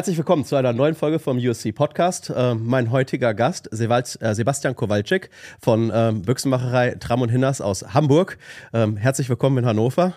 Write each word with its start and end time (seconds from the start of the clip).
Herzlich 0.00 0.16
willkommen 0.16 0.46
zu 0.46 0.56
einer 0.56 0.72
neuen 0.72 0.94
Folge 0.94 1.18
vom 1.18 1.36
USC 1.36 1.72
Podcast. 1.72 2.30
Äh, 2.30 2.54
mein 2.54 2.90
heutiger 2.90 3.34
Gast, 3.34 3.70
äh, 3.70 4.34
Sebastian 4.34 4.74
Kowalczyk 4.74 5.28
von 5.60 5.92
ähm, 5.94 6.22
Büchsenmacherei 6.22 6.94
Tram 6.98 7.20
und 7.20 7.28
Hinners 7.28 7.60
aus 7.60 7.84
Hamburg. 7.92 8.38
Ähm, 8.72 8.96
herzlich 8.96 9.28
willkommen 9.28 9.58
in 9.58 9.66
Hannover. 9.66 10.14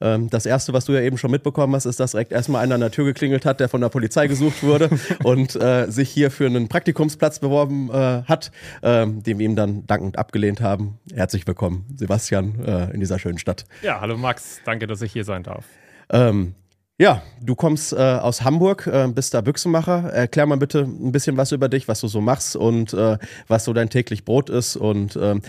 Ähm, 0.00 0.30
das 0.30 0.46
erste, 0.46 0.72
was 0.72 0.86
du 0.86 0.94
ja 0.94 1.02
eben 1.02 1.18
schon 1.18 1.30
mitbekommen 1.30 1.74
hast, 1.74 1.84
ist, 1.84 2.00
dass 2.00 2.12
direkt 2.12 2.32
erstmal 2.32 2.62
einer 2.64 2.76
an 2.76 2.80
der 2.80 2.90
Tür 2.90 3.04
geklingelt 3.04 3.44
hat, 3.44 3.60
der 3.60 3.68
von 3.68 3.82
der 3.82 3.90
Polizei 3.90 4.26
gesucht 4.26 4.62
wurde 4.62 4.88
und 5.22 5.54
äh, 5.54 5.84
sich 5.90 6.08
hier 6.08 6.30
für 6.30 6.46
einen 6.46 6.68
Praktikumsplatz 6.68 7.38
beworben 7.38 7.90
äh, 7.90 8.22
hat, 8.22 8.50
äh, 8.80 9.06
den 9.06 9.38
wir 9.38 9.44
ihm 9.44 9.54
dann 9.54 9.86
dankend 9.86 10.16
abgelehnt 10.18 10.62
haben. 10.62 10.98
Herzlich 11.12 11.46
willkommen, 11.46 11.84
Sebastian, 11.94 12.64
äh, 12.64 12.90
in 12.94 13.00
dieser 13.00 13.18
schönen 13.18 13.36
Stadt. 13.36 13.66
Ja, 13.82 14.00
hallo 14.00 14.16
Max, 14.16 14.62
danke, 14.64 14.86
dass 14.86 15.02
ich 15.02 15.12
hier 15.12 15.24
sein 15.24 15.42
darf. 15.42 15.66
Ähm, 16.08 16.54
ja, 16.98 17.22
du 17.42 17.54
kommst 17.54 17.92
äh, 17.92 17.96
aus 17.96 18.42
Hamburg, 18.42 18.86
äh, 18.86 19.06
bist 19.08 19.34
da 19.34 19.42
Büchsenmacher. 19.42 20.10
Erklär 20.12 20.46
mal 20.46 20.56
bitte 20.56 20.80
ein 20.80 21.12
bisschen 21.12 21.36
was 21.36 21.52
über 21.52 21.68
dich, 21.68 21.88
was 21.88 22.00
du 22.00 22.08
so 22.08 22.22
machst 22.22 22.56
und 22.56 22.94
äh, 22.94 23.18
was 23.48 23.64
so 23.64 23.74
dein 23.74 23.90
täglich 23.90 24.24
Brot 24.24 24.48
ist. 24.48 24.76
Und 24.76 25.16
ähm, 25.20 25.42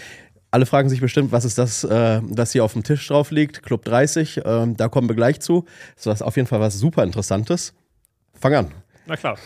alle 0.51 0.65
fragen 0.65 0.89
sich 0.89 0.99
bestimmt, 0.99 1.31
was 1.31 1.45
ist 1.45 1.57
das, 1.57 1.85
äh, 1.85 2.21
was 2.23 2.51
hier 2.51 2.65
auf 2.65 2.73
dem 2.73 2.83
Tisch 2.83 3.07
drauf 3.07 3.31
liegt? 3.31 3.63
Club 3.63 3.85
30, 3.85 4.41
ähm, 4.43 4.75
da 4.75 4.89
kommen 4.89 5.07
wir 5.07 5.15
gleich 5.15 5.39
zu. 5.39 5.65
Das 5.95 6.07
ist 6.07 6.21
auf 6.21 6.35
jeden 6.35 6.47
Fall 6.47 6.59
was 6.59 6.77
super 6.77 7.03
Interessantes. 7.03 7.73
Fang 8.34 8.53
an. 8.53 8.71
Na 9.05 9.15
klar. 9.15 9.37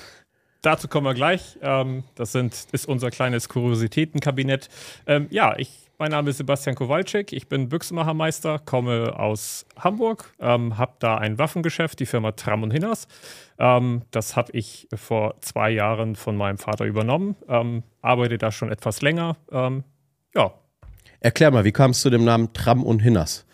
Dazu 0.63 0.87
kommen 0.87 1.05
wir 1.05 1.13
gleich. 1.13 1.59
Ähm, 1.61 2.03
das 2.15 2.31
sind, 2.31 2.55
ist 2.71 2.87
unser 2.87 3.11
kleines 3.11 3.47
Kuriositätenkabinett. 3.49 4.69
Ja, 5.29 5.55
ich 5.57 5.80
mein 6.01 6.09
Name 6.09 6.31
ist 6.31 6.37
Sebastian 6.37 6.75
Kowalczyk, 6.75 7.31
ich 7.31 7.47
bin 7.47 7.69
Büchsenmachermeister, 7.69 8.57
komme 8.57 9.19
aus 9.19 9.67
Hamburg, 9.77 10.33
ähm, 10.39 10.79
habe 10.79 10.93
da 10.97 11.19
ein 11.19 11.37
Waffengeschäft, 11.37 11.99
die 11.99 12.07
Firma 12.07 12.31
Tram 12.31 12.63
und 12.63 12.71
Hinners. 12.71 13.07
Ähm, 13.59 14.01
das 14.09 14.35
habe 14.35 14.51
ich 14.53 14.87
vor 14.95 15.35
zwei 15.41 15.69
Jahren 15.69 16.15
von 16.15 16.35
meinem 16.35 16.57
Vater 16.57 16.85
übernommen, 16.85 17.35
ähm, 17.47 17.83
arbeite 18.01 18.39
da 18.39 18.51
schon 18.51 18.71
etwas 18.71 19.03
länger. 19.03 19.37
Ähm, 19.51 19.83
ja. 20.33 20.51
Erklär 21.19 21.51
mal, 21.51 21.65
wie 21.65 21.71
kam 21.71 21.91
es 21.91 22.01
zu 22.01 22.09
dem 22.09 22.25
Namen 22.25 22.51
Tram 22.53 22.83
und 22.83 23.01
Hinners? 23.01 23.45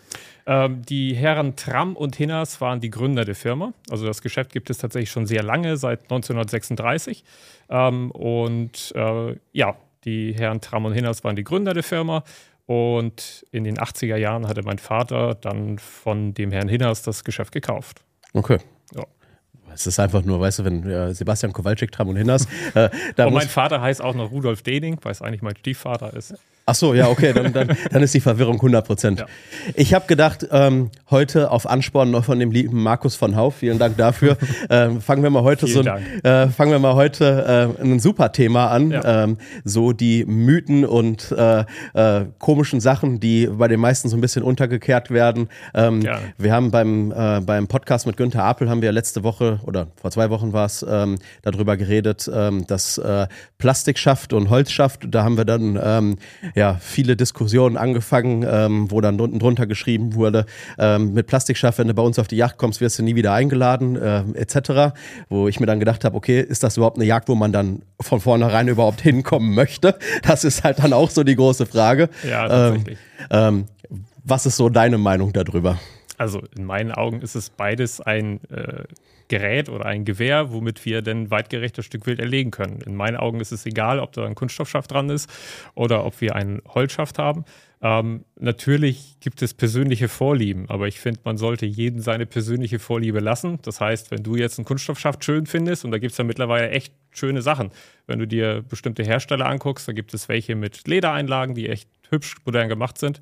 Ähm, 0.46 0.80
die 0.88 1.14
Herren 1.14 1.54
Tram 1.54 1.96
und 1.96 2.16
Hinners 2.16 2.62
waren 2.62 2.80
die 2.80 2.88
Gründer 2.88 3.26
der 3.26 3.34
Firma. 3.34 3.74
Also 3.90 4.06
das 4.06 4.22
Geschäft 4.22 4.54
gibt 4.54 4.70
es 4.70 4.78
tatsächlich 4.78 5.10
schon 5.10 5.26
sehr 5.26 5.42
lange, 5.42 5.76
seit 5.76 6.04
1936. 6.04 7.24
Ähm, 7.68 8.10
und 8.10 8.90
äh, 8.96 9.36
ja, 9.52 9.76
die 10.04 10.34
Herren 10.34 10.60
Tram 10.60 10.84
und 10.84 10.92
Hinners 10.92 11.24
waren 11.24 11.36
die 11.36 11.44
Gründer 11.44 11.74
der 11.74 11.82
Firma. 11.82 12.24
Und 12.66 13.46
in 13.50 13.64
den 13.64 13.78
80er 13.78 14.16
Jahren 14.16 14.46
hatte 14.46 14.62
mein 14.62 14.78
Vater 14.78 15.34
dann 15.34 15.78
von 15.78 16.34
dem 16.34 16.52
Herrn 16.52 16.68
Hinners 16.68 17.02
das 17.02 17.24
Geschäft 17.24 17.52
gekauft. 17.52 18.04
Okay. 18.34 18.58
Ja. 18.94 19.04
Es 19.72 19.86
ist 19.86 19.98
einfach 19.98 20.22
nur, 20.22 20.38
weißt 20.40 20.58
du, 20.58 20.64
wenn 20.64 20.86
äh, 20.86 21.14
Sebastian 21.14 21.52
Kowalczyk, 21.52 21.92
Tram 21.92 22.08
und 22.08 22.16
Hinners. 22.16 22.46
Äh, 22.74 22.90
und 23.16 23.32
mein 23.32 23.48
Vater 23.48 23.80
heißt 23.80 24.02
auch 24.02 24.14
noch 24.14 24.30
Rudolf 24.30 24.62
Dening, 24.62 24.98
weil 25.02 25.12
es 25.12 25.22
eigentlich 25.22 25.40
mein 25.40 25.56
Stiefvater 25.56 26.12
ist. 26.14 26.34
Ach 26.68 26.74
so, 26.74 26.92
ja, 26.92 27.08
okay, 27.08 27.32
dann, 27.32 27.50
dann, 27.54 27.74
dann 27.90 28.02
ist 28.02 28.12
die 28.12 28.20
Verwirrung 28.20 28.56
100 28.56 28.86
Prozent. 28.86 29.20
Ja. 29.20 29.26
Ich 29.74 29.94
habe 29.94 30.06
gedacht, 30.06 30.46
ähm, 30.52 30.90
heute 31.10 31.50
auf 31.50 31.66
Ansporn 31.66 32.10
noch 32.10 32.26
von 32.26 32.38
dem 32.38 32.50
lieben 32.50 32.82
Markus 32.82 33.16
von 33.16 33.36
Hauf, 33.36 33.56
vielen 33.56 33.78
Dank 33.78 33.96
dafür, 33.96 34.36
ähm, 34.68 35.00
fangen 35.00 35.22
wir 35.22 35.30
mal 35.30 35.44
heute 35.44 35.66
so, 35.66 35.80
äh, 35.80 36.48
fangen 36.48 36.70
wir 36.70 36.78
mal 36.78 36.94
heute 36.94 37.74
äh, 37.78 37.82
ein 37.82 38.00
super 38.00 38.32
Thema 38.32 38.66
an, 38.66 38.90
ja. 38.90 39.24
ähm, 39.24 39.38
so 39.64 39.94
die 39.94 40.26
Mythen 40.26 40.84
und 40.84 41.32
äh, 41.32 41.64
äh, 41.94 42.26
komischen 42.38 42.80
Sachen, 42.80 43.18
die 43.18 43.46
bei 43.46 43.66
den 43.68 43.80
meisten 43.80 44.10
so 44.10 44.18
ein 44.18 44.20
bisschen 44.20 44.42
untergekehrt 44.42 45.10
werden. 45.10 45.48
Ähm, 45.72 46.06
wir 46.36 46.52
haben 46.52 46.70
beim 46.70 47.12
äh, 47.12 47.40
beim 47.40 47.66
Podcast 47.66 48.06
mit 48.06 48.18
Günther 48.18 48.44
Apel 48.44 48.68
haben 48.68 48.82
wir 48.82 48.92
letzte 48.92 49.24
Woche 49.24 49.60
oder 49.64 49.86
vor 49.98 50.10
zwei 50.10 50.28
Wochen 50.28 50.52
war 50.52 50.66
es 50.66 50.84
ähm, 50.86 51.16
darüber 51.40 51.78
geredet, 51.78 52.30
ähm, 52.30 52.66
dass 52.66 52.98
äh, 52.98 53.26
Plastik 53.56 53.98
schafft 53.98 54.34
und 54.34 54.50
Holz 54.50 54.70
schafft. 54.70 55.06
Da 55.08 55.24
haben 55.24 55.38
wir 55.38 55.46
dann 55.46 55.80
ähm, 55.82 56.18
ja, 56.58 56.76
viele 56.80 57.16
Diskussionen 57.16 57.76
angefangen, 57.76 58.44
ähm, 58.48 58.90
wo 58.90 59.00
dann 59.00 59.20
unten 59.20 59.38
drunter 59.38 59.66
geschrieben 59.66 60.14
wurde, 60.14 60.44
ähm, 60.78 61.14
mit 61.14 61.26
Plastikschaff, 61.26 61.78
wenn 61.78 61.88
du 61.88 61.94
bei 61.94 62.02
uns 62.02 62.18
auf 62.18 62.28
die 62.28 62.36
Yacht 62.36 62.58
kommst, 62.58 62.80
wirst 62.80 62.98
du 62.98 63.02
nie 63.02 63.14
wieder 63.14 63.32
eingeladen, 63.32 63.96
äh, 63.96 64.22
etc. 64.34 64.94
Wo 65.28 65.48
ich 65.48 65.60
mir 65.60 65.66
dann 65.66 65.78
gedacht 65.78 66.04
habe, 66.04 66.16
okay, 66.16 66.40
ist 66.40 66.62
das 66.62 66.76
überhaupt 66.76 66.98
eine 66.98 67.06
Jagd, 67.06 67.28
wo 67.28 67.34
man 67.34 67.52
dann 67.52 67.82
von 68.00 68.20
vornherein 68.20 68.68
überhaupt 68.68 69.00
hinkommen 69.00 69.54
möchte? 69.54 69.96
Das 70.22 70.44
ist 70.44 70.64
halt 70.64 70.80
dann 70.80 70.92
auch 70.92 71.10
so 71.10 71.22
die 71.22 71.36
große 71.36 71.64
Frage. 71.64 72.08
Ja, 72.28 72.48
tatsächlich. 72.48 72.98
Ähm, 73.30 73.64
ähm, 73.90 73.98
was 74.24 74.44
ist 74.44 74.56
so 74.56 74.68
deine 74.68 74.98
Meinung 74.98 75.32
darüber? 75.32 75.78
Also 76.18 76.42
in 76.56 76.64
meinen 76.64 76.92
Augen 76.92 77.22
ist 77.22 77.34
es 77.34 77.50
beides 77.50 78.00
ein 78.00 78.40
äh, 78.50 78.84
Gerät 79.28 79.68
oder 79.68 79.86
ein 79.86 80.04
Gewehr, 80.04 80.52
womit 80.52 80.84
wir 80.84 81.02
dann 81.02 81.30
weitgerechtes 81.30 81.84
Stück 81.84 82.06
Wild 82.06 82.18
erlegen 82.18 82.50
können. 82.50 82.80
In 82.80 82.96
meinen 82.96 83.16
Augen 83.16 83.40
ist 83.40 83.52
es 83.52 83.66
egal, 83.66 84.00
ob 84.00 84.12
da 84.12 84.24
ein 84.24 84.34
Kunststoffschaft 84.34 84.90
dran 84.90 85.10
ist 85.10 85.30
oder 85.74 86.04
ob 86.04 86.20
wir 86.20 86.34
einen 86.34 86.60
Holzschaft 86.66 87.18
haben. 87.18 87.44
Ähm, 87.80 88.24
natürlich 88.40 89.16
gibt 89.20 89.40
es 89.42 89.54
persönliche 89.54 90.08
Vorlieben, 90.08 90.68
aber 90.68 90.88
ich 90.88 90.98
finde, 90.98 91.20
man 91.24 91.36
sollte 91.36 91.64
jeden 91.64 92.00
seine 92.00 92.26
persönliche 92.26 92.80
Vorliebe 92.80 93.20
lassen. 93.20 93.60
Das 93.62 93.80
heißt, 93.80 94.10
wenn 94.10 94.24
du 94.24 94.34
jetzt 94.34 94.58
einen 94.58 94.64
Kunststoffschaft 94.64 95.24
schön 95.24 95.46
findest, 95.46 95.84
und 95.84 95.92
da 95.92 95.98
gibt 95.98 96.12
es 96.12 96.18
ja 96.18 96.24
mittlerweile 96.24 96.70
echt 96.70 96.92
schöne 97.10 97.42
Sachen, 97.42 97.70
wenn 98.06 98.18
du 98.18 98.26
dir 98.26 98.64
bestimmte 98.68 99.04
Hersteller 99.04 99.46
anguckst, 99.46 99.86
da 99.86 99.92
gibt 99.92 100.12
es 100.12 100.28
welche 100.28 100.56
mit 100.56 100.88
Ledereinlagen, 100.88 101.54
die 101.54 101.68
echt 101.68 101.88
hübsch 102.10 102.36
modern 102.44 102.68
gemacht 102.68 102.98
sind. 102.98 103.20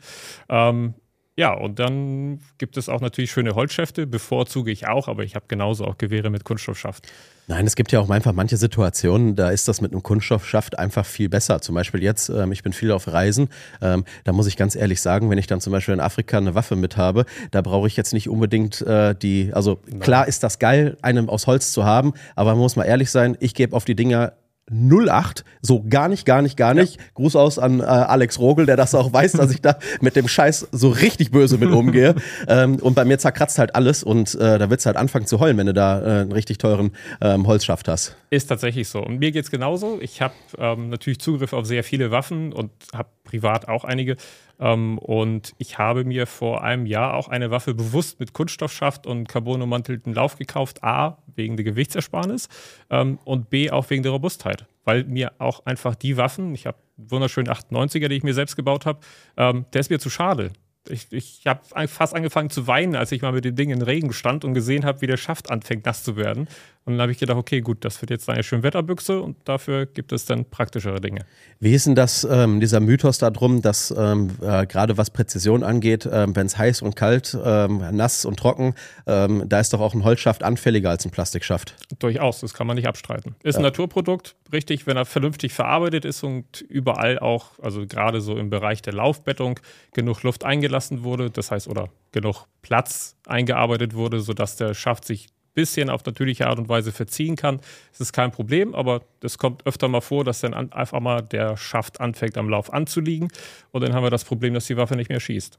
Ähm, 0.49 0.95
ja, 1.39 1.53
und 1.53 1.79
dann 1.79 2.41
gibt 2.57 2.79
es 2.79 2.89
auch 2.89 3.03
natürlich 3.03 3.31
schöne 3.31 3.55
Holzschäfte, 3.55 4.07
bevorzuge 4.07 4.71
ich 4.71 4.87
auch, 4.87 5.07
aber 5.07 5.23
ich 5.23 5.35
habe 5.35 5.45
genauso 5.49 5.85
auch 5.85 5.99
Gewehre 5.99 6.31
mit 6.31 6.45
Kunststoffschaft. 6.45 7.07
Nein, 7.47 7.67
es 7.67 7.77
gibt 7.77 7.93
ja 7.93 8.01
auch 8.01 8.09
einfach 8.09 8.33
manche 8.33 8.57
Situationen, 8.57 9.37
da 9.37 9.51
ist 9.51 9.69
das 9.69 9.83
mit 9.83 9.93
einem 9.93 10.03
Kunststoffschaft 10.03 10.79
einfach 10.79 11.05
viel 11.05 11.29
besser. 11.29 11.61
Zum 11.61 11.75
Beispiel 11.75 12.03
jetzt, 12.03 12.31
ähm, 12.31 12.53
ich 12.53 12.63
bin 12.63 12.73
viel 12.73 12.91
auf 12.91 13.07
Reisen, 13.07 13.51
ähm, 13.83 14.05
da 14.25 14.33
muss 14.33 14.47
ich 14.47 14.57
ganz 14.57 14.75
ehrlich 14.75 15.01
sagen, 15.03 15.29
wenn 15.29 15.37
ich 15.37 15.47
dann 15.47 15.61
zum 15.61 15.73
Beispiel 15.73 15.95
in 15.95 16.01
Afrika 16.01 16.39
eine 16.39 16.55
Waffe 16.55 16.75
mit 16.75 16.97
habe, 16.97 17.27
da 17.51 17.61
brauche 17.61 17.87
ich 17.87 17.97
jetzt 17.97 18.15
nicht 18.15 18.31
unbedingt 18.31 18.81
äh, 18.81 19.15
die, 19.15 19.51
also 19.53 19.77
klar 20.01 20.27
ist 20.27 20.43
das 20.43 20.59
geil, 20.59 20.97
einen 21.03 21.29
aus 21.29 21.47
Holz 21.47 21.71
zu 21.71 21.85
haben, 21.85 22.15
aber 22.35 22.53
man 22.53 22.61
muss 22.61 22.77
mal 22.77 22.85
ehrlich 22.85 23.11
sein, 23.11 23.37
ich 23.41 23.55
gebe 23.55 23.77
auf 23.77 23.85
die 23.85 23.95
Dinger 23.95 24.33
08, 24.71 25.45
so 25.63 25.85
gar 25.89 26.09
nicht, 26.09 26.27
gar 26.27 26.43
nicht, 26.43 26.57
gar 26.57 26.75
nicht. 26.75 26.97
Ja. 26.97 27.03
Gruß 27.15 27.37
aus 27.37 27.59
an 27.59 27.81
äh, 27.81 27.85
Alex 27.85 28.39
Rogel, 28.41 28.67
der 28.67 28.77
das 28.77 28.95
auch 28.95 29.13
weiß, 29.13 29.33
dass 29.33 29.53
ich 29.53 29.63
da 29.63 29.79
mit 30.01 30.17
dem 30.17 30.27
Scheiß 30.27 30.69
so 30.73 30.89
richtig 30.89 31.31
böse 31.31 31.57
mit 31.57 31.71
umgehe. 31.71 32.17
ähm, 32.49 32.77
und 32.77 32.95
bei 32.95 33.05
mir 33.05 33.19
zerkratzt 33.19 33.59
halt 33.59 33.75
alles 33.77 34.03
und 34.03 34.35
äh, 34.35 34.59
da 34.59 34.69
wird's 34.69 34.87
halt 34.87 34.97
anfangen 34.97 35.27
zu 35.27 35.39
heulen, 35.39 35.57
wenn 35.57 35.67
du 35.67 35.75
da 35.75 36.01
äh, 36.01 36.21
einen 36.23 36.33
richtig 36.33 36.59
teuren 36.59 36.91
ähm, 37.21 37.47
Holzschaft 37.47 37.87
hast. 37.87 38.17
Ist 38.31 38.49
tatsächlich 38.49 38.89
so. 38.89 39.01
Und 39.01 39.21
mir 39.21 39.31
geht's 39.31 39.51
genauso. 39.51 39.99
Ich 40.01 40.21
habe 40.21 40.35
ähm, 40.59 40.89
natürlich 40.89 41.21
Zugriff 41.21 41.53
auf 41.53 41.65
sehr 41.65 41.85
viele 41.85 42.11
Waffen 42.11 42.53
und 42.53 42.71
habe 42.93 43.09
privat 43.25 43.69
auch 43.69 43.85
einige. 43.85 44.17
Ähm, 44.59 44.99
und 44.99 45.53
ich 45.59 45.79
habe 45.79 46.05
mir 46.05 46.27
vor 46.27 46.63
einem 46.63 46.87
Jahr 46.87 47.15
auch 47.15 47.29
eine 47.29 47.51
Waffe 47.51 47.75
bewusst 47.75 48.21
mit 48.21 48.33
Kunststoffschaft 48.33 49.07
und 49.07 49.29
carbonummantelten 49.29 50.15
Lauf 50.15 50.37
gekauft. 50.37 50.83
A, 50.83 51.19
wegen 51.35 51.57
der 51.57 51.65
Gewichtsersparnis 51.65 52.49
ähm, 52.91 53.19
und 53.25 53.51
B, 53.51 53.71
auch 53.71 53.89
wegen 53.91 54.03
der 54.03 54.13
Robustheit. 54.13 54.67
Weil 54.85 55.05
mir 55.05 55.33
auch 55.39 55.67
einfach 55.67 55.95
die 55.95 56.17
Waffen, 56.17 56.55
ich 56.55 56.67
habe 56.67 56.79
wunderschönen 56.97 57.49
98er, 57.49 58.09
die 58.09 58.17
ich 58.17 58.23
mir 58.23 58.35
selbst 58.35 58.57
gebaut 58.57 58.87
habe, 58.87 59.01
ähm, 59.37 59.67
der 59.73 59.81
ist 59.81 59.91
mir 59.91 59.99
zu 59.99 60.11
schade 60.11 60.53
ich, 60.91 61.09
ich 61.11 61.47
habe 61.47 61.61
fast 61.89 62.15
angefangen 62.15 62.51
zu 62.51 62.67
weinen, 62.67 62.97
als 62.97 63.13
ich 63.13 63.23
mal 63.23 63.33
mit 63.33 63.45
dem 63.45 63.57
Ding 63.57 63.71
in 63.71 63.83
Regen 63.83 64.13
stand 64.13 64.45
und 64.45 64.55
gesehen 64.55 64.85
habe, 64.85 65.01
wie 65.01 65.07
der 65.07 65.17
Schaft 65.17 65.51
anfängt 65.51 65.87
nass 65.87 66.03
zu 66.03 66.17
werden. 66.17 66.49
Und 66.87 66.93
dann 66.93 67.03
habe 67.03 67.13
ich 67.13 67.19
gedacht, 67.19 67.37
okay, 67.37 67.63
gut, 67.63 67.85
das 67.85 68.01
wird 68.01 68.11
jetzt 68.11 68.31
eine 68.31 68.45
Schönwetterbüchse 68.45 69.21
und 69.21 69.37
dafür 69.45 69.87
gibt 69.87 70.13
es 70.13 70.25
dann 70.25 70.45
praktischere 70.45 71.01
Dinge. 71.01 71.27
Wie 71.59 71.75
ist 71.75 71.87
denn 71.87 71.97
das, 71.97 72.23
ähm, 72.31 72.61
dieser 72.61 72.79
Mythos 72.79 73.19
darum, 73.19 73.61
dass 73.61 73.93
ähm, 73.97 74.31
äh, 74.41 74.67
gerade 74.67 74.97
was 74.97 75.11
Präzision 75.11 75.65
angeht, 75.65 76.09
ähm, 76.11 76.37
wenn 76.37 76.47
es 76.47 76.57
heiß 76.57 76.83
und 76.83 76.95
kalt, 76.95 77.37
ähm, 77.45 77.83
nass 77.91 78.25
und 78.25 78.39
trocken, 78.39 78.77
ähm, 79.09 79.43
da 79.49 79.59
ist 79.59 79.73
doch 79.73 79.81
auch 79.81 79.95
ein 79.95 80.05
Holzschaft 80.05 80.45
anfälliger 80.45 80.91
als 80.91 81.05
ein 81.05 81.11
Plastikschaft? 81.11 81.75
Durchaus, 81.99 82.39
das 82.39 82.55
kann 82.55 82.69
man 82.69 82.77
nicht 82.77 82.87
abstreiten. 82.87 83.35
Ist 83.43 83.55
ja. 83.55 83.61
ein 83.61 83.65
Naturprodukt, 83.65 84.37
richtig, 84.53 84.87
wenn 84.87 84.97
er 84.97 85.07
vernünftig 85.07 85.55
verarbeitet 85.55 86.05
ist 86.05 86.23
und 86.23 86.61
überall 86.61 87.19
auch, 87.19 87.59
also 87.61 87.85
gerade 87.85 88.21
so 88.21 88.37
im 88.37 88.49
Bereich 88.49 88.81
der 88.81 88.93
Laufbettung, 88.93 89.59
genug 89.93 90.23
Luft 90.23 90.45
eingelassen 90.77 91.03
wurde, 91.03 91.31
das 91.31 91.51
heißt, 91.51 91.69
oder 91.69 91.89
genug 92.13 92.47
Platz 92.63 93.17
eingearbeitet 93.27 93.95
wurde, 93.95 94.21
sodass 94.21 94.57
der 94.57 94.75
Schaft 94.75 95.05
sich 95.05 95.29
bisschen 95.55 95.89
auf 95.89 96.05
natürliche 96.05 96.47
Art 96.49 96.59
und 96.59 96.69
Weise 96.69 96.93
verziehen 96.93 97.35
kann, 97.35 97.61
ist 97.91 98.03
es 98.03 98.13
kein 98.13 98.31
Problem, 98.31 98.75
aber 98.75 99.01
es 99.23 99.39
kommt 99.39 99.67
öfter 99.67 99.89
mal 99.89 100.03
vor, 100.03 100.23
dass 100.23 100.41
dann 100.41 100.53
einfach 100.53 101.01
mal 101.01 101.23
der 101.23 101.57
Schaft 101.57 101.99
anfängt 101.99 102.37
am 102.37 102.51
Lauf 102.51 102.71
anzuliegen 102.75 103.29
und 103.73 103.81
dann 103.83 103.95
haben 103.95 104.03
wir 104.05 104.11
das 104.11 104.25
Problem, 104.25 104.53
dass 104.53 104.67
die 104.67 104.77
Waffe 104.77 104.97
nicht 104.97 105.09
mehr 105.09 105.21
schießt. 105.21 105.57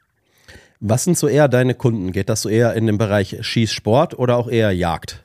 Was 0.80 1.04
sind 1.04 1.18
so 1.18 1.28
eher 1.28 1.48
deine 1.48 1.74
Kunden? 1.74 2.12
Geht 2.12 2.30
das 2.30 2.44
so 2.44 2.50
eher 2.50 2.76
in 2.76 2.86
den 2.86 3.00
Bereich 3.00 3.38
Schießsport 3.42 4.20
oder 4.20 4.38
auch 4.38 4.48
eher 4.48 4.72
Jagd? 4.72 5.24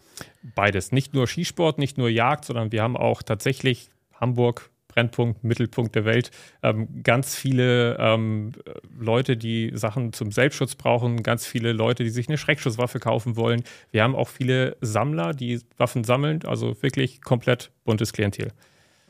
Beides. 0.55 0.91
Nicht 0.91 1.13
nur 1.13 1.27
Skisport, 1.27 1.77
nicht 1.77 1.99
nur 1.99 2.09
Jagd, 2.09 2.47
sondern 2.47 2.73
wir 2.73 2.83
haben 2.83 2.97
auch 2.97 3.23
tatsächlich 3.23 3.91
Hamburg 4.19 4.71
Brennpunkt, 4.93 5.45
Mittelpunkt 5.45 5.95
der 5.95 6.05
Welt. 6.05 6.31
Ähm, 6.63 7.03
ganz 7.03 7.35
viele 7.35 7.97
ähm, 7.99 8.53
Leute, 8.99 9.37
die 9.37 9.73
Sachen 9.75 10.13
zum 10.13 10.33
Selbstschutz 10.33 10.75
brauchen, 10.75 11.23
ganz 11.23 11.47
viele 11.47 11.73
Leute, 11.73 12.05
die 12.05 12.11
sich 12.11 12.29
eine 12.29 12.39
Schreckschusswaffe 12.39 12.99
kaufen 12.99 13.37
wollen. 13.37 13.65
Wir 13.91 14.03
haben 14.03 14.15
auch 14.15 14.29
viele 14.29 14.77
Sammler, 14.81 15.33
die 15.35 15.61
Waffen 15.77 16.05
sammeln, 16.05 16.41
also 16.45 16.81
wirklich 16.83 17.23
komplett 17.23 17.71
buntes 17.85 18.13
Klientel. 18.13 18.53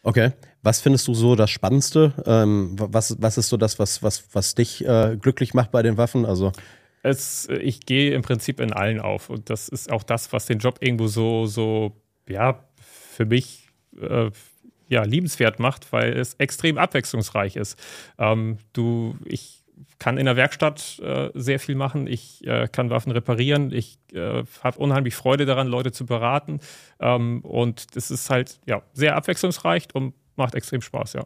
Okay. 0.03 0.33
Was 0.65 0.81
findest 0.81 1.09
du 1.09 1.15
so 1.15 1.35
das 1.35 1.51
Spannendste? 1.51 2.13
Ähm, 2.25 2.77
was, 2.79 3.21
was 3.21 3.37
ist 3.37 3.49
so 3.49 3.57
das, 3.57 3.79
was, 3.79 4.03
was, 4.03 4.25
was 4.33 4.55
dich 4.55 4.85
äh, 4.87 5.17
glücklich 5.21 5.55
macht 5.55 5.73
bei 5.73 5.83
den 5.83 5.97
Waffen? 5.97 6.25
Also 6.25 6.53
es, 7.03 7.49
ich 7.49 7.81
gehe 7.81 8.15
im 8.15 8.23
Prinzip 8.23 8.61
in 8.61 8.73
allen 8.73 9.01
auf. 9.01 9.29
Und 9.29 9.51
das 9.51 9.69
ist 9.69 9.91
auch 9.91 10.05
das, 10.05 10.33
was 10.33 10.47
den 10.47 10.59
Job 10.59 10.79
irgendwo 10.81 11.09
so, 11.09 11.47
so 11.47 11.97
ja, 12.29 12.65
für 12.81 13.27
mich 13.27 13.69
äh, 14.01 14.31
ja, 14.93 15.05
liebenswert 15.05 15.59
macht, 15.59 15.91
weil 15.91 16.13
es 16.13 16.35
extrem 16.35 16.77
abwechslungsreich 16.77 17.57
ist. 17.57 17.79
Ähm, 18.19 18.59
du, 18.75 19.17
ich 19.25 19.65
kann 19.99 20.19
in 20.19 20.27
der 20.27 20.37
Werkstatt 20.37 21.01
äh, 21.03 21.31
sehr 21.33 21.59
viel 21.59 21.77
machen. 21.77 22.07
Ich 22.07 22.47
äh, 22.47 22.69
kann 22.71 22.91
Waffen 22.91 23.11
reparieren. 23.11 23.73
Ich 23.73 23.99
äh, 24.13 24.43
habe 24.63 24.79
unheimlich 24.79 25.15
Freude 25.15 25.47
daran, 25.47 25.67
Leute 25.67 25.93
zu 25.93 26.05
beraten. 26.05 26.61
Ähm, 27.01 27.41
und 27.41 27.87
es 27.95 28.11
ist 28.11 28.29
halt 28.29 28.61
ja, 28.67 28.83
sehr 28.93 29.17
abwechslungsreich 29.17 29.89
und 29.95 30.13
macht 30.37 30.55
extrem 30.55 30.83
Spaß, 30.83 31.15
ja. 31.15 31.25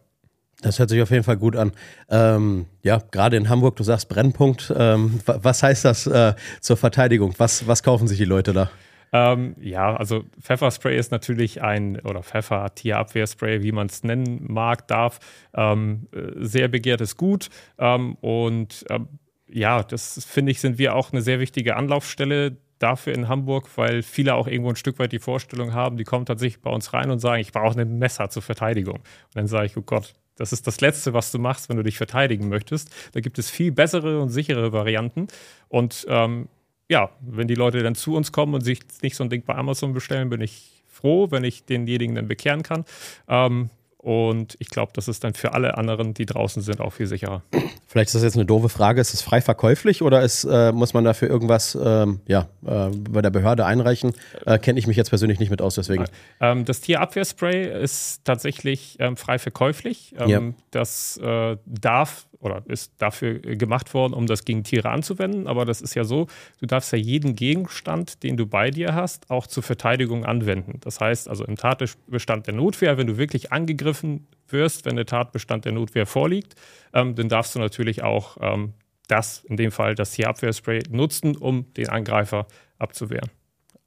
Das 0.63 0.79
hört 0.79 0.89
sich 0.89 1.03
auf 1.03 1.11
jeden 1.11 1.25
Fall 1.25 1.37
gut 1.37 1.57
an. 1.57 1.73
Ähm, 2.09 2.67
ja, 2.83 3.03
gerade 3.11 3.37
in 3.37 3.49
Hamburg, 3.49 3.77
du 3.77 3.83
sagst 3.83 4.09
Brennpunkt. 4.09 4.73
Ähm, 4.75 5.21
was 5.27 5.63
heißt 5.63 5.85
das 5.85 6.07
äh, 6.07 6.35
zur 6.61 6.77
Verteidigung? 6.77 7.35
Was, 7.37 7.67
was 7.67 7.83
kaufen 7.83 8.07
sich 8.07 8.17
die 8.17 8.25
Leute 8.25 8.53
da? 8.53 8.71
Ähm, 9.17 9.57
ja, 9.61 9.97
also 9.97 10.25
Pfefferspray 10.41 10.97
ist 10.97 11.11
natürlich 11.11 11.63
ein, 11.63 12.01
oder 12.01 12.23
Pfeffer-Tierabwehrspray, 12.23 13.63
wie 13.63 13.73
man 13.73 13.87
es 13.87 14.03
nennen 14.03 14.45
mag, 14.47 14.87
darf, 14.89 15.21
ähm, 15.55 16.07
äh, 16.13 16.45
sehr 16.45 16.69
begehrtes 16.69 17.17
Gut. 17.17 17.49
Ähm, 17.79 18.17
und 18.21 18.85
ähm, 18.91 19.09
ja, 19.49 19.83
das 19.83 20.25
finde 20.25 20.53
ich, 20.53 20.61
sind 20.61 20.77
wir 20.79 20.95
auch 20.95 21.13
eine 21.13 21.23
sehr 21.23 21.41
wichtige 21.41 21.77
Anlaufstelle 21.77 22.59
dafür 22.79 23.15
in 23.15 23.29
Hamburg, 23.29 23.71
weil 23.77 24.03
viele 24.03 24.35
auch 24.35 24.49
irgendwo 24.49 24.71
ein 24.71 24.77
Stück 24.77 24.99
weit 24.99 25.13
die 25.13 25.19
Vorstellung 25.19 25.73
haben, 25.73 25.97
die 25.97 26.05
kommen 26.05 26.27
tatsächlich 26.27 26.61
bei 26.61 26.71
uns 26.71 26.93
rein 26.93 27.11
und 27.11 27.21
sagen, 27.21 27.41
ich 27.41 27.53
brauche 27.53 27.81
ein 27.81 27.99
Messer 27.99 28.29
zur 28.29 28.43
Verteidigung. 28.43 28.97
Und 28.97 29.35
dann 29.35 29.47
sage 29.47 29.67
ich, 29.67 29.77
oh 29.79 29.83
Gott, 29.83 30.13
das 30.37 30.53
ist 30.53 30.67
das 30.67 30.83
Letzte, 30.83 31.15
was 31.15 31.33
du 31.33 31.39
machst, 31.39 31.71
wenn 31.71 31.79
du 31.79 31.83
dich 31.83 31.97
verteidigen 31.97 32.51
möchtest. 32.51 32.91
Da 33.13 33.21
gibt 33.21 33.39
es 33.39 33.49
viel 33.49 33.73
bessere 33.73 34.21
und 34.21 34.29
sichere 34.29 34.73
Varianten. 34.73 35.29
Und 35.69 36.05
ähm, 36.11 36.49
ja, 36.89 37.11
wenn 37.21 37.49
die 37.49 37.55
Leute 37.55 37.83
dann 37.83 37.95
zu 37.95 38.15
uns 38.15 38.33
kommen 38.33 38.55
und 38.55 38.63
sich 38.63 38.81
nicht 39.03 39.17
so 39.17 39.25
ein 39.25 39.31
Ding 39.31 39.43
bei 39.45 39.55
Amazon 39.55 39.93
bestellen, 39.93 40.31
bin 40.31 40.41
ich 40.41 40.83
froh, 40.89 41.31
wenn 41.31 41.45
ich 41.45 41.65
denjenigen 41.65 42.15
dann 42.15 42.29
bekehren 42.29 42.63
kann. 42.63 42.85
Ähm, 43.29 43.71
und 44.07 44.55
ich 44.61 44.69
glaube, 44.69 44.93
das 44.95 45.09
ist 45.09 45.25
dann 45.25 45.35
für 45.35 45.53
alle 45.53 45.77
anderen, 45.77 46.15
die 46.15 46.27
draußen 46.27 46.63
sind, 46.63 46.81
auch 46.81 46.93
viel 46.93 47.09
sicherer. 47.09 47.43
Vielleicht 47.89 48.07
ist 48.07 48.15
das 48.15 48.23
jetzt 48.23 48.37
eine 48.37 48.45
doofe 48.45 48.69
Frage. 48.69 49.01
Ist 49.01 49.13
es 49.13 49.21
frei 49.21 49.41
verkäuflich 49.41 50.01
oder 50.01 50.23
ist, 50.23 50.45
äh, 50.45 50.71
muss 50.71 50.95
man 50.95 51.03
dafür 51.03 51.29
irgendwas 51.29 51.77
ähm, 51.83 52.21
ja, 52.29 52.49
äh, 52.65 52.91
bei 52.91 53.21
der 53.21 53.31
Behörde 53.31 53.67
einreichen? 53.67 54.13
Äh, 54.45 54.61
Kenne 54.61 54.79
ich 54.79 54.87
mich 54.87 54.97
jetzt 54.97 55.09
persönlich 55.09 55.41
nicht 55.41 55.51
mit 55.51 55.61
aus, 55.61 55.75
deswegen. 55.75 56.05
Ähm, 56.41 56.65
das 56.65 56.83
Tierabwehrspray 56.83 57.83
ist 57.83 58.25
tatsächlich 58.25 58.95
ähm, 59.01 59.17
frei 59.17 59.41
verkäuflich. 59.41 60.15
Ähm, 60.21 60.29
ja. 60.29 60.41
Das 60.71 61.17
äh, 61.17 61.57
darf 61.67 62.29
oder 62.41 62.63
ist 62.67 62.93
dafür 62.99 63.39
gemacht 63.39 63.95
worden, 63.95 64.15
um 64.15 64.27
das 64.27 64.45
gegen 64.45 64.65
Tiere 64.65 64.91
anzuwenden. 64.91 65.47
Aber 65.47 65.65
das 65.65 65.81
ist 65.81 65.95
ja 65.95 66.05
so, 66.05 66.27
du 66.61 66.67
darfst 66.67 66.93
ja 66.93 66.99
jeden 66.99 67.35
Gegenstand, 67.35 68.23
den 68.23 68.37
du 68.37 68.47
bei 68.47 68.71
dir 68.71 68.95
hast, 68.95 69.31
auch 69.31 69.47
zur 69.47 69.63
Verteidigung 69.63 70.25
anwenden. 70.25 70.81
Das 70.81 71.01
heißt 71.01 71.29
also 71.29 71.45
im 71.45 71.57
Tatbestand 71.57 72.47
der 72.47 72.55
Notwehr, 72.55 72.99
wenn 72.99 73.07
du 73.07 73.17
wirklich 73.17 73.53
angegriffen 73.53 74.27
wirst, 74.49 74.85
wenn 74.85 74.97
der 74.97 75.07
Tatbestand 75.07 75.65
der 75.65 75.73
Notwehr 75.73 76.07
vorliegt, 76.07 76.55
ähm, 76.93 77.15
dann 77.15 77.29
darfst 77.29 77.55
du 77.55 77.59
natürlich 77.59 78.03
auch 78.03 78.37
ähm, 78.41 78.75
das, 79.09 79.45
in 79.45 79.57
dem 79.57 79.71
Fall 79.71 79.95
das 79.95 80.13
Tierabwehrspray, 80.13 80.83
nutzen, 80.91 81.37
um 81.37 81.73
den 81.75 81.89
Angreifer 81.89 82.47
abzuwehren. 82.79 83.31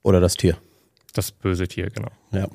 Oder 0.01 0.19
das 0.19 0.35
Tier. 0.35 0.57
Das 1.13 1.31
böse 1.31 1.67
Tier, 1.67 1.89
genau. 1.89 2.11
Ja. 2.31 2.47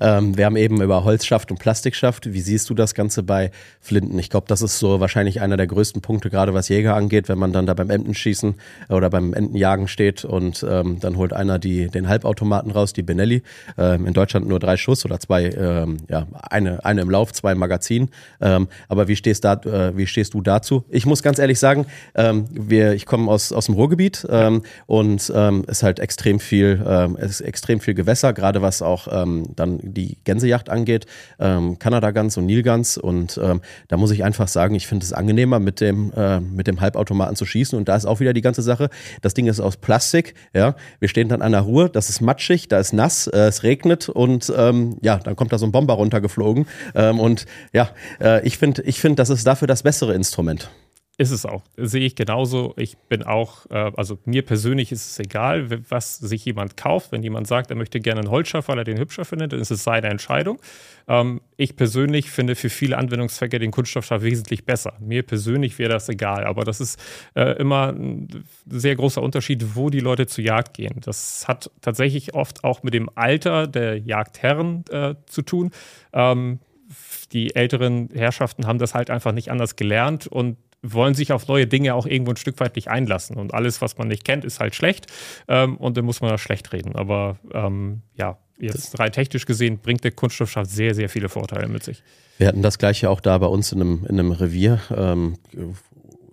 Ähm, 0.00 0.36
wir 0.36 0.44
haben 0.44 0.56
eben 0.56 0.82
über 0.82 1.04
Holzschaft 1.04 1.50
und 1.50 1.58
Plastikschaft. 1.58 2.32
Wie 2.32 2.40
siehst 2.40 2.68
du 2.68 2.74
das 2.74 2.94
Ganze 2.94 3.22
bei 3.22 3.50
Flinten? 3.80 4.18
Ich 4.18 4.28
glaube, 4.28 4.46
das 4.46 4.60
ist 4.60 4.78
so 4.78 5.00
wahrscheinlich 5.00 5.40
einer 5.40 5.56
der 5.56 5.66
größten 5.66 6.02
Punkte, 6.02 6.28
gerade 6.28 6.52
was 6.52 6.68
Jäger 6.68 6.94
angeht, 6.94 7.28
wenn 7.30 7.38
man 7.38 7.52
dann 7.52 7.64
da 7.64 7.72
beim 7.72 7.88
Entenschießen 7.88 8.54
oder 8.90 9.08
beim 9.08 9.32
Entenjagen 9.32 9.88
steht 9.88 10.26
und 10.26 10.64
ähm, 10.68 11.00
dann 11.00 11.16
holt 11.16 11.32
einer 11.32 11.58
die, 11.58 11.88
den 11.88 12.08
Halbautomaten 12.08 12.70
raus, 12.70 12.92
die 12.92 13.02
Benelli. 13.02 13.42
Ähm, 13.78 14.06
in 14.06 14.12
Deutschland 14.12 14.46
nur 14.46 14.60
drei 14.60 14.76
Schuss 14.76 15.04
oder 15.06 15.18
zwei, 15.18 15.44
ähm, 15.48 15.96
ja, 16.08 16.26
eine, 16.50 16.84
eine 16.84 17.00
im 17.00 17.10
Lauf, 17.10 17.32
zwei 17.32 17.52
im 17.52 17.58
Magazin. 17.58 18.10
Ähm, 18.40 18.68
aber 18.88 19.08
wie 19.08 19.16
stehst, 19.16 19.44
da, 19.44 19.54
äh, 19.54 19.96
wie 19.96 20.06
stehst 20.06 20.34
du 20.34 20.42
dazu? 20.42 20.84
Ich 20.90 21.06
muss 21.06 21.22
ganz 21.22 21.38
ehrlich 21.38 21.58
sagen, 21.58 21.86
ähm, 22.14 22.44
wir, 22.50 22.92
ich 22.92 23.06
komme 23.06 23.30
aus, 23.30 23.52
aus 23.52 23.66
dem 23.66 23.74
Ruhrgebiet 23.76 24.26
und 24.86 25.32
ähm, 25.34 25.64
ist 25.66 25.82
halt 25.82 25.98
extrem 26.00 26.40
viel, 26.40 26.82
es 27.18 27.30
ist 27.30 27.40
extrem 27.40 27.80
viel 27.80 27.94
Gewässer, 27.94 28.32
gerade 28.32 28.62
was 28.62 28.82
auch 28.82 29.21
ähm, 29.22 29.44
dann 29.56 29.78
die 29.82 30.18
Gänsejacht 30.24 30.68
angeht, 30.68 31.06
ähm, 31.38 31.78
Kanada-Gans 31.78 32.36
und 32.36 32.46
Nilgans. 32.46 32.98
Und 32.98 33.38
ähm, 33.42 33.60
da 33.88 33.96
muss 33.96 34.10
ich 34.10 34.24
einfach 34.24 34.48
sagen, 34.48 34.74
ich 34.74 34.86
finde 34.86 35.04
es 35.04 35.12
angenehmer, 35.12 35.58
mit 35.58 35.80
dem, 35.80 36.12
äh, 36.12 36.40
mit 36.40 36.66
dem 36.66 36.80
Halbautomaten 36.80 37.36
zu 37.36 37.44
schießen. 37.44 37.78
Und 37.78 37.88
da 37.88 37.96
ist 37.96 38.06
auch 38.06 38.20
wieder 38.20 38.32
die 38.32 38.40
ganze 38.40 38.62
Sache. 38.62 38.90
Das 39.20 39.34
Ding 39.34 39.46
ist 39.46 39.60
aus 39.60 39.76
Plastik. 39.76 40.34
Ja, 40.54 40.74
wir 40.98 41.08
stehen 41.08 41.28
dann 41.28 41.42
an 41.42 41.52
der 41.52 41.62
Ruhe, 41.62 41.88
das 41.88 42.10
ist 42.10 42.20
matschig, 42.20 42.68
da 42.68 42.78
ist 42.78 42.92
nass, 42.92 43.26
äh, 43.26 43.38
es 43.38 43.62
regnet 43.62 44.08
und 44.08 44.52
ähm, 44.56 44.96
ja, 45.02 45.18
dann 45.18 45.36
kommt 45.36 45.52
da 45.52 45.58
so 45.58 45.66
ein 45.66 45.72
Bomber 45.72 45.94
runtergeflogen. 45.94 46.66
Ähm, 46.94 47.20
und 47.20 47.46
ja, 47.72 47.90
äh, 48.20 48.46
ich 48.46 48.58
finde, 48.58 48.82
ich 48.82 49.00
finde, 49.00 49.16
das 49.16 49.30
ist 49.30 49.46
dafür 49.46 49.68
das 49.68 49.82
bessere 49.82 50.14
Instrument. 50.14 50.70
Ist 51.18 51.30
es 51.30 51.44
auch. 51.44 51.62
Sehe 51.76 52.06
ich 52.06 52.16
genauso. 52.16 52.72
Ich 52.78 52.96
bin 52.96 53.22
auch, 53.22 53.66
äh, 53.70 53.92
also 53.96 54.18
mir 54.24 54.42
persönlich 54.42 54.92
ist 54.92 55.10
es 55.10 55.18
egal, 55.18 55.68
was 55.90 56.16
sich 56.16 56.42
jemand 56.46 56.78
kauft. 56.78 57.12
Wenn 57.12 57.22
jemand 57.22 57.46
sagt, 57.46 57.70
er 57.70 57.76
möchte 57.76 58.00
gerne 58.00 58.22
einen 58.22 58.30
Holzschaffer, 58.30 58.72
weil 58.72 58.78
er 58.78 58.84
den 58.84 58.98
hübscher 58.98 59.26
findet, 59.26 59.52
dann 59.52 59.60
ist 59.60 59.70
es 59.70 59.84
seine 59.84 60.08
Entscheidung. 60.08 60.58
Ähm, 61.08 61.42
ich 61.58 61.76
persönlich 61.76 62.30
finde 62.30 62.54
für 62.54 62.70
viele 62.70 62.96
Anwendungszwecke 62.96 63.58
den 63.58 63.72
Kunststoffscharf 63.72 64.22
wesentlich 64.22 64.64
besser. 64.64 64.94
Mir 65.00 65.22
persönlich 65.22 65.78
wäre 65.78 65.90
das 65.90 66.08
egal, 66.08 66.44
aber 66.44 66.64
das 66.64 66.80
ist 66.80 66.98
äh, 67.34 67.58
immer 67.58 67.88
ein 67.88 68.46
sehr 68.66 68.96
großer 68.96 69.20
Unterschied, 69.20 69.76
wo 69.76 69.90
die 69.90 70.00
Leute 70.00 70.26
zur 70.26 70.44
Jagd 70.44 70.72
gehen. 70.72 71.00
Das 71.04 71.46
hat 71.46 71.70
tatsächlich 71.82 72.32
oft 72.32 72.64
auch 72.64 72.82
mit 72.82 72.94
dem 72.94 73.10
Alter 73.14 73.66
der 73.66 73.98
Jagdherren 73.98 74.84
äh, 74.90 75.14
zu 75.26 75.42
tun. 75.42 75.72
Ähm, 76.14 76.60
die 77.32 77.54
älteren 77.54 78.08
Herrschaften 78.14 78.66
haben 78.66 78.78
das 78.78 78.94
halt 78.94 79.10
einfach 79.10 79.32
nicht 79.32 79.50
anders 79.50 79.76
gelernt 79.76 80.26
und 80.26 80.56
wollen 80.82 81.14
sich 81.14 81.32
auf 81.32 81.46
neue 81.48 81.66
Dinge 81.66 81.94
auch 81.94 82.06
irgendwo 82.06 82.32
ein 82.32 82.36
Stück 82.36 82.58
weit 82.60 82.76
nicht 82.76 82.88
einlassen. 82.88 83.36
Und 83.36 83.54
alles, 83.54 83.80
was 83.80 83.96
man 83.98 84.08
nicht 84.08 84.24
kennt, 84.24 84.44
ist 84.44 84.60
halt 84.60 84.74
schlecht. 84.74 85.06
Ähm, 85.48 85.76
und 85.76 85.96
dann 85.96 86.04
muss 86.04 86.20
man 86.20 86.30
das 86.30 86.40
schlecht 86.40 86.72
reden. 86.72 86.96
Aber 86.96 87.38
ähm, 87.54 88.02
ja, 88.16 88.38
jetzt 88.58 88.98
rein 88.98 89.12
technisch 89.12 89.46
gesehen 89.46 89.78
bringt 89.78 90.04
der 90.04 90.12
Kunststoffschaft 90.12 90.70
sehr, 90.70 90.94
sehr 90.94 91.08
viele 91.08 91.28
Vorteile 91.28 91.68
mit 91.68 91.84
sich. 91.84 92.02
Wir 92.38 92.48
hatten 92.48 92.62
das 92.62 92.78
gleiche 92.78 93.10
auch 93.10 93.20
da 93.20 93.38
bei 93.38 93.46
uns 93.46 93.72
in 93.72 93.80
einem, 93.80 94.06
in 94.08 94.18
einem 94.18 94.32
Revier. 94.32 94.80
Ähm, 94.94 95.36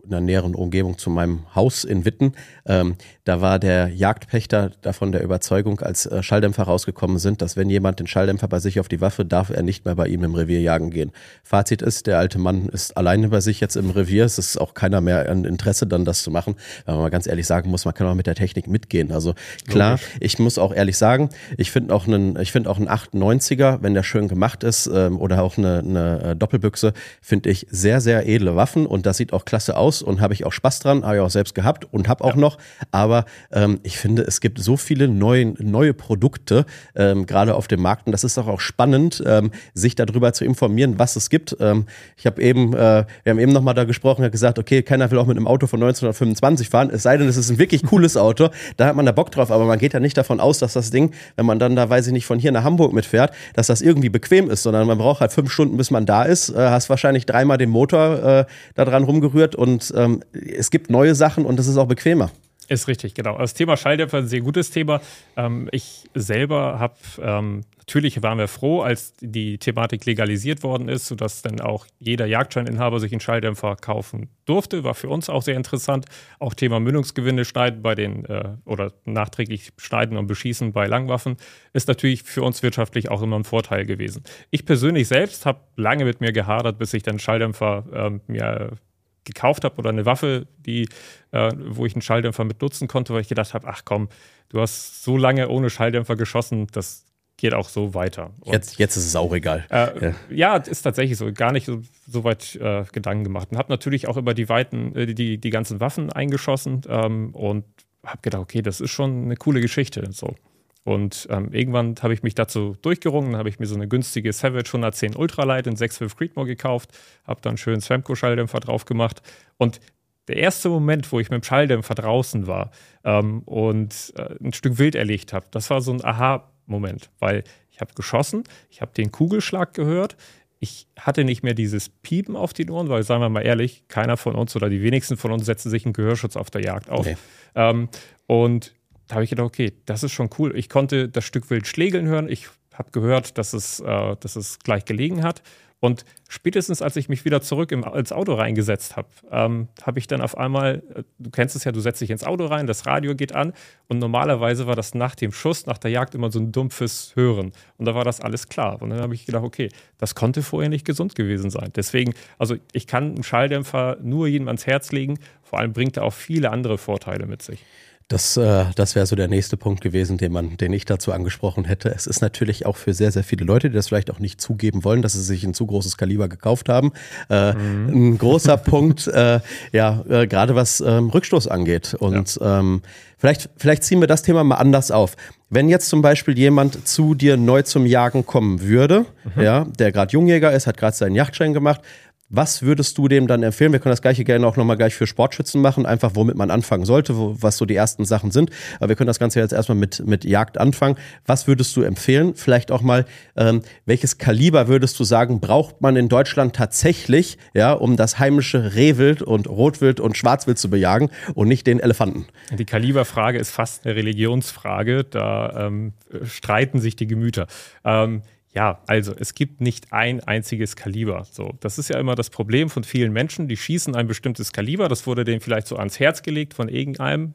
in 0.10 0.12
der 0.12 0.22
näheren 0.22 0.56
Umgebung 0.56 0.98
zu 0.98 1.10
meinem 1.10 1.44
Haus 1.54 1.84
in 1.84 2.04
Witten. 2.04 2.34
Ähm, 2.66 2.96
da 3.26 3.42
war 3.42 3.60
der 3.60 3.90
Jagdpächter 3.90 4.72
davon 4.82 5.12
der 5.12 5.24
Überzeugung, 5.24 5.80
als 5.82 6.08
äh, 6.08 6.24
Schalldämpfer 6.24 6.64
rausgekommen 6.64 7.20
sind, 7.20 7.44
dass 7.44 7.56
wenn 7.56 7.70
jemand 7.70 8.00
den 8.00 8.08
Schalldämpfer 8.08 8.48
bei 8.48 8.60
sich 8.60 8.80
auf 8.80 8.88
die 8.88 9.02
Waffe, 9.02 9.24
darf 9.24 9.52
er 9.52 9.62
nicht 9.62 9.86
mehr 9.86 9.94
bei 9.94 10.08
ihm 10.08 10.24
im 10.24 10.34
Revier 10.34 10.62
jagen 10.62 10.90
gehen. 10.90 11.12
Fazit 11.44 11.84
ist, 11.84 12.08
der 12.08 12.18
alte 12.18 12.40
Mann 12.40 12.70
ist 12.70 12.98
alleine 12.98 13.30
bei 13.30 13.40
sich 13.40 13.60
jetzt 13.60 13.76
im 13.76 13.92
Revier. 13.92 14.26
Es 14.26 14.40
ist 14.40 14.60
auch 14.60 14.74
keiner 14.74 15.00
mehr 15.00 15.30
an 15.30 15.46
Interesse, 15.46 15.86
dann 15.86 16.06
das 16.06 16.24
zu 16.24 16.32
machen. 16.32 16.56
Wenn 16.86 16.96
man 16.96 17.04
mal 17.04 17.10
ganz 17.10 17.28
ehrlich 17.28 17.46
sagen 17.46 17.70
muss, 17.70 17.86
man 17.86 17.94
kann 17.94 18.08
auch 18.08 18.16
mit 18.16 18.26
der 18.26 18.36
Technik 18.36 18.68
mitgehen. 18.68 19.12
Also 19.12 19.36
klar, 19.68 19.92
Logisch. 19.92 20.08
ich 20.20 20.40
muss 20.40 20.58
auch 20.58 20.74
ehrlich 20.74 20.98
sagen, 20.98 21.30
ich 21.58 21.70
finde 21.70 21.94
auch 21.94 22.08
einen, 22.08 22.40
ich 22.40 22.52
finde 22.52 22.70
auch 22.70 22.78
einen 22.78 22.90
98er, 22.90 23.80
wenn 23.82 23.94
der 23.94 24.04
schön 24.04 24.28
gemacht 24.28 24.64
ist, 24.64 24.90
ähm, 24.92 25.20
oder 25.20 25.44
auch 25.44 25.58
eine, 25.60 25.80
eine 25.80 26.22
äh, 26.24 26.36
Doppelbüchse, 26.36 26.94
finde 27.22 27.52
ich 27.52 27.68
sehr, 27.70 28.02
sehr 28.02 28.28
edle 28.28 28.56
Waffen 28.56 28.88
und 28.88 29.06
das 29.06 29.18
sieht 29.18 29.34
auch 29.34 29.46
klasse 29.46 29.78
aus 29.78 29.99
und 30.02 30.22
habe 30.22 30.34
ich 30.34 30.46
auch 30.46 30.52
Spaß 30.52 30.80
dran, 30.80 31.04
habe 31.04 31.18
ich 31.18 31.22
auch 31.22 31.30
selbst 31.30 31.56
gehabt 31.56 31.86
und 31.92 32.08
habe 32.08 32.24
auch 32.24 32.36
ja. 32.36 32.40
noch. 32.40 32.58
Aber 32.92 33.26
ähm, 33.52 33.80
ich 33.84 33.98
finde, 33.98 34.24
es 34.24 34.42
gibt 34.42 34.60
so 34.60 34.78
viele 34.78 35.08
neue, 35.08 35.54
neue 35.60 35.94
Produkte, 35.94 36.66
ähm, 36.96 37.26
gerade 37.26 37.56
auf 37.56 37.68
dem 37.68 37.82
Markt. 37.82 38.06
Und 38.08 38.12
das 38.12 38.24
ist 38.24 38.38
doch 38.38 38.48
auch 38.48 38.60
spannend, 38.60 39.24
ähm, 39.26 39.52
sich 39.74 39.96
darüber 39.96 40.34
zu 40.34 40.46
informieren, 40.46 41.00
was 41.00 41.16
es 41.16 41.30
gibt. 41.30 41.56
Ähm, 41.60 41.86
ich 42.18 42.26
habe 42.26 42.42
eben, 42.42 42.74
äh, 42.74 43.06
wir 43.24 43.32
haben 43.32 43.40
eben 43.40 43.52
nochmal 43.52 43.74
da 43.74 43.84
gesprochen, 43.84 44.24
hat 44.24 44.32
gesagt, 44.32 44.60
okay, 44.60 44.82
keiner 44.82 45.10
will 45.12 45.20
auch 45.20 45.28
mit 45.28 45.38
einem 45.38 45.48
Auto 45.48 45.68
von 45.68 45.82
1925 45.82 46.70
fahren, 46.70 46.90
es 46.92 47.04
sei 47.04 47.18
denn, 47.18 47.28
es 47.28 47.38
ist 47.38 47.50
ein 47.50 47.58
wirklich 47.58 47.84
cooles 47.84 48.18
Auto. 48.18 48.50
Da 48.78 48.88
hat 48.88 48.96
man 48.96 49.06
da 49.06 49.12
Bock 49.12 49.32
drauf, 49.32 49.52
aber 49.52 49.66
man 49.66 49.80
geht 49.80 49.94
ja 49.94 50.00
nicht 50.00 50.18
davon 50.18 50.40
aus, 50.40 50.60
dass 50.60 50.74
das 50.74 50.92
Ding, 50.92 51.12
wenn 51.36 51.46
man 51.46 51.60
dann 51.60 51.76
da, 51.76 51.90
weiß 51.90 52.08
ich 52.08 52.14
nicht, 52.14 52.26
von 52.26 52.40
hier 52.40 52.52
nach 52.52 52.64
Hamburg 52.64 52.94
mitfährt, 52.94 53.32
dass 53.54 53.68
das 53.68 53.82
irgendwie 53.82 54.10
bequem 54.10 54.50
ist, 54.50 54.64
sondern 54.64 54.88
man 54.88 54.98
braucht 54.98 55.22
halt 55.22 55.32
fünf 55.32 55.52
Stunden, 55.52 55.78
bis 55.78 55.92
man 55.92 56.06
da 56.06 56.24
ist, 56.24 56.50
äh, 56.50 56.56
hast 56.56 56.90
wahrscheinlich 56.90 57.26
dreimal 57.26 57.58
den 57.58 57.70
Motor 57.70 58.24
äh, 58.24 58.46
da 58.76 58.86
dran 58.86 59.04
rumgerührt 59.04 59.56
und 59.56 59.89
ähm, 59.96 60.24
es 60.34 60.72
gibt 60.72 60.90
neue 60.90 61.16
Sachen 61.16 61.46
und 61.46 61.60
es 61.60 61.68
ist 61.68 61.78
auch 61.78 61.88
bequemer. 61.88 62.32
Ist 62.70 62.88
richtig, 62.88 63.16
genau. 63.16 63.36
Das 63.38 63.56
Thema 63.56 63.78
Schalldämpfer 63.78 64.20
ist 64.20 64.26
ein 64.26 64.30
sehr 64.30 64.42
gutes 64.42 64.70
Thema. 64.70 65.02
Ähm, 65.36 65.70
ich 65.72 66.04
selber 66.14 66.78
habe 66.78 66.96
ähm, 67.20 67.64
natürlich 67.80 68.22
waren 68.22 68.38
wir 68.38 68.48
froh, 68.48 68.82
als 68.82 69.14
die 69.20 69.58
Thematik 69.58 70.06
legalisiert 70.06 70.62
worden 70.62 70.88
ist, 70.88 71.08
sodass 71.08 71.42
dann 71.42 71.60
auch 71.60 71.88
jeder 71.98 72.28
Jagdscheininhaber 72.28 73.00
sich 73.00 73.12
einen 73.12 73.22
Schalldämpfer 73.22 73.76
kaufen 73.76 74.30
durfte. 74.46 74.84
War 74.84 74.94
für 74.94 75.10
uns 75.10 75.30
auch 75.30 75.42
sehr 75.42 75.56
interessant. 75.56 76.06
Auch 76.38 76.54
Thema 76.54 76.80
Mündungsgewinde 76.80 77.44
schneiden 77.44 77.82
bei 77.82 77.96
den 77.96 78.26
äh, 78.26 78.50
oder 78.66 78.94
nachträglich 79.06 79.72
schneiden 79.78 80.16
und 80.18 80.28
beschießen 80.28 80.72
bei 80.72 80.86
Langwaffen 80.86 81.38
ist 81.74 81.88
natürlich 81.88 82.22
für 82.22 82.44
uns 82.44 82.62
wirtschaftlich 82.62 83.10
auch 83.10 83.24
immer 83.24 83.40
ein 83.40 83.44
Vorteil 83.44 83.88
gewesen. 83.88 84.24
Ich 84.52 84.68
persönlich 84.68 85.08
selbst 85.08 85.48
habe 85.48 85.62
lange 85.76 86.06
mit 86.06 86.22
mir 86.22 86.32
gehadert, 86.32 86.78
bis 86.78 86.94
ich 86.94 87.02
dann 87.02 87.18
Schalldämpfer 87.18 87.86
äh, 87.92 88.32
mir 88.32 88.78
gekauft 89.24 89.64
habe 89.64 89.78
oder 89.78 89.90
eine 89.90 90.06
Waffe, 90.06 90.48
die, 90.58 90.88
äh, 91.32 91.52
wo 91.58 91.86
ich 91.86 91.94
einen 91.94 92.02
Schalldämpfer 92.02 92.44
mit 92.44 92.62
nutzen 92.62 92.88
konnte, 92.88 93.14
weil 93.14 93.22
ich 93.22 93.30
gedacht 93.30 93.54
habe, 93.54 93.68
ach 93.68 93.82
komm, 93.86 94.10
du 94.50 94.62
hast 94.62 95.04
so 95.04 95.18
lange 95.18 95.50
ohne 95.50 95.70
Schalldämpfer 95.70 96.16
geschossen, 96.16 96.68
das 96.72 97.06
geht 97.40 97.54
auch 97.54 97.70
so 97.70 97.94
weiter. 97.94 98.32
jetzt, 98.46 98.80
jetzt 98.80 98.98
ist 98.98 99.06
es 99.06 99.16
auch 99.16 99.34
egal. 99.34 99.66
Äh, 99.70 100.08
ja. 100.08 100.16
ja, 100.30 100.58
ist 100.58 100.82
tatsächlich 100.82 101.18
so. 101.18 101.32
Gar 101.32 101.54
nicht 101.54 101.66
so, 101.66 101.82
so 102.06 102.24
weit 102.26 102.56
äh, 102.58 102.84
Gedanken 102.92 103.24
gemacht. 103.24 103.48
Und 103.52 103.58
habe 103.58 103.72
natürlich 103.72 104.08
auch 104.08 104.18
über 104.18 104.34
die 104.34 104.50
weiten, 104.50 104.94
äh, 104.96 105.14
die, 105.14 105.38
die 105.38 105.50
ganzen 105.50 105.80
Waffen 105.80 106.12
eingeschossen 106.12 106.82
ähm, 106.90 107.34
und 107.34 107.64
habe 108.06 108.20
gedacht, 108.22 108.42
okay, 108.42 108.62
das 108.62 108.82
ist 108.82 108.92
schon 108.92 109.24
eine 109.24 109.38
coole 109.38 109.62
Geschichte. 109.62 110.10
So. 110.12 110.36
Und 110.84 111.28
ähm, 111.30 111.52
irgendwann 111.52 111.96
habe 112.02 112.14
ich 112.14 112.24
mich 112.24 112.36
dazu 112.36 112.76
durchgerungen, 112.82 113.36
habe 113.36 113.50
ich 113.50 113.60
mir 113.60 113.66
so 113.66 113.76
eine 113.76 113.88
günstige 113.88 114.32
Savage 114.34 114.70
110 114.70 115.16
Ultralight 115.16 115.68
in 115.68 115.76
6.5 115.76 116.16
Creedmoor 116.16 116.46
gekauft, 116.46 116.98
habe 117.26 117.42
dann 117.42 117.58
schön 117.58 117.82
Swamco-Schalldämpfer 117.82 118.60
drauf 118.60 118.86
gemacht. 118.86 119.22
Und 119.58 119.80
der 120.28 120.38
erste 120.38 120.70
Moment, 120.70 121.12
wo 121.12 121.20
ich 121.20 121.30
mit 121.30 121.42
dem 121.42 121.44
Schalldämpfer 121.44 121.96
draußen 121.96 122.48
war 122.48 122.72
ähm, 123.04 123.42
und 123.46 124.14
äh, 124.16 124.36
ein 124.42 124.54
Stück 124.54 124.78
Wild 124.78 124.96
erlegt 124.96 125.34
habe, 125.34 125.48
das 125.52 125.70
war 125.70 125.82
so 125.82 125.92
ein 125.92 126.04
Aha-Moment, 126.04 127.10
weil 127.20 127.44
ich 127.72 127.82
habe 127.82 127.94
geschossen, 127.94 128.44
ich 128.70 128.82
habe 128.82 128.92
den 128.94 129.12
Kugelschlag 129.12 129.74
gehört, 129.74 130.18
ich 130.60 130.88
hatte 130.98 131.24
nicht 131.24 131.42
mehr 131.42 131.54
dieses 131.54 131.90
Piepen 131.90 132.36
auf 132.36 132.54
die 132.54 132.70
Ohren, 132.70 132.90
weil, 132.90 133.04
sagen 133.04 133.22
wir 133.22 133.30
mal 133.30 133.42
ehrlich, 133.42 133.88
keiner 133.88 134.18
von 134.18 134.36
uns 134.36 134.56
oder 134.56 134.70
die 134.70 134.82
wenigsten 134.82 135.18
von 135.18 135.32
uns 135.32 135.46
setzen 135.46 135.70
sich 135.70 135.86
einen 135.86 135.94
Gehörschutz 135.94 136.36
auf 136.36 136.50
der 136.50 136.62
Jagd 136.62 136.90
auf. 136.90 137.06
Nee. 137.06 137.16
Ähm, 137.56 137.90
und 138.28 138.74
da 139.10 139.16
habe 139.16 139.24
ich 139.24 139.32
gedacht, 139.32 139.48
okay, 139.48 139.74
das 139.86 140.04
ist 140.04 140.12
schon 140.12 140.30
cool. 140.38 140.56
Ich 140.56 140.70
konnte 140.70 141.10
das 141.10 141.26
Stück 141.26 141.50
Wild 141.50 141.68
schlägeln 141.68 142.06
hören. 142.06 142.30
Ich 142.30 142.48
habe 142.74 142.92
gehört, 142.92 143.38
dass 143.38 143.54
es, 143.54 143.80
äh, 143.80 144.16
dass 144.20 144.36
es 144.36 144.60
gleich 144.60 144.86
gelegen 144.86 145.24
hat. 145.24 145.42
Und 145.82 146.04
spätestens, 146.28 146.82
als 146.82 146.96
ich 146.96 147.08
mich 147.10 147.26
wieder 147.26 147.42
zurück 147.42 147.72
im, 147.72 147.84
ins 147.84 148.12
Auto 148.12 148.34
reingesetzt 148.34 148.98
habe, 148.98 149.08
ähm, 149.32 149.70
habe 149.82 149.98
ich 149.98 150.08
dann 150.08 150.22
auf 150.22 150.38
einmal, 150.38 150.84
äh, 150.94 151.04
du 151.18 151.32
kennst 151.32 151.56
es 151.56 151.64
ja, 151.64 151.72
du 151.72 151.80
setzt 151.80 152.02
dich 152.02 152.12
ins 152.12 152.24
Auto 152.24 152.46
rein, 152.46 152.68
das 152.68 152.86
Radio 152.86 153.16
geht 153.16 153.34
an 153.34 153.54
und 153.88 153.98
normalerweise 153.98 154.68
war 154.68 154.76
das 154.76 154.94
nach 154.94 155.16
dem 155.16 155.32
Schuss, 155.32 155.66
nach 155.66 155.78
der 155.78 155.90
Jagd 155.90 156.14
immer 156.16 156.32
so 156.32 156.40
ein 156.40 156.52
dumpfes 156.52 157.16
Hören. 157.16 157.54
Und 157.78 157.86
da 157.86 157.96
war 157.96 158.04
das 158.04 158.20
alles 158.20 158.48
klar. 158.48 158.80
Und 158.82 158.92
dann 158.92 159.02
habe 159.02 159.16
ich 159.16 159.26
gedacht, 159.26 159.44
okay, 159.44 159.70
das 159.98 160.14
konnte 160.14 160.44
vorher 160.44 160.70
nicht 160.70 160.86
gesund 160.86 161.16
gewesen 161.16 161.50
sein. 161.50 161.72
Deswegen, 161.76 162.14
also 162.38 162.58
ich 162.74 162.86
kann 162.86 163.16
einen 163.16 163.24
Schalldämpfer 163.24 163.98
nur 164.04 164.28
jedem 164.28 164.48
ans 164.48 164.68
Herz 164.68 164.92
legen. 164.92 165.18
Vor 165.42 165.60
allem 165.60 165.74
bringt 165.74 165.98
er 165.98 166.04
auch 166.04 166.14
viele 166.14 166.52
andere 166.52 166.78
Vorteile 166.78 167.26
mit 167.26 167.42
sich. 167.42 167.66
Das, 168.10 168.38
äh, 168.38 168.66
das 168.74 168.96
wäre 168.96 169.06
so 169.06 169.16
der 169.16 169.28
nächste 169.28 169.56
Punkt 169.56 169.82
gewesen, 169.82 170.18
den 170.18 170.32
man, 170.32 170.58
den 170.58 170.74
ich 170.74 170.86
dazu 170.86 171.14
angesprochen 171.14 171.66
hätte. 171.66 171.90
Es 171.90 172.08
ist 172.08 172.22
natürlich 172.22 172.66
auch 172.66 172.76
für 172.76 172.96
sehr, 172.96 173.12
sehr 173.12 173.24
viele 173.24 173.46
Leute, 173.46 173.70
die 173.70 173.76
das 173.76 173.88
vielleicht 173.88 174.10
auch 174.10 174.18
nicht 174.18 174.42
zugeben 174.42 174.84
wollen, 174.84 175.04
dass 175.04 175.14
sie 175.14 175.22
sich 175.22 175.44
ein 175.44 175.54
zu 175.54 175.68
großes 175.68 175.96
Kaliber 175.96 176.28
gekauft 176.28 176.70
haben. 176.70 176.92
Äh, 177.30 177.54
mhm. 177.54 177.88
Ein 178.14 178.18
großer 178.18 178.58
Punkt, 178.58 179.06
äh, 179.08 179.42
ja, 179.72 180.04
äh, 180.10 180.26
gerade 180.26 180.56
was 180.56 180.82
ähm, 180.82 181.10
Rückstoß 181.10 181.48
angeht. 181.50 181.94
Und 182.00 182.38
ja. 182.38 182.60
ähm, 182.60 182.82
vielleicht, 183.20 183.52
vielleicht 183.58 183.84
ziehen 183.84 184.00
wir 184.00 184.08
das 184.08 184.24
Thema 184.24 184.44
mal 184.44 184.56
anders 184.56 184.90
auf. 184.90 185.16
Wenn 185.52 185.70
jetzt 185.70 185.88
zum 185.88 186.02
Beispiel 186.02 186.36
jemand 186.36 186.88
zu 186.88 187.14
dir 187.14 187.38
neu 187.38 187.62
zum 187.62 187.86
Jagen 187.86 188.26
kommen 188.26 188.62
würde, 188.62 189.06
mhm. 189.36 189.42
ja, 189.44 189.66
der 189.78 189.92
gerade 189.92 190.12
Jungjäger 190.12 190.52
ist, 190.52 190.66
hat 190.66 190.78
gerade 190.78 190.98
seinen 190.98 191.14
Yachtschein 191.14 191.54
gemacht, 191.54 191.82
was 192.30 192.62
würdest 192.62 192.98
du 192.98 193.08
dem 193.08 193.28
dann 193.28 193.44
empfehlen? 193.44 193.72
Wir 193.72 193.80
können 193.80 193.92
das 193.92 194.02
gleiche 194.02 194.24
gerne 194.24 194.46
auch 194.46 194.56
nochmal 194.56 194.78
gleich 194.78 194.94
für 194.94 195.08
Sportschützen 195.08 195.62
machen, 195.62 195.86
einfach 195.86 196.12
womit 196.14 196.36
man 196.36 196.52
anfangen 196.52 196.86
sollte, 196.86 197.18
wo, 197.18 197.36
was 197.40 197.58
so 197.58 197.66
die 197.66 197.76
ersten 197.76 198.06
Sachen 198.06 198.32
sind. 198.32 198.52
Aber 198.80 198.90
wir 198.90 198.96
können 198.96 199.08
das 199.08 199.20
Ganze 199.20 199.40
jetzt 199.40 199.52
erstmal 199.52 199.78
mit, 199.78 200.06
mit 200.06 200.26
Jagd 200.26 200.60
anfangen. 200.60 200.96
Was 201.26 201.48
würdest 201.48 201.76
du 201.76 201.82
empfehlen? 201.82 202.36
Vielleicht 202.36 202.72
auch 202.72 202.82
mal, 202.82 203.06
ähm, 203.36 203.62
welches 203.86 204.20
Kaliber 204.20 204.68
würdest 204.68 205.00
du 205.00 205.04
sagen, 205.04 205.40
braucht 205.40 205.82
man 205.82 205.96
in 205.96 206.08
Deutschland 206.08 206.56
tatsächlich, 206.56 207.38
ja, 207.54 207.74
um 207.74 207.98
das 207.98 208.20
heimische 208.20 208.76
Rehwild 208.76 209.22
und 209.22 209.50
Rotwild 209.50 210.00
und 210.00 210.16
Schwarzwild 210.16 210.60
zu 210.60 210.70
bejagen 210.70 211.10
und 211.34 211.48
nicht 211.48 211.66
den 211.66 211.80
Elefanten? 211.80 212.28
Die 212.52 212.66
Kaliberfrage 212.66 213.40
ist 213.40 213.50
fast 213.50 213.86
eine 213.86 213.96
Religionsfrage. 213.96 215.04
Da 215.04 215.68
ähm, 215.68 215.94
streiten 216.26 216.80
sich 216.80 216.96
die 216.96 217.08
Gemüter. 217.08 217.48
Ähm, 217.84 218.22
ja, 218.54 218.82
also 218.88 219.14
es 219.18 219.36
gibt 219.36 219.62
nicht 219.62 219.94
ein 219.94 220.22
einziges 220.22 220.76
Kaliber. 220.76 221.26
So, 221.30 221.54
das 221.60 221.78
ist 221.78 221.90
ja 221.90 222.00
immer 222.00 222.16
das 222.16 222.30
Problem 222.30 222.70
von 222.70 222.84
vielen 222.84 223.14
Menschen, 223.14 223.48
die 223.48 223.58
schießen 223.58 223.96
ein 223.96 224.08
bestimmtes 224.08 224.52
Kaliber, 224.52 224.88
das 224.88 225.06
wurde 225.06 225.24
denen 225.24 225.40
vielleicht 225.40 225.68
so 225.68 225.78
ans 225.78 226.00
Herz 226.00 226.24
gelegt 226.24 226.54
von 226.54 226.68
irgendeinem 226.68 227.34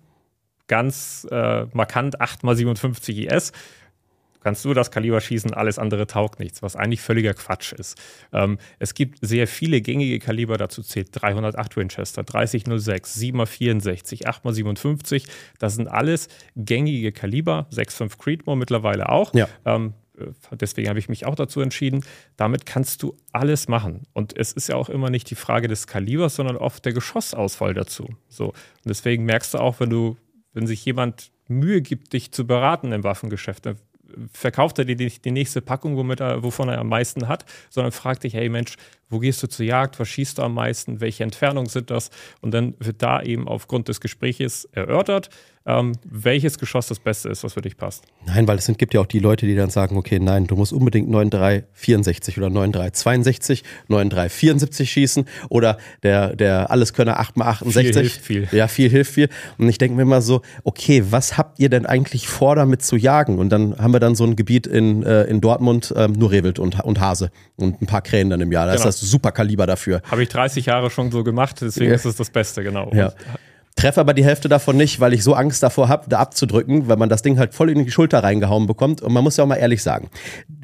ganz 0.66 1.26
äh, 1.30 1.66
markant 1.72 2.20
8x57 2.20 3.30
IS. 3.30 3.52
Du 3.52 4.40
kannst 4.40 4.64
nur 4.64 4.74
das 4.74 4.90
Kaliber 4.90 5.20
schießen, 5.20 5.54
alles 5.54 5.78
andere 5.78 6.06
taugt 6.06 6.38
nichts, 6.38 6.62
was 6.62 6.76
eigentlich 6.76 7.00
völliger 7.00 7.32
Quatsch 7.32 7.72
ist. 7.72 7.96
Ähm, 8.32 8.58
es 8.78 8.94
gibt 8.94 9.18
sehr 9.22 9.46
viele 9.46 9.80
gängige 9.80 10.18
Kaliber, 10.18 10.58
dazu 10.58 10.82
zählt 10.82 11.08
308 11.12 11.76
Winchester, 11.76 12.24
3006, 12.24 13.16
7x64, 13.18 14.26
8x57. 14.26 15.26
Das 15.58 15.76
sind 15.76 15.88
alles 15.88 16.28
gängige 16.56 17.12
Kaliber, 17.12 17.68
6.5 17.72 18.18
Creedmoor 18.18 18.56
mittlerweile 18.56 19.08
auch. 19.08 19.32
Ja. 19.32 19.48
Ähm, 19.64 19.94
äh, 19.94 20.03
deswegen 20.52 20.88
habe 20.88 20.98
ich 20.98 21.08
mich 21.08 21.26
auch 21.26 21.34
dazu 21.34 21.60
entschieden. 21.60 22.04
Damit 22.36 22.66
kannst 22.66 23.02
du 23.02 23.16
alles 23.32 23.68
machen. 23.68 24.06
Und 24.12 24.36
es 24.36 24.52
ist 24.52 24.68
ja 24.68 24.76
auch 24.76 24.88
immer 24.88 25.10
nicht 25.10 25.30
die 25.30 25.34
Frage 25.34 25.68
des 25.68 25.86
Kalibers, 25.86 26.36
sondern 26.36 26.56
oft 26.56 26.84
der 26.84 26.92
Geschossausfall 26.92 27.74
dazu. 27.74 28.08
So. 28.28 28.48
Und 28.48 28.54
deswegen 28.86 29.24
merkst 29.24 29.54
du 29.54 29.58
auch, 29.58 29.80
wenn 29.80 29.90
du, 29.90 30.16
wenn 30.52 30.66
sich 30.66 30.84
jemand 30.84 31.32
Mühe 31.48 31.82
gibt, 31.82 32.12
dich 32.12 32.32
zu 32.32 32.46
beraten 32.46 32.92
im 32.92 33.04
Waffengeschäft, 33.04 33.66
dann 33.66 33.76
verkauft 34.32 34.78
er 34.78 34.84
dir 34.84 34.96
die, 34.96 35.30
nächste 35.30 35.60
Packung, 35.60 35.96
womit 35.96 36.20
er, 36.20 36.42
wovon 36.42 36.68
er 36.68 36.78
am 36.78 36.88
meisten 36.88 37.28
hat, 37.28 37.44
sondern 37.70 37.92
fragt 37.92 38.24
dich, 38.24 38.34
hey 38.34 38.48
Mensch, 38.48 38.76
wo 39.08 39.18
gehst 39.18 39.42
du 39.42 39.48
zur 39.48 39.66
Jagd, 39.66 39.98
was 39.98 40.08
schießt 40.08 40.38
du 40.38 40.42
am 40.42 40.54
meisten, 40.54 41.00
welche 41.00 41.24
Entfernungen 41.24 41.68
sind 41.68 41.90
das? 41.90 42.10
Und 42.40 42.52
dann 42.52 42.74
wird 42.78 43.02
da 43.02 43.22
eben 43.22 43.48
aufgrund 43.48 43.88
des 43.88 44.00
Gespräches 44.00 44.66
erörtert, 44.66 45.30
ähm, 45.66 45.92
welches 46.04 46.58
Geschoss 46.58 46.88
das 46.88 46.98
Beste 46.98 47.30
ist, 47.30 47.42
was 47.42 47.54
für 47.54 47.62
dich 47.62 47.76
passt. 47.76 48.04
Nein, 48.26 48.46
weil 48.46 48.58
es 48.58 48.66
sind, 48.66 48.78
gibt 48.78 48.92
ja 48.92 49.00
auch 49.00 49.06
die 49.06 49.18
Leute, 49.18 49.46
die 49.46 49.54
dann 49.54 49.70
sagen, 49.70 49.96
okay, 49.96 50.18
nein, 50.18 50.46
du 50.46 50.56
musst 50.56 50.72
unbedingt 50.72 51.08
9,364 51.08 52.36
oder 52.36 52.50
9,362, 52.50 53.64
9,374 53.88 54.90
schießen 54.90 55.24
oder 55.48 55.78
der, 56.02 56.36
der 56.36 56.70
Alleskönner 56.70 57.18
8x68. 57.18 57.72
Viel 57.72 57.94
hilft 57.94 58.20
viel. 58.20 58.48
Ja, 58.52 58.68
viel 58.68 58.90
hilft 58.90 59.12
viel. 59.12 59.28
Und 59.56 59.68
ich 59.68 59.78
denke 59.78 59.96
mir 59.96 60.02
immer 60.02 60.20
so, 60.20 60.42
okay, 60.64 61.02
was 61.10 61.38
habt 61.38 61.58
ihr 61.58 61.70
denn 61.70 61.86
eigentlich 61.86 62.28
vor, 62.28 62.56
damit 62.56 62.82
zu 62.82 62.96
jagen? 62.96 63.38
Und 63.38 63.48
dann 63.48 63.78
haben 63.78 63.92
wir 63.92 64.00
dann 64.00 64.14
so 64.14 64.24
ein 64.24 64.36
Gebiet 64.36 64.66
in, 64.66 65.02
äh, 65.02 65.24
in 65.24 65.40
Dortmund, 65.40 65.94
ähm, 65.96 66.12
nur 66.12 66.30
Rehwild 66.30 66.58
und, 66.58 66.80
und 66.80 67.00
Hase 67.00 67.30
und 67.56 67.80
ein 67.80 67.86
paar 67.86 68.02
Krähen 68.02 68.28
dann 68.28 68.40
im 68.42 68.52
Jahr. 68.52 68.66
Da 68.66 68.74
genau. 68.74 68.86
ist 68.86 69.00
das 69.00 69.10
super 69.10 69.32
Kaliber 69.32 69.66
dafür. 69.66 70.02
Habe 70.10 70.22
ich 70.22 70.28
30 70.28 70.66
Jahre 70.66 70.90
schon 70.90 71.10
so 71.10 71.24
gemacht, 71.24 71.56
deswegen 71.62 71.90
ja. 71.90 71.96
ist 71.96 72.04
es 72.04 72.16
das 72.16 72.28
Beste, 72.28 72.62
genau. 72.62 72.90
Ja. 72.92 73.14
Treffe 73.76 74.00
aber 74.00 74.14
die 74.14 74.24
Hälfte 74.24 74.48
davon 74.48 74.76
nicht, 74.76 75.00
weil 75.00 75.12
ich 75.14 75.24
so 75.24 75.34
Angst 75.34 75.62
davor 75.62 75.88
habe, 75.88 76.08
da 76.08 76.20
abzudrücken, 76.20 76.86
weil 76.86 76.96
man 76.96 77.08
das 77.08 77.22
Ding 77.22 77.38
halt 77.38 77.54
voll 77.54 77.70
in 77.70 77.84
die 77.84 77.90
Schulter 77.90 78.22
reingehauen 78.22 78.68
bekommt. 78.68 79.02
Und 79.02 79.12
man 79.12 79.24
muss 79.24 79.36
ja 79.36 79.42
auch 79.42 79.48
mal 79.48 79.56
ehrlich 79.56 79.82
sagen, 79.82 80.10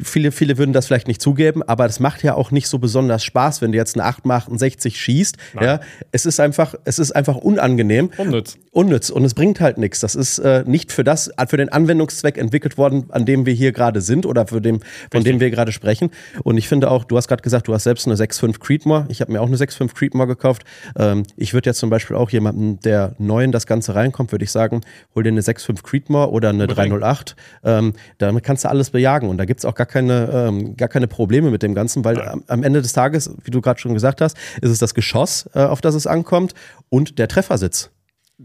viele, 0.00 0.30
viele 0.30 0.58
würden 0.58 0.72
das 0.72 0.86
vielleicht 0.86 1.08
nicht 1.08 1.20
zugeben, 1.20 1.62
aber 1.64 1.88
das 1.88 1.98
macht 1.98 2.22
ja 2.22 2.34
auch 2.34 2.52
nicht 2.52 2.68
so 2.68 2.78
besonders 2.78 3.24
Spaß, 3.24 3.62
wenn 3.62 3.72
du 3.72 3.78
jetzt 3.78 3.98
eine 3.98 4.08
8x68 4.08 4.94
schießt. 4.94 5.36
Ja, 5.60 5.80
es 6.12 6.24
ist 6.24 6.38
einfach, 6.38 6.76
es 6.84 7.00
ist 7.00 7.10
einfach 7.10 7.36
unangenehm. 7.36 8.10
Unnütz. 8.16 8.56
Unnütz 8.70 9.10
und 9.10 9.24
es 9.24 9.34
bringt 9.34 9.58
halt 9.58 9.78
nichts. 9.78 9.98
Das 9.98 10.14
ist 10.14 10.38
äh, 10.38 10.62
nicht 10.64 10.92
für 10.92 11.02
das, 11.02 11.32
für 11.48 11.56
den 11.56 11.68
Anwendungszweck 11.68 12.38
entwickelt 12.38 12.78
worden, 12.78 13.06
an 13.08 13.26
dem 13.26 13.44
wir 13.44 13.54
hier 13.54 13.72
gerade 13.72 14.00
sind 14.00 14.24
oder 14.24 14.46
für 14.46 14.60
dem, 14.60 14.80
von 15.10 15.24
dem 15.24 15.40
wir 15.40 15.50
gerade 15.50 15.72
sprechen. 15.72 16.10
Und 16.44 16.58
ich 16.58 16.68
finde 16.68 16.88
auch, 16.90 17.04
du 17.04 17.16
hast 17.16 17.26
gerade 17.26 17.42
gesagt, 17.42 17.66
du 17.66 17.74
hast 17.74 17.82
selbst 17.84 18.06
eine 18.06 18.14
6.5 18.14 18.60
Creedmoor. 18.60 19.06
Ich 19.08 19.20
habe 19.20 19.32
mir 19.32 19.40
auch 19.40 19.48
eine 19.48 19.56
6.5 19.56 19.94
Creedmoor 19.94 20.28
gekauft. 20.28 20.62
Ähm, 20.96 21.24
ich 21.36 21.54
würde 21.54 21.70
jetzt 21.70 21.80
zum 21.80 21.90
Beispiel 21.90 22.14
auch 22.14 22.30
jemanden, 22.30 22.78
der 22.80 22.99
der 23.00 23.14
neuen 23.18 23.52
das 23.52 23.66
Ganze 23.66 23.94
reinkommt, 23.94 24.32
würde 24.32 24.44
ich 24.44 24.50
sagen, 24.50 24.80
hol 25.14 25.22
dir 25.22 25.30
eine 25.30 25.40
6.5 25.40 25.82
Creedmoor 25.82 26.32
oder 26.32 26.50
eine 26.50 26.66
308. 26.66 27.36
Ähm, 27.64 27.94
damit 28.18 28.44
kannst 28.44 28.64
du 28.64 28.68
alles 28.68 28.90
bejagen 28.90 29.28
und 29.28 29.38
da 29.38 29.44
gibt 29.44 29.60
es 29.60 29.64
auch 29.64 29.74
gar 29.74 29.86
keine, 29.86 30.30
ähm, 30.32 30.76
gar 30.76 30.88
keine 30.88 31.08
Probleme 31.08 31.50
mit 31.50 31.62
dem 31.62 31.74
Ganzen, 31.74 32.04
weil 32.04 32.20
am, 32.20 32.44
am, 32.46 32.62
Ende 32.62 32.82
des 32.82 32.92
Tages, 32.92 33.34
wie 33.44 33.50
du 33.50 33.60
gerade 33.60 33.80
schon 33.80 33.94
gesagt 33.94 34.20
hast, 34.20 34.36
ist 34.60 34.70
es 34.70 34.78
das 34.78 34.94
Geschoss, 34.94 35.48
äh, 35.54 35.60
auf 35.60 35.80
das 35.80 35.94
es 35.94 36.06
ankommt 36.06 36.54
und 36.88 37.18
der 37.18 37.28
Treffersitz. 37.28 37.90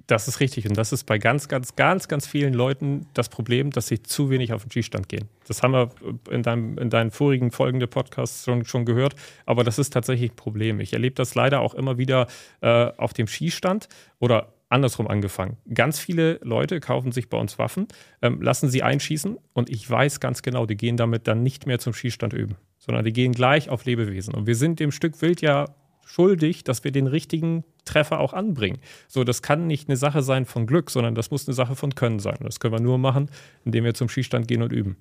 Das 0.07 0.27
ist 0.27 0.41
richtig. 0.41 0.67
Und 0.67 0.77
das 0.77 0.91
ist 0.91 1.05
bei 1.05 1.17
ganz, 1.17 1.47
ganz, 1.47 1.75
ganz, 1.77 2.09
ganz 2.09 2.27
vielen 2.27 2.53
Leuten 2.53 3.05
das 3.13 3.29
Problem, 3.29 3.71
dass 3.71 3.87
sie 3.87 4.03
zu 4.03 4.29
wenig 4.29 4.51
auf 4.51 4.63
den 4.63 4.71
Skistand 4.71 5.07
gehen. 5.07 5.29
Das 5.47 5.63
haben 5.63 5.71
wir 5.71 5.89
in, 6.29 6.43
deinem, 6.43 6.77
in 6.77 6.89
deinen 6.89 7.11
vorigen 7.11 7.49
folgenden 7.51 7.89
Podcasts 7.89 8.43
schon, 8.43 8.65
schon 8.65 8.83
gehört. 8.83 9.15
Aber 9.45 9.63
das 9.63 9.79
ist 9.79 9.93
tatsächlich 9.93 10.31
ein 10.31 10.35
Problem. 10.35 10.81
Ich 10.81 10.91
erlebe 10.91 11.15
das 11.15 11.33
leider 11.33 11.61
auch 11.61 11.73
immer 11.73 11.97
wieder 11.97 12.27
äh, 12.59 12.91
auf 12.97 13.13
dem 13.13 13.27
Skistand 13.27 13.87
oder 14.19 14.53
andersrum 14.67 15.07
angefangen. 15.07 15.57
Ganz 15.73 15.99
viele 15.99 16.39
Leute 16.43 16.81
kaufen 16.81 17.13
sich 17.13 17.29
bei 17.29 17.37
uns 17.37 17.57
Waffen, 17.57 17.87
ähm, 18.21 18.41
lassen 18.41 18.69
sie 18.69 18.83
einschießen 18.83 19.37
und 19.53 19.69
ich 19.69 19.89
weiß 19.89 20.19
ganz 20.19 20.41
genau, 20.41 20.65
die 20.65 20.75
gehen 20.75 20.97
damit 20.97 21.27
dann 21.27 21.41
nicht 21.43 21.67
mehr 21.67 21.79
zum 21.79 21.93
Schießstand 21.93 22.33
üben, 22.33 22.55
sondern 22.77 23.05
die 23.05 23.13
gehen 23.13 23.31
gleich 23.31 23.69
auf 23.69 23.85
Lebewesen. 23.85 24.33
Und 24.33 24.47
wir 24.47 24.55
sind 24.55 24.79
dem 24.79 24.91
Stück 24.91 25.21
Wild 25.21 25.41
ja 25.41 25.67
schuldig, 26.05 26.63
dass 26.63 26.83
wir 26.83 26.91
den 26.91 27.07
richtigen 27.07 27.65
Treffer 27.83 28.19
auch 28.19 28.33
anbringen. 28.33 28.77
So, 29.07 29.23
das 29.23 29.41
kann 29.41 29.67
nicht 29.67 29.89
eine 29.89 29.97
Sache 29.97 30.21
sein 30.21 30.45
von 30.45 30.65
Glück, 30.67 30.89
sondern 30.89 31.15
das 31.15 31.31
muss 31.31 31.47
eine 31.47 31.53
Sache 31.53 31.75
von 31.75 31.93
Können 31.93 32.19
sein. 32.19 32.37
Das 32.41 32.59
können 32.59 32.73
wir 32.73 32.79
nur 32.79 32.97
machen, 32.97 33.29
indem 33.65 33.83
wir 33.83 33.93
zum 33.93 34.07
Schießstand 34.07 34.47
gehen 34.47 34.61
und 34.61 34.71
üben. 34.71 34.95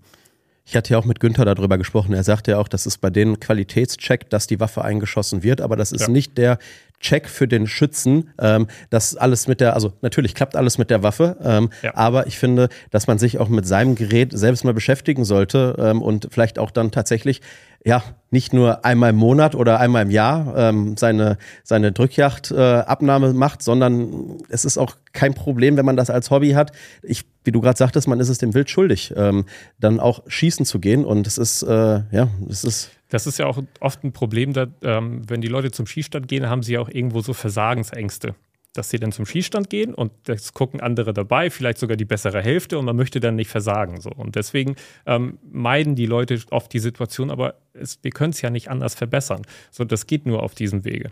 Ich 0.67 0.75
hatte 0.77 0.95
ja 0.95 0.99
auch 0.99 1.05
mit 1.05 1.21
Günther 1.21 1.45
darüber 1.45 1.77
gesprochen. 1.77 2.15
Er 2.15 2.25
sagte 2.25 2.53
ja 2.53 2.59
auch, 2.59 2.69
das 2.69 2.87
ist 2.87 2.99
bei 2.99 3.11
denen 3.11 3.39
Qualitätscheck, 3.39 4.31
dass 4.31 4.47
die 4.47 4.61
Waffe 4.61 4.83
eingeschossen 4.83 5.43
wird, 5.43 5.61
aber 5.61 5.77
das 5.77 5.93
ist 5.93 6.03
ja. 6.03 6.09
nicht 6.09 6.39
der 6.39 6.59
Check 7.01 7.29
für 7.29 7.47
den 7.47 7.67
Schützen, 7.67 8.31
ähm, 8.39 8.67
dass 8.89 9.15
alles 9.15 9.47
mit 9.47 9.61
der, 9.61 9.75
also 9.75 9.93
natürlich 10.01 10.35
klappt 10.35 10.57
alles 10.57 10.79
mit 10.79 10.89
der 10.89 11.03
Waffe, 11.03 11.37
ähm, 11.43 11.69
ja. 11.83 11.95
aber 11.95 12.27
ich 12.27 12.39
finde, 12.39 12.71
dass 12.91 13.07
man 13.07 13.19
sich 13.19 13.39
auch 13.39 13.51
mit 13.51 13.67
seinem 13.67 13.95
Gerät 13.95 14.31
selbst 14.33 14.65
mal 14.65 14.73
beschäftigen 14.73 15.27
sollte 15.27 15.77
ähm, 15.79 16.01
und 16.01 16.29
vielleicht 16.31 16.59
auch 16.59 16.71
dann 16.71 16.91
tatsächlich 16.93 17.43
ja, 17.85 18.03
nicht 18.31 18.53
nur 18.53 18.85
einmal 18.85 19.11
im 19.11 19.17
Monat 19.17 19.55
oder 19.55 19.79
einmal 19.79 20.03
im 20.03 20.11
Jahr 20.11 20.57
ähm, 20.57 20.97
seine, 20.97 21.37
seine 21.63 21.93
Drückjagdabnahme 21.93 23.29
äh, 23.29 23.33
macht, 23.35 23.63
sondern 23.63 24.39
es 24.49 24.65
ist 24.65 24.79
auch 24.79 24.97
kein 25.13 25.35
Problem, 25.35 25.77
wenn 25.77 25.85
man 25.85 25.97
das 25.97 26.09
als 26.09 26.31
Hobby 26.31 26.53
hat. 26.53 26.73
Ich, 27.03 27.25
wie 27.45 27.53
du 27.53 27.61
gerade 27.61 27.77
sagtest, 27.77 28.09
man 28.09 28.21
ist 28.21 28.31
es 28.31 28.39
dem 28.39 28.55
Wild 28.55 28.71
schuldig, 28.71 29.13
ähm, 29.17 29.45
dann 29.79 30.01
auch 30.01 30.23
schießen 30.27 30.65
zu 30.65 30.81
gehen. 30.81 31.05
Und 31.05 31.27
es 31.27 31.37
ist, 31.37 31.63
äh, 31.63 32.03
ja, 32.11 32.29
es 32.49 32.65
ist. 32.65 32.91
Das 33.11 33.27
ist 33.27 33.39
ja 33.39 33.47
auch 33.47 33.63
oft 33.81 34.03
ein 34.03 34.13
Problem, 34.13 34.55
da, 34.55 34.67
ähm, 34.83 35.23
wenn 35.29 35.41
die 35.41 35.49
Leute 35.49 35.71
zum 35.71 35.87
Schießstand 35.87 36.27
gehen, 36.27 36.49
haben 36.49 36.63
sie 36.63 36.73
ja 36.73 36.81
auch 36.81 36.89
irgendwo 36.89 37.21
so 37.21 37.33
Versagensängste 37.35 38.35
dass 38.75 38.91
sie 38.91 38.99
dann 38.99 39.13
zum 39.13 39.25
Schießstand 39.25 39.71
gehen 39.71 39.95
und 39.95 40.13
das 40.25 40.53
gucken 40.53 40.81
andere 40.81 41.15
dabei, 41.15 41.49
vielleicht 41.49 41.79
sogar 41.79 41.97
die 41.97 42.05
bessere 42.05 42.43
Hälfte 42.43 42.79
und 42.79 42.85
man 42.85 42.97
möchte 42.97 43.21
dann 43.21 43.37
nicht 43.37 43.49
versagen. 43.49 44.01
So. 44.01 44.11
Und 44.11 44.35
deswegen 44.35 44.77
ähm, 45.07 45.39
meiden 45.51 45.95
die 45.95 46.07
Leute 46.07 46.39
oft 46.51 46.73
die 46.73 46.81
Situation, 46.81 47.31
aber 47.31 47.55
es, 47.73 47.99
wir 48.03 48.11
können 48.11 48.31
es 48.31 48.43
ja 48.43 48.51
nicht 48.51 48.69
anders 48.69 48.95
verbessern. 48.95 49.43
So, 49.71 49.85
das 49.85 50.07
geht 50.07 50.27
nur 50.27 50.43
auf 50.43 50.55
diesem 50.55 50.85
Wege. 50.85 51.11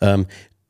Ähm, 0.00 0.26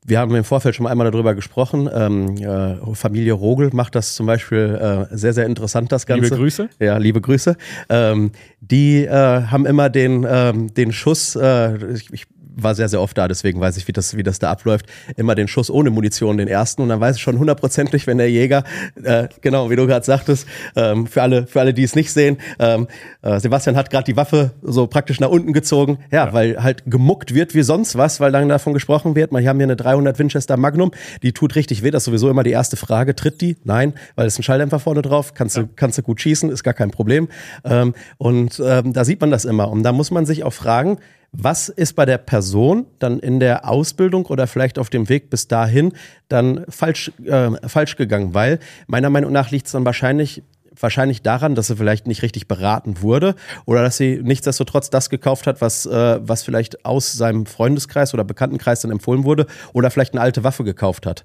wir 0.09 0.21
haben 0.21 0.35
im 0.37 0.45
Vorfeld 0.45 0.77
schon 0.77 0.85
mal 0.85 0.91
einmal 0.91 1.11
darüber 1.11 1.35
gesprochen. 1.35 1.91
Ähm, 1.93 2.37
äh, 2.37 2.95
Familie 2.95 3.33
Rogel 3.33 3.71
macht 3.73 3.97
das 3.97 4.15
zum 4.15 4.27
Beispiel 4.27 5.09
äh, 5.11 5.17
sehr, 5.17 5.33
sehr 5.33 5.47
interessant, 5.47 5.91
das 5.91 6.07
Ganze. 6.07 6.25
Liebe 6.27 6.37
Grüße. 6.37 6.69
Ja, 6.79 6.97
liebe 6.99 7.21
Grüße. 7.21 7.57
Ähm, 7.89 8.31
die 8.61 9.05
äh, 9.05 9.11
haben 9.11 9.67
immer 9.67 9.91
den, 9.91 10.25
ähm, 10.29 10.73
den 10.73 10.93
Schuss, 10.93 11.35
äh, 11.35 11.93
ich, 11.93 12.13
ich 12.13 12.27
war 12.57 12.75
sehr, 12.75 12.89
sehr 12.89 13.01
oft 13.01 13.17
da, 13.17 13.29
deswegen 13.29 13.61
weiß 13.61 13.77
ich, 13.77 13.87
wie 13.89 13.93
das, 13.93 14.17
wie 14.17 14.23
das 14.23 14.39
da 14.39 14.51
abläuft. 14.51 14.87
Immer 15.17 15.35
den 15.35 15.49
Schuss 15.49 15.71
ohne 15.71 15.91
Munition, 15.91 16.37
den 16.37 16.49
ersten. 16.49 16.83
Und 16.83 16.89
dann 16.89 17.01
weiß 17.01 17.17
ich 17.17 17.23
schon 17.23 17.39
hundertprozentig, 17.39 18.07
wenn 18.07 18.19
der 18.19 18.31
Jäger, 18.31 18.65
äh, 19.03 19.29
genau, 19.41 19.71
wie 19.71 19.77
du 19.77 19.87
gerade 19.87 20.05
sagtest, 20.05 20.47
ähm, 20.75 21.07
für 21.07 21.23
alle, 21.23 21.47
für 21.47 21.61
alle, 21.61 21.73
die 21.73 21.85
es 21.85 21.95
nicht 21.95 22.13
sehen, 22.13 22.39
ähm, 22.59 22.89
äh, 23.23 23.39
Sebastian 23.39 23.77
hat 23.77 23.91
gerade 23.91 24.05
die 24.05 24.17
Waffe 24.17 24.53
so 24.63 24.87
praktisch 24.87 25.21
nach 25.21 25.29
unten 25.29 25.53
gezogen. 25.53 25.99
Ja, 26.11 26.17
ja, 26.17 26.33
weil 26.33 26.63
halt 26.63 26.83
gemuckt 26.87 27.35
wird 27.35 27.55
wie 27.55 27.63
sonst 27.63 27.97
was, 27.97 28.21
weil 28.21 28.33
dann 28.33 28.49
davon 28.49 28.73
gesprochen 28.73 29.15
wird. 29.15 29.33
Wir 29.33 29.49
haben 29.49 29.59
hier 29.59 29.65
eine 29.65 29.77
300 29.77 30.19
Winchester 30.19 30.57
Magnum, 30.57 30.93
die 31.23 31.33
tut 31.33 31.55
richtig 31.57 31.83
weh. 31.83 31.91
Das 31.91 32.03
ist 32.03 32.07
sowieso 32.07 32.31
immer 32.31 32.43
die 32.43 32.51
erste 32.51 32.77
Frage. 32.77 33.15
Tritt 33.15 33.41
die? 33.43 33.57
Nein, 33.65 33.93
weil 34.15 34.27
es 34.27 34.35
ist 34.35 34.41
ein 34.41 34.43
Schalldämpfer 34.45 34.79
vorne 34.79 35.03
drauf. 35.03 35.35
Kannst 35.35 35.57
ja. 35.57 35.65
du, 35.65 35.69
kannst 35.77 35.99
du 35.99 36.03
gut 36.03 36.21
schießen, 36.21 36.51
ist 36.51 36.63
gar 36.63 36.75
kein 36.75 36.91
Problem. 36.91 37.29
Ähm, 37.65 37.95
und 38.17 38.63
ähm, 38.65 38.93
da 38.95 39.05
sieht 39.05 39.21
man 39.21 39.31
das 39.31 39.45
immer. 39.45 39.71
Und 39.71 39.83
da 39.83 39.93
muss 39.93 40.11
man 40.11 40.25
sich 40.25 40.43
auch 40.43 40.53
fragen, 40.53 40.99
was 41.39 41.69
ist 41.69 41.95
bei 41.95 42.07
der 42.07 42.19
Person 42.19 42.87
dann 42.99 43.19
in 43.19 43.41
der 43.41 43.69
Ausbildung 43.69 44.27
oder 44.27 44.47
vielleicht 44.47 44.79
auf 44.79 44.91
dem 44.91 45.09
Weg 45.09 45.31
bis 45.31 45.49
dahin 45.49 45.93
dann 46.29 46.65
falsch, 46.69 47.13
äh, 47.25 47.51
falsch 47.69 47.97
gegangen? 47.97 48.35
Weil 48.35 48.59
meiner 48.87 49.11
Meinung 49.11 49.33
nach 49.33 49.51
liegt 49.51 49.67
es 49.67 49.73
dann 49.73 49.85
wahrscheinlich 49.85 50.43
wahrscheinlich 50.79 51.23
daran, 51.23 51.55
dass 51.55 51.69
sie 51.69 51.77
vielleicht 51.77 52.07
nicht 52.07 52.23
richtig 52.23 52.49
beraten 52.49 53.01
wurde 53.01 53.35
oder 53.65 53.83
dass 53.83 53.97
sie 53.97 54.21
nichtsdestotrotz 54.23 54.91
das 54.91 55.09
gekauft 55.09 55.47
hat, 55.47 55.63
was, 55.63 55.87
äh, 55.87 56.19
was 56.21 56.43
vielleicht 56.43 56.85
aus 56.85 57.15
seinem 57.15 57.47
Freundeskreis 57.47 58.13
oder 58.13 58.25
Bekanntenkreis 58.25 58.83
dann 58.83 58.91
empfohlen 58.91 59.25
wurde 59.25 59.47
oder 59.73 59.91
vielleicht 59.91 60.13
eine 60.13 60.21
alte 60.21 60.45
Waffe 60.45 60.65
gekauft 60.65 61.07
hat. 61.07 61.25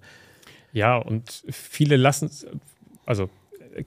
Ja, 0.71 0.95
und 0.95 1.43
viele 1.49 1.97
lassen, 1.97 2.31
also 3.05 3.29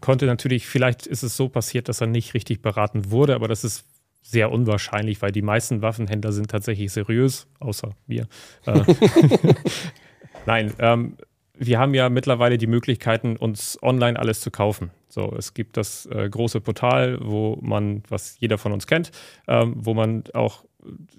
konnte 0.01 0.27
natürlich, 0.27 0.67
vielleicht 0.67 1.07
ist 1.07 1.23
es 1.23 1.37
so 1.37 1.49
passiert, 1.49 1.89
dass 1.89 2.01
er 2.01 2.07
nicht 2.09 2.35
richtig 2.35 2.61
beraten 2.61 3.11
wurde, 3.11 3.35
aber 3.35 3.49
das 3.49 3.65
ist 3.65 3.85
sehr 4.25 4.51
unwahrscheinlich, 4.51 5.21
weil 5.21 5.33
die 5.33 5.43
meisten 5.43 5.83
Waffenhändler 5.83 6.33
sind 6.33 6.51
tatsächlich 6.51 6.91
seriös, 6.91 7.47
außer 7.61 7.91
wir. 8.07 8.27
Äh, 8.65 8.83
Nein, 10.47 10.73
ähm, 10.79 11.17
wir 11.57 11.79
haben 11.79 11.95
ja 11.95 12.09
mittlerweile 12.09 12.57
die 12.57 12.67
Möglichkeiten, 12.67 13.37
uns 13.37 13.79
online 13.83 14.19
alles 14.19 14.41
zu 14.41 14.51
kaufen. 14.51 14.91
So, 15.09 15.35
es 15.37 15.53
gibt 15.53 15.77
das 15.77 16.07
äh, 16.07 16.29
große 16.29 16.61
Portal, 16.63 17.19
wo 17.21 17.59
man, 17.61 18.03
was 18.09 18.41
jeder 18.41 18.57
von 18.57 18.73
uns 18.73 18.87
kennt, 18.87 19.13
ähm, 19.47 19.75
wo 19.77 19.93
man 19.93 20.25
auch 20.33 20.65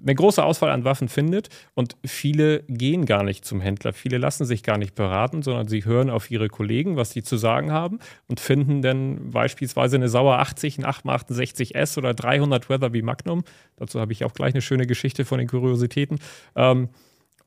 eine 0.01 0.15
große 0.15 0.43
Auswahl 0.43 0.71
an 0.71 0.83
Waffen 0.83 1.09
findet 1.09 1.49
und 1.73 1.97
viele 2.05 2.63
gehen 2.67 3.05
gar 3.05 3.23
nicht 3.23 3.45
zum 3.45 3.61
Händler. 3.61 3.93
Viele 3.93 4.17
lassen 4.17 4.45
sich 4.45 4.63
gar 4.63 4.77
nicht 4.77 4.95
beraten, 4.95 5.41
sondern 5.41 5.67
sie 5.67 5.85
hören 5.85 6.09
auf 6.09 6.29
ihre 6.29 6.49
Kollegen, 6.49 6.95
was 6.97 7.11
sie 7.11 7.23
zu 7.23 7.37
sagen 7.37 7.71
haben 7.71 7.99
und 8.27 8.39
finden 8.39 8.81
dann 8.81 9.31
beispielsweise 9.31 9.95
eine 9.95 10.09
Sauer 10.09 10.39
80, 10.39 10.79
ein 10.79 10.85
868S 10.85 11.97
oder 11.97 12.13
300 12.13 12.69
Weather 12.69 12.93
wie 12.93 13.01
Magnum. 13.01 13.43
Dazu 13.77 13.99
habe 13.99 14.13
ich 14.13 14.23
auch 14.23 14.33
gleich 14.33 14.53
eine 14.53 14.61
schöne 14.61 14.87
Geschichte 14.87 15.25
von 15.25 15.39
den 15.39 15.47
Kuriositäten. 15.47 16.19
Ähm, 16.55 16.89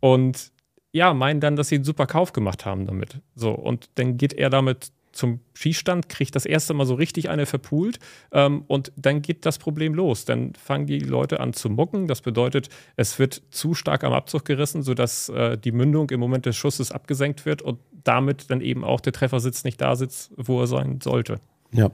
und 0.00 0.52
ja, 0.92 1.14
meinen 1.14 1.40
dann, 1.40 1.56
dass 1.56 1.68
sie 1.68 1.76
einen 1.76 1.84
super 1.84 2.06
Kauf 2.06 2.32
gemacht 2.32 2.64
haben 2.64 2.86
damit. 2.86 3.18
So, 3.34 3.50
und 3.50 3.90
dann 3.96 4.16
geht 4.16 4.32
er 4.32 4.50
damit 4.50 4.90
zum 5.12 5.40
Schießstand, 5.54 6.08
kriegt 6.08 6.34
das 6.36 6.46
erste 6.46 6.74
Mal 6.74 6.86
so 6.86 6.94
richtig 6.94 7.28
eine 7.28 7.46
verpult 7.46 7.98
ähm, 8.32 8.64
und 8.66 8.92
dann 8.96 9.22
geht 9.22 9.46
das 9.46 9.58
Problem 9.58 9.94
los. 9.94 10.24
Dann 10.24 10.54
fangen 10.54 10.86
die 10.86 10.98
Leute 10.98 11.40
an 11.40 11.52
zu 11.52 11.70
mucken. 11.70 12.06
Das 12.06 12.20
bedeutet, 12.20 12.68
es 12.96 13.18
wird 13.18 13.42
zu 13.50 13.74
stark 13.74 14.04
am 14.04 14.12
Abzug 14.12 14.44
gerissen, 14.44 14.82
sodass 14.82 15.28
äh, 15.28 15.56
die 15.58 15.72
Mündung 15.72 16.10
im 16.10 16.20
Moment 16.20 16.46
des 16.46 16.56
Schusses 16.56 16.92
abgesenkt 16.92 17.46
wird 17.46 17.62
und 17.62 17.78
damit 18.04 18.50
dann 18.50 18.60
eben 18.60 18.84
auch 18.84 19.00
der 19.00 19.12
Treffersitz 19.12 19.64
nicht 19.64 19.80
da 19.80 19.96
sitzt, 19.96 20.32
wo 20.36 20.60
er 20.60 20.66
sein 20.66 21.00
sollte. 21.02 21.40
Ja, 21.72 21.90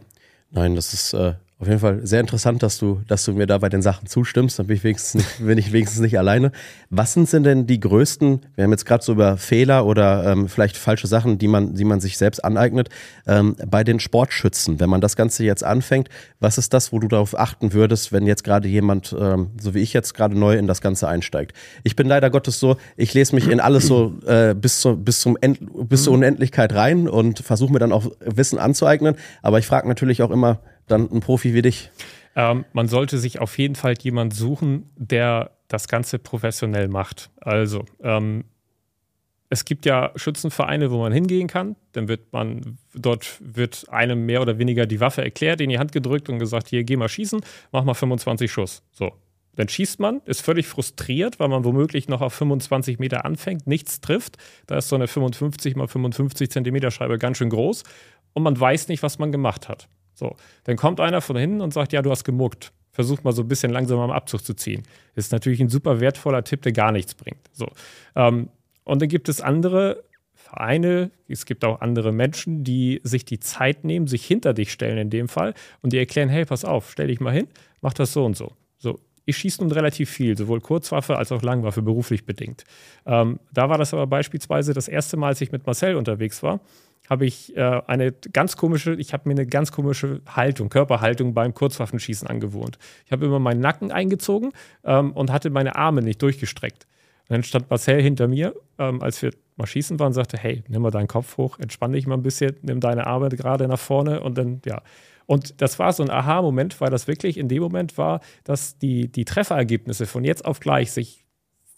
nein, 0.50 0.74
das 0.74 0.92
ist 0.92 1.12
äh, 1.14 1.34
auf 1.64 1.68
jeden 1.68 1.80
Fall 1.80 2.06
sehr 2.06 2.20
interessant, 2.20 2.62
dass 2.62 2.78
du, 2.78 3.00
dass 3.06 3.24
du 3.24 3.32
mir 3.32 3.46
da 3.46 3.56
bei 3.56 3.70
den 3.70 3.80
Sachen 3.80 4.06
zustimmst. 4.06 4.58
Dann 4.58 4.66
bin 4.66 4.76
ich 4.76 4.84
wenigstens 4.84 5.14
nicht, 5.14 5.46
bin 5.46 5.56
ich 5.56 5.72
wenigstens 5.72 6.00
nicht 6.00 6.18
alleine. 6.18 6.52
Was 6.90 7.14
sind 7.14 7.32
denn 7.32 7.66
die 7.66 7.80
größten, 7.80 8.40
wir 8.54 8.64
haben 8.64 8.70
jetzt 8.70 8.84
gerade 8.84 9.02
so 9.02 9.12
über 9.12 9.38
Fehler 9.38 9.86
oder 9.86 10.30
ähm, 10.30 10.48
vielleicht 10.48 10.76
falsche 10.76 11.06
Sachen, 11.06 11.38
die 11.38 11.48
man, 11.48 11.74
die 11.74 11.84
man 11.84 12.00
sich 12.00 12.18
selbst 12.18 12.44
aneignet, 12.44 12.90
ähm, 13.26 13.56
bei 13.66 13.82
den 13.82 13.98
Sportschützen, 13.98 14.78
wenn 14.78 14.90
man 14.90 15.00
das 15.00 15.16
Ganze 15.16 15.42
jetzt 15.44 15.64
anfängt, 15.64 16.10
was 16.38 16.58
ist 16.58 16.74
das, 16.74 16.92
wo 16.92 16.98
du 16.98 17.08
darauf 17.08 17.38
achten 17.38 17.72
würdest, 17.72 18.12
wenn 18.12 18.26
jetzt 18.26 18.44
gerade 18.44 18.68
jemand, 18.68 19.16
ähm, 19.18 19.50
so 19.58 19.72
wie 19.72 19.80
ich 19.80 19.94
jetzt 19.94 20.12
gerade 20.12 20.38
neu 20.38 20.58
in 20.58 20.66
das 20.66 20.82
Ganze 20.82 21.08
einsteigt? 21.08 21.56
Ich 21.82 21.96
bin 21.96 22.06
leider 22.06 22.28
Gottes 22.28 22.60
so, 22.60 22.76
ich 22.98 23.14
lese 23.14 23.34
mich 23.34 23.48
in 23.48 23.60
alles 23.60 23.86
so 23.86 24.12
äh, 24.26 24.54
bis, 24.54 24.80
zu, 24.80 24.98
bis, 24.98 25.20
zum 25.20 25.38
End, 25.40 25.60
bis 25.88 26.04
zur 26.04 26.12
Unendlichkeit 26.12 26.74
rein 26.74 27.08
und 27.08 27.38
versuche 27.38 27.72
mir 27.72 27.78
dann 27.78 27.92
auch 27.92 28.10
Wissen 28.20 28.58
anzueignen. 28.58 29.14
Aber 29.40 29.58
ich 29.58 29.66
frage 29.66 29.88
natürlich 29.88 30.20
auch 30.20 30.30
immer, 30.30 30.60
dann 30.86 31.10
ein 31.10 31.20
Profi 31.20 31.54
wie 31.54 31.62
dich? 31.62 31.90
Ähm, 32.36 32.64
man 32.72 32.88
sollte 32.88 33.18
sich 33.18 33.38
auf 33.40 33.58
jeden 33.58 33.74
Fall 33.74 33.94
jemand 34.00 34.34
suchen, 34.34 34.90
der 34.96 35.52
das 35.68 35.88
Ganze 35.88 36.18
professionell 36.18 36.88
macht. 36.88 37.30
Also, 37.40 37.84
ähm, 38.02 38.44
es 39.50 39.64
gibt 39.64 39.86
ja 39.86 40.10
Schützenvereine, 40.16 40.90
wo 40.90 40.98
man 40.98 41.12
hingehen 41.12 41.46
kann. 41.46 41.76
Dann 41.92 42.08
wird 42.08 42.32
man, 42.32 42.78
dort 42.94 43.38
wird 43.40 43.86
einem 43.88 44.26
mehr 44.26 44.42
oder 44.42 44.58
weniger 44.58 44.86
die 44.86 45.00
Waffe 45.00 45.22
erklärt, 45.22 45.60
in 45.60 45.70
die 45.70 45.78
Hand 45.78 45.92
gedrückt 45.92 46.28
und 46.28 46.38
gesagt: 46.38 46.68
Hier, 46.68 46.82
geh 46.82 46.96
mal 46.96 47.08
schießen, 47.08 47.40
mach 47.70 47.84
mal 47.84 47.94
25 47.94 48.50
Schuss. 48.50 48.82
So. 48.90 49.12
Dann 49.56 49.68
schießt 49.68 50.00
man, 50.00 50.20
ist 50.24 50.42
völlig 50.42 50.66
frustriert, 50.66 51.38
weil 51.38 51.46
man 51.46 51.64
womöglich 51.64 52.08
noch 52.08 52.22
auf 52.22 52.34
25 52.34 52.98
Meter 52.98 53.24
anfängt, 53.24 53.68
nichts 53.68 54.00
trifft. 54.00 54.36
Da 54.66 54.78
ist 54.78 54.88
so 54.88 54.96
eine 54.96 55.06
55 55.06 55.76
mal 55.76 55.86
55 55.86 56.50
Zentimeter 56.50 56.90
Scheibe 56.90 57.18
ganz 57.18 57.38
schön 57.38 57.50
groß 57.50 57.84
und 58.32 58.42
man 58.42 58.58
weiß 58.58 58.88
nicht, 58.88 59.04
was 59.04 59.20
man 59.20 59.30
gemacht 59.30 59.68
hat. 59.68 59.88
So, 60.14 60.36
dann 60.64 60.76
kommt 60.76 61.00
einer 61.00 61.20
von 61.20 61.36
hinten 61.36 61.60
und 61.60 61.72
sagt, 61.72 61.92
ja, 61.92 62.02
du 62.02 62.10
hast 62.10 62.24
gemuckt. 62.24 62.72
Versuch 62.90 63.24
mal 63.24 63.32
so 63.32 63.42
ein 63.42 63.48
bisschen 63.48 63.72
langsam 63.72 63.98
am 63.98 64.12
Abzug 64.12 64.44
zu 64.44 64.54
ziehen. 64.54 64.84
Ist 65.16 65.32
natürlich 65.32 65.60
ein 65.60 65.68
super 65.68 65.98
wertvoller 66.00 66.44
Tipp, 66.44 66.62
der 66.62 66.72
gar 66.72 66.92
nichts 66.92 67.14
bringt. 67.14 67.50
So, 67.52 67.68
ähm, 68.14 68.48
und 68.84 69.02
dann 69.02 69.08
gibt 69.08 69.28
es 69.28 69.40
andere 69.40 70.04
Vereine, 70.34 71.10
es 71.26 71.46
gibt 71.46 71.64
auch 71.64 71.80
andere 71.80 72.12
Menschen, 72.12 72.62
die 72.62 73.00
sich 73.02 73.24
die 73.24 73.40
Zeit 73.40 73.82
nehmen, 73.82 74.06
sich 74.06 74.24
hinter 74.24 74.54
dich 74.54 74.70
stellen 74.70 74.98
in 74.98 75.10
dem 75.10 75.28
Fall 75.28 75.54
und 75.82 75.92
die 75.92 75.98
erklären, 75.98 76.28
hey, 76.28 76.44
pass 76.44 76.64
auf, 76.64 76.92
stell 76.92 77.08
dich 77.08 77.18
mal 77.18 77.32
hin, 77.32 77.48
mach 77.80 77.94
das 77.94 78.12
so 78.12 78.24
und 78.24 78.36
so. 78.36 78.52
So, 78.78 79.00
ich 79.24 79.36
schieße 79.38 79.62
nun 79.62 79.72
relativ 79.72 80.10
viel, 80.10 80.36
sowohl 80.36 80.60
Kurzwaffe 80.60 81.16
als 81.16 81.32
auch 81.32 81.42
Langwaffe, 81.42 81.82
beruflich 81.82 82.26
bedingt. 82.26 82.64
Ähm, 83.06 83.40
da 83.52 83.68
war 83.68 83.78
das 83.78 83.94
aber 83.94 84.06
beispielsweise 84.06 84.74
das 84.74 84.86
erste 84.86 85.16
Mal, 85.16 85.28
als 85.28 85.40
ich 85.40 85.50
mit 85.50 85.66
Marcel 85.66 85.96
unterwegs 85.96 86.42
war, 86.42 86.60
habe 87.08 87.26
ich 87.26 87.56
äh, 87.56 87.82
eine 87.86 88.12
ganz 88.12 88.56
komische, 88.56 88.94
ich 88.94 89.12
habe 89.12 89.28
mir 89.28 89.34
eine 89.34 89.46
ganz 89.46 89.72
komische 89.72 90.22
Haltung, 90.26 90.68
Körperhaltung 90.68 91.34
beim 91.34 91.54
Kurzwaffenschießen 91.54 92.28
angewohnt. 92.28 92.78
Ich 93.04 93.12
habe 93.12 93.26
immer 93.26 93.38
meinen 93.38 93.60
Nacken 93.60 93.92
eingezogen 93.92 94.52
ähm, 94.84 95.12
und 95.12 95.30
hatte 95.30 95.50
meine 95.50 95.76
Arme 95.76 96.02
nicht 96.02 96.22
durchgestreckt. 96.22 96.86
Und 97.28 97.34
dann 97.34 97.42
stand 97.42 97.70
Marcel 97.70 98.02
hinter 98.02 98.28
mir, 98.28 98.54
ähm, 98.78 99.02
als 99.02 99.20
wir 99.22 99.32
mal 99.56 99.66
schießen 99.66 99.98
war 99.98 100.06
und 100.06 100.12
sagte, 100.12 100.36
hey, 100.36 100.62
nimm 100.68 100.82
mal 100.82 100.90
deinen 100.90 101.08
Kopf 101.08 101.36
hoch, 101.36 101.58
entspann 101.58 101.92
dich 101.92 102.06
mal 102.06 102.16
ein 102.16 102.22
bisschen, 102.22 102.56
nimm 102.62 102.80
deine 102.80 103.06
Arme 103.06 103.28
gerade 103.28 103.68
nach 103.68 103.78
vorne 103.78 104.20
und 104.20 104.36
dann, 104.36 104.60
ja. 104.66 104.82
Und 105.26 105.62
das 105.62 105.78
war 105.78 105.92
so 105.94 106.02
ein 106.02 106.10
Aha-Moment, 106.10 106.82
weil 106.82 106.90
das 106.90 107.08
wirklich 107.08 107.38
in 107.38 107.48
dem 107.48 107.62
Moment 107.62 107.96
war, 107.96 108.20
dass 108.44 108.76
die, 108.76 109.08
die 109.08 109.24
Trefferergebnisse 109.24 110.04
von 110.04 110.22
jetzt 110.22 110.44
auf 110.44 110.60
gleich 110.60 110.92
sich 110.92 111.23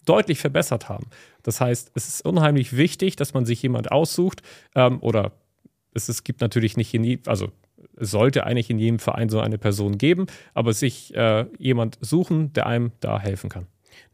deutlich 0.08 0.38
verbessert 0.38 0.88
haben. 0.88 1.06
Das 1.42 1.60
heißt, 1.60 1.92
es 1.94 2.08
ist 2.08 2.24
unheimlich 2.24 2.76
wichtig, 2.76 3.16
dass 3.16 3.34
man 3.34 3.44
sich 3.44 3.62
jemand 3.62 3.92
aussucht 3.92 4.42
ähm, 4.74 4.98
oder 5.00 5.32
es, 5.94 6.08
es 6.08 6.24
gibt 6.24 6.40
natürlich 6.40 6.76
nicht 6.76 6.94
in, 6.94 7.20
also 7.26 7.50
es 7.96 8.10
sollte 8.10 8.44
eigentlich 8.44 8.70
in 8.70 8.78
jedem 8.78 8.98
Verein 8.98 9.28
so 9.28 9.40
eine 9.40 9.58
Person 9.58 9.98
geben, 9.98 10.26
aber 10.54 10.72
sich 10.72 11.14
äh, 11.14 11.46
jemand 11.58 11.98
suchen, 12.00 12.52
der 12.52 12.66
einem 12.66 12.92
da 13.00 13.18
helfen 13.18 13.50
kann. 13.50 13.66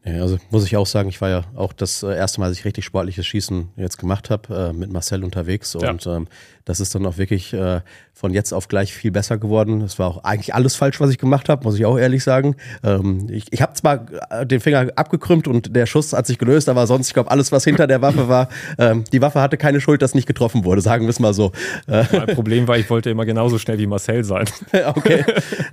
Ja, 0.05 0.21
also 0.21 0.37
muss 0.51 0.65
ich 0.65 0.75
auch 0.75 0.85
sagen, 0.85 1.07
ich 1.07 1.21
war 1.21 1.29
ja 1.29 1.43
auch 1.55 1.71
das 1.71 2.03
äh, 2.03 2.13
erste 2.13 2.41
Mal, 2.41 2.49
dass 2.49 2.57
ich 2.57 2.65
richtig 2.65 2.83
sportliches 2.83 3.25
Schießen 3.25 3.69
jetzt 3.77 3.97
gemacht 3.97 4.29
habe, 4.29 4.71
äh, 4.71 4.73
mit 4.73 4.91
Marcel 4.91 5.23
unterwegs. 5.23 5.75
Und 5.75 6.05
ja. 6.05 6.17
ähm, 6.17 6.27
das 6.65 6.81
ist 6.81 6.93
dann 6.93 7.05
auch 7.05 7.17
wirklich 7.17 7.53
äh, 7.53 7.79
von 8.13 8.33
jetzt 8.33 8.53
auf 8.53 8.67
gleich 8.67 8.93
viel 8.93 9.11
besser 9.11 9.37
geworden. 9.37 9.81
Es 9.81 9.99
war 9.99 10.07
auch 10.07 10.23
eigentlich 10.25 10.53
alles 10.53 10.75
falsch, 10.75 10.99
was 10.99 11.09
ich 11.09 11.17
gemacht 11.17 11.47
habe, 11.47 11.63
muss 11.63 11.75
ich 11.75 11.85
auch 11.85 11.97
ehrlich 11.97 12.23
sagen. 12.23 12.55
Ähm, 12.83 13.27
ich 13.29 13.45
ich 13.51 13.61
habe 13.61 13.73
zwar 13.73 14.05
äh, 14.29 14.45
den 14.45 14.59
Finger 14.59 14.87
abgekrümmt 14.95 15.47
und 15.47 15.73
der 15.73 15.85
Schuss 15.85 16.11
hat 16.11 16.27
sich 16.27 16.37
gelöst, 16.37 16.67
aber 16.67 16.85
sonst, 16.85 17.07
ich 17.07 17.13
glaube, 17.13 17.31
alles, 17.31 17.53
was 17.53 17.63
hinter 17.63 17.87
der 17.87 18.01
Waffe 18.01 18.27
war, 18.27 18.49
ähm, 18.77 19.05
die 19.13 19.21
Waffe 19.21 19.39
hatte 19.39 19.55
keine 19.57 19.79
Schuld, 19.79 20.01
dass 20.01 20.15
nicht 20.15 20.27
getroffen 20.27 20.65
wurde, 20.65 20.81
sagen 20.81 21.05
wir 21.05 21.11
es 21.11 21.19
mal 21.19 21.33
so. 21.33 21.53
Mein 21.87 22.27
Problem 22.35 22.67
war, 22.67 22.77
ich 22.77 22.89
wollte 22.89 23.09
immer 23.09 23.25
genauso 23.25 23.57
schnell 23.57 23.77
wie 23.77 23.87
Marcel 23.87 24.23
sein. 24.23 24.45
okay. 24.85 25.23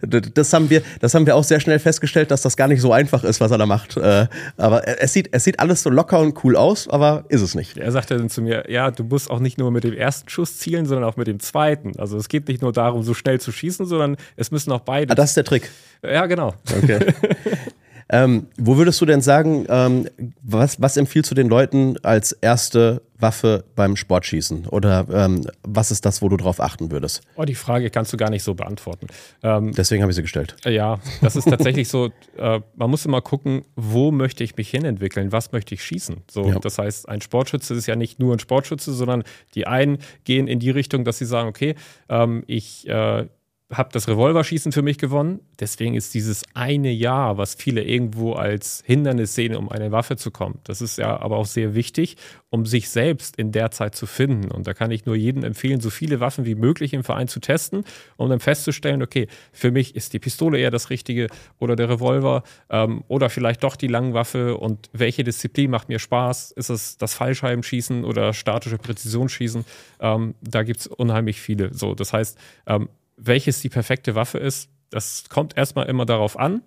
Das 0.03 0.53
haben, 0.53 0.71
wir, 0.71 0.83
das 1.01 1.15
haben 1.15 1.27
wir 1.27 1.37
auch 1.37 1.45
sehr 1.45 1.61
schnell 1.61 1.79
festgestellt, 1.79 2.31
dass 2.31 2.43
das 2.43 2.57
gar 2.57 2.69
nicht 2.69 2.81
so 2.81 2.93
einfach 2.93 3.25
ist, 3.25 3.41
was 3.41 3.51
er 3.51 3.59
da 3.59 3.67
macht. 3.67 3.97
Äh, 3.97 4.20
aber 4.57 4.87
es 4.87 5.13
sieht, 5.13 5.29
es 5.33 5.45
sieht 5.45 5.61
alles 5.61 5.83
so 5.83 5.91
locker 5.91 6.19
und 6.19 6.45
cool 6.45 6.57
aus, 6.57 6.89
aber 6.89 7.25
ist 7.29 7.43
es 7.43 7.55
nicht. 7.55 7.77
Er 7.77 7.93
sagte 7.93 8.17
dann 8.17 8.29
zu 8.29 8.43
mir, 8.43 8.71
ja, 8.71 8.91
du 8.91 9.05
musst 9.05 9.31
auch 9.31 9.41
nicht 9.41 9.59
nur 9.59 9.71
mit 9.71 9.85
dem 9.85 9.95
ersten 9.95 10.29
Schuss 10.29 10.59
zielen, 10.59 10.87
sondern 10.87 11.09
auch 11.09 11.17
mit 11.17 11.27
dem 11.27 11.41
zweiten. 11.41 11.99
Also 11.99 12.17
es 12.17 12.29
geht 12.29 12.49
nicht 12.49 12.63
nur 12.63 12.73
darum, 12.73 13.03
so 13.03 13.15
schnell 13.15 13.41
zu 13.41 13.53
schießen, 13.53 13.87
sondern 13.87 14.17
es 14.37 14.51
müssen 14.51 14.73
auch 14.73 14.81
beide. 14.81 15.13
Ah, 15.13 15.15
das 15.15 15.31
ist 15.31 15.37
der 15.37 15.45
Trick. 15.45 15.71
Ja, 16.03 16.27
genau. 16.27 16.55
Okay. 16.83 16.99
ähm, 18.11 18.49
wo 18.57 18.77
würdest 18.77 19.01
du 19.01 19.07
denn 19.07 19.21
sagen, 19.21 19.67
ähm, 19.69 20.09
was, 20.43 20.81
was 20.83 20.97
empfiehlst 20.97 21.31
du 21.31 21.35
den 21.35 21.49
Leuten 21.49 21.97
als 22.03 22.33
erste 22.33 23.03
Waffe 23.19 23.65
beim 23.77 23.97
Sportschießen? 23.97 24.67
Oder 24.67 25.07
ähm, 25.13 25.47
was 25.63 25.91
ist 25.91 26.05
das, 26.05 26.21
wo 26.21 26.29
du 26.29 26.37
drauf 26.37 26.61
achten 26.61 26.91
würdest? 26.91 27.23
Oh, 27.37 27.45
die 27.45 27.55
Frage 27.55 27.91
kannst 27.91 28.13
du 28.13 28.17
gar 28.17 28.31
nicht 28.31 28.43
so 28.43 28.55
beantworten. 28.55 29.07
Ähm, 29.43 29.73
Deswegen 29.73 30.03
habe 30.03 30.11
ich 30.11 30.17
sie 30.17 30.23
gestellt. 30.23 30.57
Äh, 30.65 30.75
ja, 30.75 30.99
das 31.21 31.37
ist 31.37 31.49
tatsächlich 31.49 31.89
so, 31.89 32.11
äh, 32.37 32.61
man 32.75 32.91
muss 32.91 33.07
immer 33.07 33.21
gucken, 33.21 33.63
wo 33.77 34.11
möchte 34.11 34.43
ich 34.43 34.57
mich 34.57 34.71
hinentwickeln, 34.71 35.31
was 35.31 35.53
möchte 35.53 35.75
ich 35.75 35.85
schießen. 35.85 36.23
So, 36.29 36.49
ja. 36.49 36.59
Das 36.59 36.79
heißt, 36.79 37.09
ein 37.09 37.21
Sportschütze 37.21 37.75
ist 37.75 37.87
ja 37.87 37.95
nicht 37.95 38.19
nur 38.19 38.35
ein 38.35 38.41
Sportschütze, 38.41 38.93
sondern 38.93 39.23
die 39.55 39.67
einen 39.67 39.99
gehen 40.25 40.49
in 40.49 40.59
die 40.59 40.71
Richtung, 40.71 41.05
dass 41.05 41.19
sie 41.19 41.27
sagen, 41.27 41.49
okay, 41.49 41.77
ähm, 42.09 42.43
ich 42.47 42.89
äh, 42.89 43.27
habe 43.73 43.91
das 43.93 44.09
Revolverschießen 44.09 44.73
für 44.73 44.83
mich 44.83 44.99
gewonnen. 44.99 45.41
Deswegen 45.61 45.95
ist 45.95 46.15
dieses 46.15 46.45
eine 46.55 46.91
Jahr, 46.91 47.39
was 47.39 47.55
viele 47.55 47.83
irgendwo 47.83 48.33
als 48.33 48.83
Hindernis 48.85 49.35
sehen, 49.35 49.55
um 49.55 49.69
eine 49.69 49.93
Waffe 49.93 50.17
zu 50.17 50.31
kommen, 50.31 50.59
das 50.65 50.81
ist 50.81 50.99
ja 50.99 51.21
aber 51.21 51.37
auch 51.37 51.47
sehr 51.47 51.75
wichtig, 51.75 52.17
um 52.51 52.67
sich 52.67 52.89
selbst 52.89 53.37
in 53.37 53.53
der 53.53 53.71
Zeit 53.71 53.95
zu 53.95 54.07
finden. 54.07 54.51
Und 54.51 54.67
da 54.67 54.75
kann 54.75 54.91
ich 54.91 55.07
nur 55.07 55.15
jedem 55.15 55.45
empfehlen, 55.45 55.81
so 55.81 55.91
viele 55.91 56.19
Waffen 56.19 56.47
wie 56.47 56.57
möglich 56.57 56.93
im 56.93 57.05
Verein 57.05 57.29
zu 57.29 57.39
testen, 57.39 57.85
um 58.17 58.29
dann 58.29 58.41
festzustellen, 58.41 59.03
okay, 59.03 59.29
für 59.53 59.71
mich 59.71 59.95
ist 59.95 60.13
die 60.13 60.19
Pistole 60.19 60.59
eher 60.59 60.71
das 60.71 60.91
Richtige 60.91 61.29
oder 61.59 61.77
der 61.77 61.89
Revolver 61.89 62.43
ähm, 62.71 63.05
oder 63.07 63.31
vielleicht 63.31 63.63
doch 63.63 63.77
die 63.77 63.89
Langwaffe 63.89 64.57
und 64.57 64.91
welche 64.93 65.23
Disziplin 65.23 65.71
macht 65.71 65.89
mir 65.89 66.01
Spaß? 66.01 66.51
Ist 66.53 66.71
es 66.71 66.97
das 66.97 67.15
Fallscheibenschießen 67.15 68.05
oder 68.05 68.33
statische 68.33 68.79
Präzisionsschießen? 68.79 69.65
Ähm, 70.01 70.35
da 70.41 70.65
gibt 70.65 70.81
es 70.81 70.87
unheimlich 70.89 71.41
viele. 71.41 71.73
So, 71.73 71.95
das 71.95 72.13
heißt, 72.13 72.37
ähm, 72.67 72.89
welches 73.23 73.61
die 73.61 73.69
perfekte 73.69 74.15
Waffe 74.15 74.39
ist, 74.39 74.71
das 74.91 75.29
kommt 75.29 75.57
erstmal 75.57 75.87
immer 75.87 76.07
darauf 76.07 76.39
an, 76.39 76.63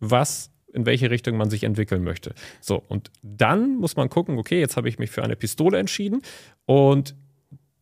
was 0.00 0.50
in 0.72 0.86
welche 0.86 1.10
Richtung 1.10 1.36
man 1.36 1.50
sich 1.50 1.64
entwickeln 1.64 2.02
möchte. 2.02 2.34
So, 2.60 2.82
und 2.88 3.10
dann 3.22 3.76
muss 3.76 3.96
man 3.96 4.08
gucken, 4.08 4.38
okay, 4.38 4.60
jetzt 4.60 4.76
habe 4.76 4.88
ich 4.88 4.98
mich 4.98 5.10
für 5.10 5.22
eine 5.22 5.36
Pistole 5.36 5.78
entschieden 5.78 6.22
und 6.64 7.14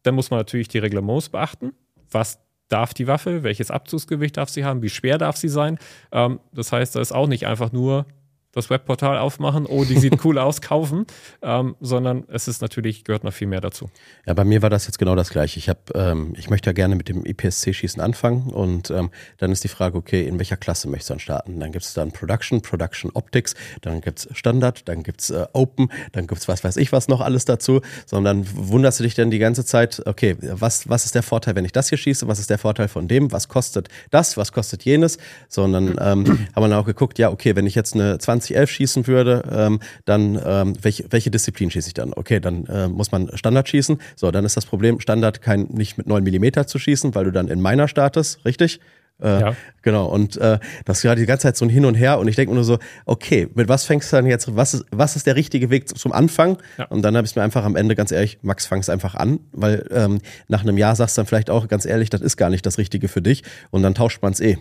dann 0.03 0.15
muss 0.15 0.31
man 0.31 0.41
natürlich 0.41 0.69
die 0.69 0.79
Reglements 0.79 1.29
beachten. 1.29 1.73
Was 2.11 2.41
darf 2.69 2.95
die 2.95 3.07
Waffe? 3.07 3.43
Welches 3.43 3.71
Abzugsgewicht 3.71 4.37
darf 4.37 4.49
sie 4.49 4.65
haben? 4.65 4.83
Wie 4.83 4.91
schwer 4.91 5.19
darf 5.19 5.37
sie 5.37 5.49
sein? 5.49 5.79
Ähm, 6.13 6.41
das 6.53 6.73
heißt, 6.73 6.97
da 6.97 7.01
ist 7.01 7.13
auch 7.13 7.27
nicht 7.27 7.47
einfach 7.47 7.73
nur 7.73 8.07
das 8.53 8.71
Webportal 8.71 9.19
aufmachen, 9.19 9.67
oh, 9.67 9.85
die 9.85 9.99
sieht 9.99 10.19
cool 10.25 10.39
aus, 10.39 10.61
kaufen, 10.61 11.07
ähm, 11.43 11.77
sondern 11.81 12.25
es 12.29 12.49
ist 12.49 12.63
natürlich, 12.63 13.05
gehört 13.05 13.25
noch 13.25 13.33
viel 13.33 13.47
mehr 13.47 13.61
dazu. 13.61 13.91
Ja, 14.27 14.35
bei 14.35 14.45
mir 14.45 14.63
war 14.63 14.71
das 14.71 14.87
jetzt 14.87 14.99
genau 14.99 15.15
das 15.15 15.31
Gleiche. 15.31 15.59
Ich 15.59 15.69
habe, 15.69 15.81
ähm, 15.95 16.35
ich 16.37 16.51
möchte 16.51 16.71
ja 16.71 16.73
gerne 16.73 16.97
mit 16.97 17.09
dem 17.09 17.25
IPSC-Schießen 17.25 18.01
anfangen 18.01 18.51
und 18.51 18.91
ähm, 18.91 19.11
dann 19.37 19.53
ist 19.53 19.65
die 19.65 19.69
Frage, 19.69 19.99
okay, 19.99 20.27
in 20.27 20.39
welcher 20.39 20.57
Klasse 20.57 20.89
möchtest 20.89 21.11
du 21.11 21.15
dann 21.15 21.21
starten? 21.21 21.61
Dann 21.61 21.73
gibt 21.73 21.85
es 21.85 21.95
dann 21.95 22.11
Production, 22.11 22.63
Production 22.63 23.11
Optics, 23.15 23.55
dann 23.83 24.01
gibt 24.01 24.21
es 24.21 24.29
Standard, 24.37 24.89
dann 24.89 25.03
gibt 25.03 25.21
es 25.21 25.31
äh, 25.31 25.47
Open, 25.53 25.91
dann 26.13 26.27
gibt 26.27 26.41
es 26.41 26.49
was 26.49 26.65
weiß 26.65 26.79
ich 26.79 26.93
was 26.93 27.09
noch 27.09 27.21
alles 27.21 27.45
dazu, 27.45 27.83
sondern 28.07 28.47
wunderst 28.55 28.99
du 28.99 29.05
dich 29.05 29.15
dann 29.15 29.31
die 29.31 29.39
ganze 29.39 29.65
Zeit, 29.65 30.03
okay, 30.07 30.37
was, 30.41 30.89
was 30.89 31.05
ist 31.05 31.15
der 31.15 31.23
Vorteil, 31.23 31.55
wenn 31.55 31.65
ich 31.65 31.73
das 31.73 31.91
hier 31.91 31.99
schieße, 31.99 32.27
was 32.29 32.39
ist 32.39 32.51
der 32.51 32.59
Vorteil 32.59 32.89
von 32.89 33.09
dem, 33.09 33.31
was 33.31 33.49
kostet 33.49 33.89
das, 34.11 34.37
was 34.37 34.53
kostet 34.53 34.85
jenes, 34.85 35.19
sondern 35.49 35.97
ähm, 36.01 36.27
haben 36.55 36.63
wir 36.63 36.69
dann 36.69 36.73
auch 36.75 36.87
geguckt, 36.87 37.19
ja, 37.19 37.31
okay, 37.31 37.55
wenn 37.55 37.67
ich 37.67 37.75
jetzt 37.75 37.95
eine 37.95 38.19
20 38.19 38.38
2011 38.41 38.71
schießen 38.71 39.07
würde, 39.07 39.43
ähm, 39.51 39.81
dann 40.05 40.41
ähm, 40.45 40.75
welche, 40.81 41.05
welche 41.11 41.31
Disziplin 41.31 41.71
schieße 41.71 41.89
ich 41.89 41.95
dann? 41.95 42.13
Okay, 42.13 42.41
dann 42.41 42.67
äh, 42.67 42.89
muss 42.89 43.13
man 43.13 43.31
Standard 43.37 43.69
schießen. 43.69 44.01
So, 44.17 44.31
dann 44.31 44.45
ist 44.45 44.57
das 44.57 44.67
Problem, 44.67 45.01
Standard 45.01 45.43
kein, 45.43 45.63
nicht 45.71 45.99
mit 45.99 46.07
9 46.07 46.23
mm 46.23 46.67
zu 46.67 46.79
schießen, 46.79 47.15
weil 47.15 47.25
du 47.25 47.33
dann 47.33 47.49
in 47.49 47.61
meiner 47.61 47.89
startest, 47.89 48.45
richtig? 48.45 48.81
Äh, 49.21 49.41
ja. 49.41 49.57
Genau, 49.83 50.07
und 50.07 50.37
äh, 50.37 50.59
das 50.85 51.05
war 51.05 51.17
die 51.17 51.27
ganze 51.27 51.43
Zeit 51.43 51.57
so 51.57 51.65
ein 51.65 51.69
Hin 51.69 51.85
und 51.85 51.95
Her 51.95 52.19
und 52.19 52.29
ich 52.29 52.37
denke 52.37 52.55
nur 52.55 52.65
so, 52.65 52.79
okay, 53.05 53.49
mit 53.55 53.69
was 53.69 53.85
fängst 53.85 54.13
du 54.13 54.17
dann 54.17 54.27
jetzt, 54.27 54.55
was 54.55 54.75
ist, 54.75 54.85
was 54.91 55.17
ist 55.17 55.27
der 55.27 55.35
richtige 55.35 55.71
Weg 55.71 55.89
zum 55.89 56.13
Anfang? 56.13 56.59
Ja. 56.77 56.87
Und 56.87 57.03
dann 57.03 57.17
habe 57.17 57.27
ich 57.27 57.35
mir 57.35 57.43
einfach 57.43 57.65
am 57.65 57.75
Ende 57.75 57.97
ganz 57.97 58.13
ehrlich, 58.13 58.39
Max, 58.43 58.67
fang 58.67 58.79
es 58.79 58.89
einfach 58.89 59.15
an, 59.15 59.41
weil 59.53 59.87
ähm, 59.91 60.21
nach 60.47 60.63
einem 60.63 60.79
Jahr 60.79 60.95
sagst 60.95 61.17
du 61.17 61.21
dann 61.21 61.27
vielleicht 61.27 61.51
auch 61.51 61.67
ganz 61.69 61.85
ehrlich, 61.85 62.11
das 62.11 62.21
ist 62.21 62.37
gar 62.37 62.51
nicht 62.51 62.65
das 62.65 62.79
Richtige 62.79 63.09
für 63.09 63.23
dich 63.23 63.43
und 63.71 63.83
dann 63.83 63.95
tauscht 63.95 64.23
man 64.23 64.33
es 64.33 64.41
eh. 64.41 64.59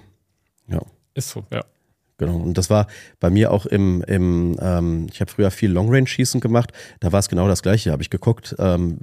Ja. 0.68 0.82
Ist 1.14 1.30
so, 1.30 1.46
ja. 1.52 1.64
Genau. 2.18 2.38
Und 2.38 2.58
das 2.58 2.70
war 2.70 2.88
bei 3.20 3.30
mir 3.30 3.52
auch 3.52 3.66
im, 3.66 4.04
im 4.08 4.58
ähm, 4.60 5.08
ich 5.12 5.22
habe 5.22 5.30
früher 5.30 5.52
viel 5.52 5.72
Long 5.72 5.94
Range 5.94 6.08
Schießen 6.08 6.42
gemacht. 6.42 6.74
Da 7.00 7.12
war 7.12 7.20
es 7.20 7.30
genau 7.30 7.48
das 7.48 7.62
Gleiche. 7.62 7.92
Habe 7.92 8.02
ich 8.02 8.10
geguckt. 8.10 8.56
Ähm, 8.58 8.98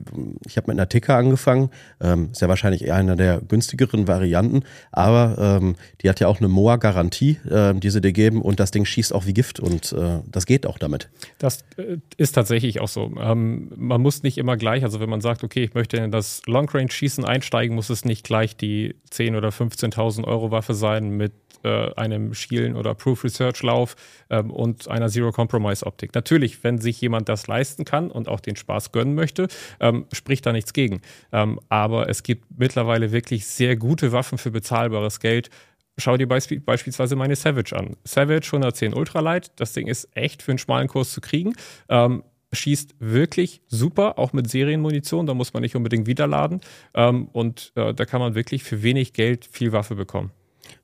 ich 0.47 0.57
habe 0.57 0.69
mit 0.69 0.79
einer 0.79 0.89
Ticker 0.89 1.17
angefangen. 1.17 1.71
Ähm, 2.01 2.31
ist 2.33 2.41
ja 2.41 2.49
wahrscheinlich 2.49 2.85
eher 2.85 2.97
einer 2.97 3.15
der 3.15 3.41
günstigeren 3.41 4.09
Varianten, 4.09 4.65
aber 4.91 5.61
ähm, 5.63 5.77
die 6.03 6.09
hat 6.09 6.19
ja 6.21 6.27
auch 6.27 6.39
eine 6.39 6.49
MOA 6.49 6.77
Garantie, 6.77 7.39
äh, 7.49 7.75
die 7.75 7.91
sie 7.91 8.01
dir 8.01 8.13
geben 8.13 8.43
und 8.43 8.59
das 8.59 8.73
Ding 8.73 8.85
schießt 8.85 9.13
auch 9.13 9.27
wie 9.27 9.35
Gift 9.35 9.61
und 9.61 9.93
äh, 9.93 10.21
das 10.31 10.47
geht 10.47 10.67
auch 10.67 10.79
damit. 10.79 11.09
Das 11.39 11.61
äh, 11.77 11.99
ist 12.17 12.33
tatsächlich 12.33 12.81
auch 12.81 12.89
so. 12.89 13.13
Ähm, 13.21 13.71
man 13.77 14.01
muss 14.01 14.23
nicht 14.23 14.39
immer 14.39 14.57
gleich, 14.57 14.83
also 14.83 14.99
wenn 14.99 15.09
man 15.09 15.21
sagt, 15.21 15.45
okay, 15.45 15.63
ich 15.63 15.75
möchte 15.75 15.99
in 15.99 16.11
das 16.11 16.43
Long 16.47 16.69
Range 16.69 16.91
Schießen 16.91 17.25
einsteigen, 17.25 17.77
muss 17.77 17.91
es 17.91 18.05
nicht 18.05 18.25
gleich 18.25 18.57
die 18.57 18.97
10 19.11 19.37
oder 19.37 19.51
15.000 19.51 20.25
Euro 20.25 20.51
Waffe 20.51 20.75
sein 20.75 21.11
mit 21.11 21.33
äh, 21.65 21.93
einem 21.97 22.35
Schielen 22.35 22.77
oder 22.77 22.95
Proof 22.95 23.25
Research 23.25 23.63
Lauf 23.63 23.97
ähm, 24.31 24.51
und 24.51 24.89
einer 24.89 25.09
Zero 25.09 25.33
Compromise 25.33 25.85
Optik. 25.87 26.15
Natürlich, 26.15 26.63
wenn 26.65 26.79
sich 26.79 27.01
jemand 27.01 27.29
das 27.29 27.47
leisten 27.47 27.85
kann 27.85 28.11
und 28.11 28.29
auch 28.29 28.41
den 28.41 28.57
Spaß 28.57 28.93
gönnen 28.93 29.15
möchte, 29.15 29.49
ähm, 29.81 30.07
spricht 30.13 30.47
da 30.47 30.53
nichts 30.53 30.73
gegen. 30.73 31.01
Ähm, 31.33 31.61
aber 31.69 32.09
es 32.09 32.23
gibt 32.23 32.45
mittlerweile 32.59 33.13
wirklich 33.13 33.47
sehr 33.47 33.77
gute 33.77 34.13
Waffen 34.13 34.39
für 34.39 34.51
bezahlbares 34.51 35.21
Geld. 35.21 35.51
Schau 35.97 36.17
dir 36.17 36.27
beisp 36.27 36.53
beispielsweise 36.65 37.15
meine 37.15 37.37
Savage 37.37 37.77
an. 37.77 37.97
Savage 38.05 38.47
110 38.47 38.95
Ultralight, 38.95 39.53
das 39.57 39.73
Ding 39.73 39.87
ist 39.87 40.09
echt 40.17 40.43
für 40.43 40.53
einen 40.53 40.59
schmalen 40.59 40.89
Kurs 40.89 41.13
zu 41.13 41.21
kriegen. 41.21 41.55
Ähm, 41.89 42.25
schießt 42.55 42.95
wirklich 42.99 43.61
super, 43.69 44.19
auch 44.19 44.33
mit 44.33 44.49
Serienmunition, 44.49 45.27
da 45.27 45.35
muss 45.35 45.53
man 45.53 45.63
nicht 45.63 45.77
unbedingt 45.77 46.07
wiederladen. 46.07 46.61
Ähm, 46.95 47.29
und 47.33 47.73
äh, 47.75 47.95
da 47.95 48.05
kann 48.05 48.21
man 48.21 48.35
wirklich 48.35 48.65
für 48.65 48.83
wenig 48.83 49.13
Geld 49.13 49.45
viel 49.45 49.73
Waffe 49.73 49.95
bekommen. 49.95 50.31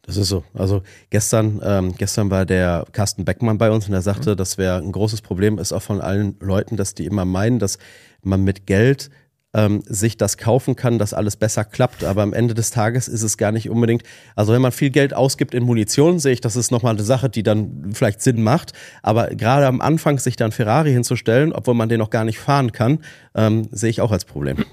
Das 0.03 0.16
ist 0.16 0.29
so. 0.29 0.45
Also 0.55 0.83
gestern, 1.11 1.61
ähm, 1.62 1.95
gestern 1.97 2.31
war 2.31 2.45
der 2.47 2.85
Carsten 2.93 3.25
Beckmann 3.25 3.59
bei 3.59 3.71
uns 3.71 3.87
und 3.87 3.95
er 3.95 4.03
sagte, 4.03 4.33
mhm. 4.33 4.37
das 4.37 4.59
wäre 4.59 4.79
ein 4.79 4.93
großes 4.93 5.23
Problem, 5.23 5.59
ist 5.59 5.73
auch 5.73 5.83
von 5.83 6.01
allen 6.01 6.37
Leuten, 6.40 6.77
dass 6.77 6.95
die 6.95 7.07
immer 7.07 7.25
meinen, 7.25 7.59
dass 7.59 7.79
man 8.23 8.43
mit 8.43 8.66
Geld 8.66 9.11
ähm, 9.53 9.83
sich 9.87 10.16
das 10.16 10.37
kaufen 10.37 10.77
kann, 10.77 10.99
dass 10.99 11.14
alles 11.14 11.37
besser 11.37 11.64
klappt. 11.64 12.05
Aber 12.05 12.23
am 12.23 12.33
Ende 12.33 12.55
des 12.55 12.71
Tages 12.71 13.09
ist 13.09 13.23
es 13.23 13.37
gar 13.37 13.53
nicht 13.53 13.69
unbedingt. 13.69 14.03
Also 14.37 14.53
wenn 14.53 14.62
man 14.62 14.73
viel 14.73 14.90
Geld 14.90 15.14
ausgibt 15.14 15.55
in 15.55 15.64
Munition, 15.64 16.19
sehe 16.19 16.33
ich, 16.33 16.40
das 16.40 16.57
ist 16.57 16.71
nochmal 16.71 16.95
eine 16.95 17.03
Sache, 17.03 17.29
die 17.29 17.43
dann 17.43 17.90
vielleicht 17.93 18.21
Sinn 18.23 18.43
macht. 18.43 18.73
Aber 19.03 19.29
gerade 19.29 19.66
am 19.66 19.81
Anfang 19.81 20.19
sich 20.19 20.37
dann 20.37 20.53
Ferrari 20.53 20.93
hinzustellen, 20.93 21.53
obwohl 21.53 21.75
man 21.75 21.88
den 21.88 21.99
noch 21.99 22.11
gar 22.11 22.25
nicht 22.25 22.38
fahren 22.38 22.73
kann, 22.73 23.01
ähm, 23.35 23.69
sehe 23.73 23.90
ich 23.90 24.01
auch 24.01 24.12
als 24.12 24.25
Problem. 24.25 24.64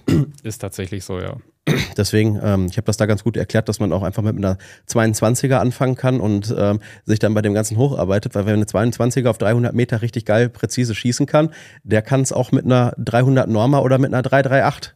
Ist 0.44 0.60
tatsächlich 0.60 1.04
so, 1.04 1.20
ja. 1.20 1.38
Deswegen, 1.98 2.40
ähm, 2.42 2.68
ich 2.70 2.78
habe 2.78 2.86
das 2.86 2.98
da 2.98 3.06
ganz 3.06 3.24
gut 3.24 3.38
erklärt, 3.38 3.70
dass 3.70 3.80
man 3.80 3.92
auch 3.92 4.04
einfach 4.04 4.24
mit 4.24 4.38
einer 4.38 4.58
22er 4.88 5.58
anfangen 5.58 5.96
kann 5.96 6.20
und 6.20 6.54
ähm, 6.58 6.80
sich 7.06 7.20
dann 7.20 7.34
bei 7.34 7.42
dem 7.42 7.54
Ganzen 7.54 7.78
hocharbeitet, 7.78 8.36
weil 8.36 8.46
wenn 8.46 8.56
eine 8.56 8.66
22er 8.66 9.30
auf 9.30 9.38
300 9.38 9.74
Meter 9.74 10.02
richtig 10.02 10.26
geil 10.26 10.50
präzise 10.50 10.96
schießen 10.96 11.26
kann, 11.26 11.50
der 11.84 12.02
kann 12.02 12.22
es 12.22 12.32
auch 12.32 12.52
mit 12.52 12.66
einer 12.66 12.94
300 12.98 13.50
Norma 13.50 13.80
oder 13.80 13.98
mit 13.98 14.14
einer 14.14 14.22
338. 14.22 14.94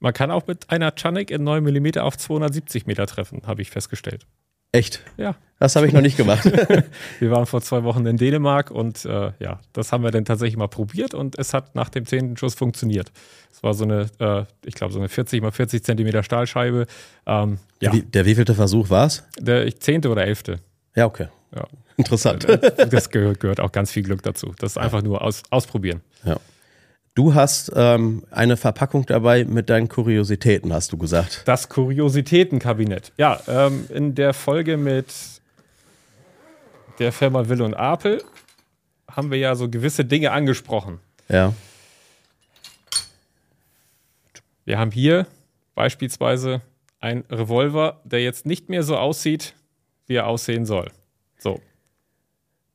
Man 0.00 0.12
kann 0.12 0.30
auch 0.30 0.46
mit 0.46 0.70
einer 0.70 0.92
Chanik 0.94 1.30
in 1.30 1.44
9 1.44 1.62
mm 1.62 1.98
auf 1.98 2.18
270 2.18 2.86
Meter 2.86 3.06
treffen, 3.06 3.42
habe 3.46 3.62
ich 3.62 3.70
festgestellt. 3.70 4.26
Echt? 4.74 5.00
Ja. 5.16 5.36
Das 5.60 5.76
habe 5.76 5.86
ich 5.86 5.92
noch 5.92 6.00
nicht 6.00 6.16
gemacht. 6.16 6.44
wir 7.20 7.30
waren 7.30 7.46
vor 7.46 7.62
zwei 7.62 7.84
Wochen 7.84 8.04
in 8.06 8.16
Dänemark 8.16 8.72
und 8.72 9.04
äh, 9.04 9.30
ja, 9.38 9.60
das 9.72 9.92
haben 9.92 10.02
wir 10.02 10.10
dann 10.10 10.24
tatsächlich 10.24 10.56
mal 10.56 10.66
probiert 10.66 11.14
und 11.14 11.38
es 11.38 11.54
hat 11.54 11.76
nach 11.76 11.88
dem 11.90 12.06
zehnten 12.06 12.36
Schuss 12.36 12.56
funktioniert. 12.56 13.12
Es 13.52 13.62
war 13.62 13.72
so 13.72 13.84
eine, 13.84 14.10
äh, 14.18 14.44
ich 14.66 14.74
glaube, 14.74 14.92
so 14.92 14.98
eine 14.98 15.08
40 15.08 15.40
mal 15.42 15.52
40 15.52 15.84
Zentimeter 15.84 16.24
Stahlscheibe. 16.24 16.86
Ähm, 17.24 17.58
ja. 17.80 17.92
Wie, 17.92 18.02
der 18.02 18.26
wievielte 18.26 18.54
Versuch 18.54 18.90
war 18.90 19.06
es? 19.06 19.22
Der 19.38 19.72
zehnte 19.78 20.10
oder 20.10 20.26
elfte. 20.26 20.58
Ja, 20.96 21.06
okay. 21.06 21.28
Ja. 21.54 21.68
Interessant. 21.96 22.44
Das 22.90 23.10
gehört, 23.10 23.38
gehört, 23.38 23.60
auch 23.60 23.70
ganz 23.70 23.92
viel 23.92 24.02
Glück 24.02 24.22
dazu. 24.22 24.52
Das 24.58 24.72
ist 24.72 24.78
einfach 24.78 25.02
nur 25.02 25.22
aus, 25.22 25.44
ausprobieren. 25.50 26.00
Ja. 26.24 26.36
Du 27.14 27.34
hast 27.34 27.70
ähm, 27.76 28.24
eine 28.32 28.56
Verpackung 28.56 29.06
dabei 29.06 29.44
mit 29.44 29.70
deinen 29.70 29.88
Kuriositäten, 29.88 30.72
hast 30.72 30.92
du 30.92 30.98
gesagt. 30.98 31.42
Das 31.44 31.68
Kuriositätenkabinett. 31.68 33.12
Ja, 33.16 33.40
ähm, 33.46 33.86
in 33.88 34.16
der 34.16 34.34
Folge 34.34 34.76
mit 34.76 35.14
der 36.98 37.12
Firma 37.12 37.48
Will 37.48 37.62
und 37.62 37.74
Apel 37.74 38.22
haben 39.08 39.30
wir 39.30 39.38
ja 39.38 39.54
so 39.54 39.68
gewisse 39.68 40.04
Dinge 40.04 40.32
angesprochen. 40.32 40.98
Ja. 41.28 41.52
Wir 44.64 44.78
haben 44.78 44.90
hier 44.90 45.28
beispielsweise 45.76 46.62
einen 46.98 47.22
Revolver, 47.30 48.00
der 48.02 48.24
jetzt 48.24 48.44
nicht 48.44 48.68
mehr 48.68 48.82
so 48.82 48.96
aussieht, 48.96 49.54
wie 50.06 50.14
er 50.14 50.26
aussehen 50.26 50.66
soll. 50.66 50.90
So, 51.38 51.60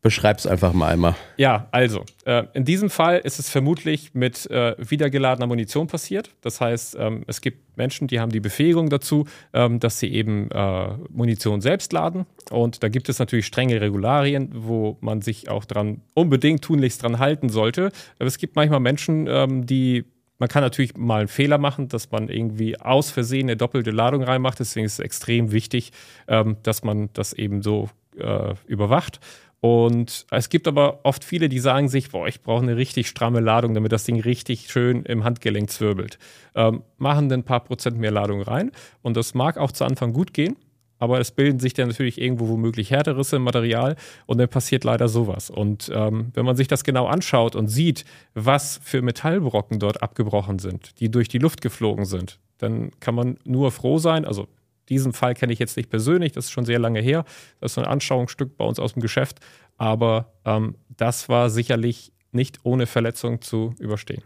Beschreib's 0.01 0.47
einfach 0.47 0.71
mal 0.71 0.87
einmal. 0.87 1.15
Ja, 1.35 1.67
also, 1.71 2.05
äh, 2.23 2.45
in 2.53 2.63
diesem 2.63 2.89
Fall 2.89 3.17
ist 3.17 3.37
es 3.37 3.49
vermutlich 3.49 4.13
mit 4.13 4.49
äh, 4.49 4.75
wiedergeladener 4.77 5.45
Munition 5.45 5.87
passiert. 5.87 6.29
Das 6.39 6.61
heißt, 6.61 6.95
ähm, 6.97 7.23
es 7.27 7.41
gibt 7.41 7.77
Menschen, 7.77 8.07
die 8.07 8.21
haben 8.21 8.31
die 8.31 8.39
Befähigung 8.39 8.89
dazu, 8.89 9.27
ähm, 9.51 9.81
dass 9.81 9.99
sie 9.99 10.07
eben 10.13 10.49
äh, 10.51 10.87
Munition 11.09 11.59
selbst 11.59 11.91
laden. 11.91 12.25
Und 12.49 12.81
da 12.81 12.87
gibt 12.87 13.09
es 13.09 13.19
natürlich 13.19 13.45
strenge 13.45 13.81
Regularien, 13.81 14.51
wo 14.53 14.97
man 15.01 15.21
sich 15.21 15.49
auch 15.49 15.65
dran 15.65 16.01
unbedingt 16.13 16.63
tunlichst 16.63 17.03
dran 17.03 17.19
halten 17.19 17.49
sollte. 17.49 17.91
Aber 18.19 18.27
es 18.27 18.37
gibt 18.37 18.55
manchmal 18.55 18.79
Menschen, 18.79 19.27
ähm, 19.27 19.65
die 19.65 20.05
man 20.41 20.47
kann 20.47 20.63
natürlich 20.63 20.95
mal 20.95 21.19
einen 21.19 21.27
Fehler 21.27 21.57
machen, 21.57 21.89
dass 21.89 22.11
man 22.11 22.29
irgendwie 22.29 22.79
aus 22.79 23.11
Versehen 23.11 23.47
eine 23.47 23.57
doppelte 23.57 23.91
Ladung 23.91 24.23
reinmacht. 24.23 24.61
Deswegen 24.61 24.85
ist 24.85 24.93
es 24.93 24.99
extrem 24.99 25.51
wichtig, 25.51 25.91
ähm, 26.29 26.55
dass 26.63 26.81
man 26.81 27.09
das 27.11 27.33
eben 27.33 27.61
so 27.61 27.89
äh, 28.17 28.53
überwacht. 28.65 29.19
Und 29.61 30.25
es 30.31 30.49
gibt 30.49 30.67
aber 30.67 31.01
oft 31.03 31.23
viele, 31.23 31.49
die 31.49 31.59
sagen 31.59 31.89
sich, 31.89 32.11
boah, 32.11 32.27
ich 32.27 32.41
brauche 32.41 32.63
eine 32.63 32.77
richtig 32.77 33.07
stramme 33.07 33.41
Ladung, 33.41 33.73
damit 33.73 33.91
das 33.91 34.05
Ding 34.05 34.21
richtig 34.21 34.71
schön 34.71 35.03
im 35.03 35.23
Handgelenk 35.23 35.69
zwirbelt. 35.69 36.17
Ähm, 36.55 36.83
machen 36.97 37.27
dann 37.27 37.41
ein 37.41 37.45
paar 37.45 37.63
Prozent 37.63 37.97
mehr 37.97 38.11
Ladung 38.11 38.41
rein. 38.41 38.71
Und 39.01 39.17
das 39.17 39.33
mag 39.33 39.57
auch 39.57 39.71
zu 39.71 39.83
Anfang 39.83 40.13
gut 40.13 40.33
gehen, 40.33 40.55
aber 40.97 41.19
es 41.19 41.31
bilden 41.31 41.59
sich 41.59 41.73
dann 41.73 41.89
natürlich 41.89 42.21
irgendwo 42.21 42.47
womöglich 42.47 42.91
Härterisse 42.91 43.37
im 43.37 43.43
Material 43.43 43.97
und 44.27 44.37
dann 44.37 44.47
passiert 44.49 44.85
leider 44.85 45.09
sowas. 45.09 45.49
Und 45.49 45.91
ähm, 45.93 46.31
wenn 46.33 46.45
man 46.45 46.55
sich 46.55 46.69
das 46.69 46.85
genau 46.85 47.07
anschaut 47.07 47.55
und 47.55 47.67
sieht, 47.67 48.05
was 48.35 48.79
für 48.81 49.01
Metallbrocken 49.01 49.79
dort 49.79 50.01
abgebrochen 50.01 50.59
sind, 50.59 50.99
die 51.01 51.11
durch 51.11 51.27
die 51.27 51.39
Luft 51.39 51.61
geflogen 51.61 52.05
sind, 52.05 52.39
dann 52.59 52.91
kann 52.99 53.15
man 53.15 53.37
nur 53.43 53.71
froh 53.71 53.97
sein, 53.97 54.25
also 54.25 54.47
diesen 54.89 55.13
Fall 55.13 55.33
kenne 55.33 55.53
ich 55.53 55.59
jetzt 55.59 55.77
nicht 55.77 55.89
persönlich, 55.89 56.31
das 56.31 56.45
ist 56.45 56.51
schon 56.51 56.65
sehr 56.65 56.79
lange 56.79 56.99
her. 56.99 57.25
Das 57.59 57.71
ist 57.71 57.75
so 57.75 57.81
ein 57.81 57.87
Anschauungsstück 57.87 58.57
bei 58.57 58.65
uns 58.65 58.79
aus 58.79 58.93
dem 58.93 59.01
Geschäft. 59.01 59.39
Aber 59.77 60.33
ähm, 60.45 60.75
das 60.89 61.29
war 61.29 61.49
sicherlich 61.49 62.11
nicht 62.31 62.59
ohne 62.63 62.85
Verletzung 62.85 63.41
zu 63.41 63.73
überstehen. 63.79 64.23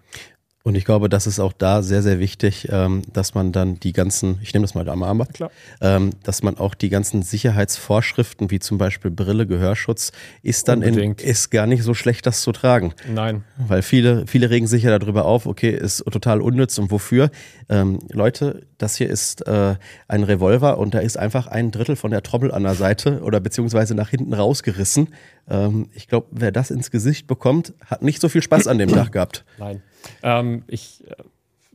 Und 0.66 0.76
ich 0.76 0.86
glaube, 0.86 1.10
das 1.10 1.28
ist 1.28 1.42
auch 1.42 1.52
da 1.52 1.82
sehr, 1.82 2.02
sehr 2.02 2.20
wichtig, 2.20 2.70
ähm, 2.72 3.02
dass 3.12 3.34
man 3.34 3.52
dann 3.52 3.82
die 3.82 3.92
ganzen, 3.92 4.40
ich 4.42 4.54
nehme 4.54 4.64
das 4.64 4.76
mal 4.76 4.86
da 4.86 4.94
am 4.94 5.04
Armband, 5.04 5.40
ähm, 5.82 6.12
dass 6.24 6.42
man 6.42 6.58
auch 6.58 6.74
die 6.74 6.88
ganzen 6.88 7.22
Sicherheitsvorschriften, 7.22 8.50
wie 8.50 8.60
zum 8.60 8.78
Beispiel 8.78 9.12
Brille, 9.12 9.46
Gehörschutz, 9.46 10.14
ist 10.42 10.70
dann 10.70 10.82
in, 10.82 11.16
ist 11.16 11.52
gar 11.52 11.68
nicht 11.68 11.84
so 11.84 11.94
schlecht, 11.94 12.26
das 12.26 12.42
zu 12.42 12.54
tragen. 12.54 12.94
Nein. 13.14 13.44
Weil 13.58 13.82
viele, 13.82 14.26
viele 14.26 14.50
regen 14.50 14.68
sich 14.68 14.84
ja 14.84 14.98
darüber 14.98 15.26
auf, 15.26 15.48
okay, 15.48 15.72
ist 15.72 16.06
total 16.10 16.40
unnütz 16.40 16.78
und 16.78 16.92
wofür. 16.92 17.30
Ähm, 17.68 18.00
Leute, 18.10 18.66
das 18.78 18.96
hier 18.96 19.10
ist 19.10 19.46
äh, 19.46 19.76
ein 20.08 20.24
Revolver 20.24 20.78
und 20.78 20.94
da 20.94 21.00
ist 21.00 21.18
einfach 21.18 21.48
ein 21.48 21.72
Drittel 21.72 21.98
von 21.98 22.12
der 22.12 22.24
Trommel 22.24 22.54
an 22.54 22.64
der 22.64 22.76
Seite 22.76 23.20
oder 23.24 23.42
beziehungsweise 23.42 23.96
nach 23.96 24.10
hinten 24.10 24.34
rausgerissen. 24.34 25.10
Ähm, 25.50 25.90
ich 25.94 26.08
glaube, 26.08 26.28
wer 26.32 26.54
das 26.54 26.72
ins 26.72 26.90
Gesicht 26.90 27.28
bekommt, 27.28 27.74
hat 27.86 28.02
nicht 28.02 28.22
so 28.22 28.30
viel 28.30 28.42
Spaß 28.42 28.68
an 28.68 28.78
dem 28.78 28.88
Tag 28.88 29.12
gehabt. 29.12 29.44
Nein. 29.58 29.82
Ähm, 30.22 30.64
ich 30.68 31.04
äh, 31.08 31.16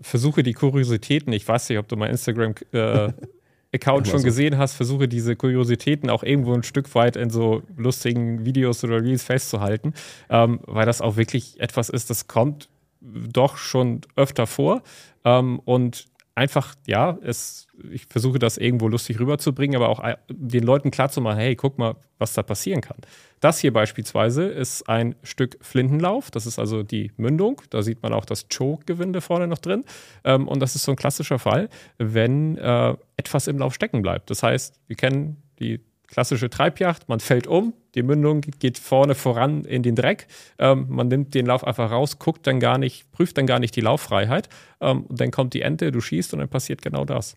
versuche 0.01 0.43
die 0.43 0.53
Kuriositäten, 0.53 1.33
ich 1.33 1.47
weiß 1.47 1.69
nicht, 1.69 1.79
ob 1.79 1.89
du 1.89 1.97
mein 1.97 2.11
Instagram 2.11 2.55
äh, 2.73 3.13
Account 3.75 4.09
schon 4.09 4.21
so. 4.21 4.25
gesehen 4.25 4.57
hast, 4.57 4.75
versuche 4.75 5.09
diese 5.09 5.37
Kuriositäten 5.37 6.09
auch 6.09 6.23
irgendwo 6.23 6.55
ein 6.55 6.63
Stück 6.63 6.95
weit 6.95 7.17
in 7.17 7.29
so 7.29 7.63
lustigen 7.77 8.47
Videos 8.47 8.83
oder 8.83 9.03
Reels 9.03 9.23
festzuhalten, 9.23 9.93
ähm, 10.31 10.61
weil 10.67 10.87
das 10.87 11.03
auch 11.03 11.17
wirklich 11.17 11.61
etwas 11.61 11.91
ist, 11.91 12.09
das 12.09 12.29
kommt 12.29 12.69
doch 13.01 13.57
schon 13.57 14.01
öfter 14.17 14.47
vor 14.47 14.83
ähm, 15.25 15.61
und 15.65 16.07
einfach, 16.39 16.75
ja, 16.87 17.19
es, 17.23 17.67
ich 17.91 18.07
versuche 18.07 18.39
das 18.39 18.57
irgendwo 18.57 18.89
lustig 18.89 19.19
rüberzubringen, 19.19 19.77
aber 19.77 19.89
auch 19.89 20.03
äh, 20.03 20.17
den 20.31 20.63
Leuten 20.63 20.91
klarzumachen, 20.91 21.39
hey, 21.39 21.57
guck 21.57 21.79
mal, 21.79 21.97
was 22.19 22.33
da 22.33 22.43
passieren 22.43 22.81
kann. 22.81 22.97
Das 23.41 23.59
hier 23.59 23.73
beispielsweise 23.73 24.45
ist 24.45 24.89
ein 24.89 25.17
Stück 25.23 25.59
Flintenlauf, 25.61 26.31
das 26.31 26.47
ist 26.47 26.59
also 26.59 26.83
die 26.83 27.13
Mündung, 27.17 27.61
da 27.71 27.83
sieht 27.83 28.03
man 28.03 28.13
auch 28.13 28.25
das 28.25 28.47
Choke-Gewinde 28.49 29.21
vorne 29.21 29.49
noch 29.49 29.59
drin 29.59 29.85
ähm, 30.25 30.49
und 30.49 30.61
das 30.61 30.75
ist 30.75 30.85
so 30.85 30.93
ein 30.93 30.97
klassischer 30.97 31.39
Fall, 31.39 31.69
wenn 31.99 32.57
äh, 32.57 32.95
etwas 33.17 33.49
im 33.49 33.59
Lauf 33.59 33.75
stecken 33.75 34.03
bleibt. 34.03 34.31
Das 34.31 34.43
heißt, 34.43 34.81
wir 34.87 34.97
kennen 34.97 35.43
die 35.59 35.81
klassische 36.09 36.51
Treibjacht, 36.51 37.09
man 37.09 37.21
fällt 37.21 37.47
um, 37.47 37.75
die 37.95 38.03
Mündung 38.03 38.41
geht 38.41 38.79
vorne 38.79 39.15
voran 39.15 39.65
in 39.65 39.83
den 39.83 39.95
Dreck, 39.95 40.27
ähm, 40.59 40.87
man 40.89 41.09
nimmt 41.09 41.35
den 41.35 41.47
Lauf 41.47 41.65
einfach 41.65 41.91
raus, 41.91 42.19
guckt 42.19 42.47
dann 42.47 42.59
gar 42.59 42.79
nicht, 42.79 43.13
prüft 43.13 43.39
dann 43.39 43.47
gar 43.47 43.61
nicht 43.61 43.77
die 43.77 43.81
Lauffreiheit 43.81 44.49
ähm, 44.81 45.03
und 45.03 45.21
dann 45.21 45.31
kommt 45.31 45.55
die 45.55 45.63
Ente, 45.63 45.93
du 45.93 46.01
schießt 46.01 46.33
und 46.33 46.41
dann 46.41 46.49
passiert 46.49 46.83
genau 46.83 47.05
das. 47.05 47.37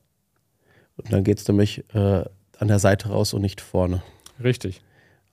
Und 0.98 1.12
dann 1.12 1.24
geht 1.24 1.40
es 1.40 1.48
nämlich 1.48 1.84
äh, 1.94 2.24
an 2.58 2.68
der 2.68 2.80
Seite 2.80 3.10
raus 3.10 3.34
und 3.34 3.42
nicht 3.42 3.62
vorne. 3.62 4.02
Richtig. 4.44 4.82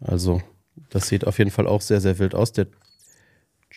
Also, 0.00 0.42
das 0.90 1.08
sieht 1.08 1.26
auf 1.26 1.38
jeden 1.38 1.50
Fall 1.50 1.66
auch 1.66 1.80
sehr, 1.80 2.00
sehr 2.00 2.18
wild 2.18 2.34
aus. 2.34 2.52
Der 2.52 2.66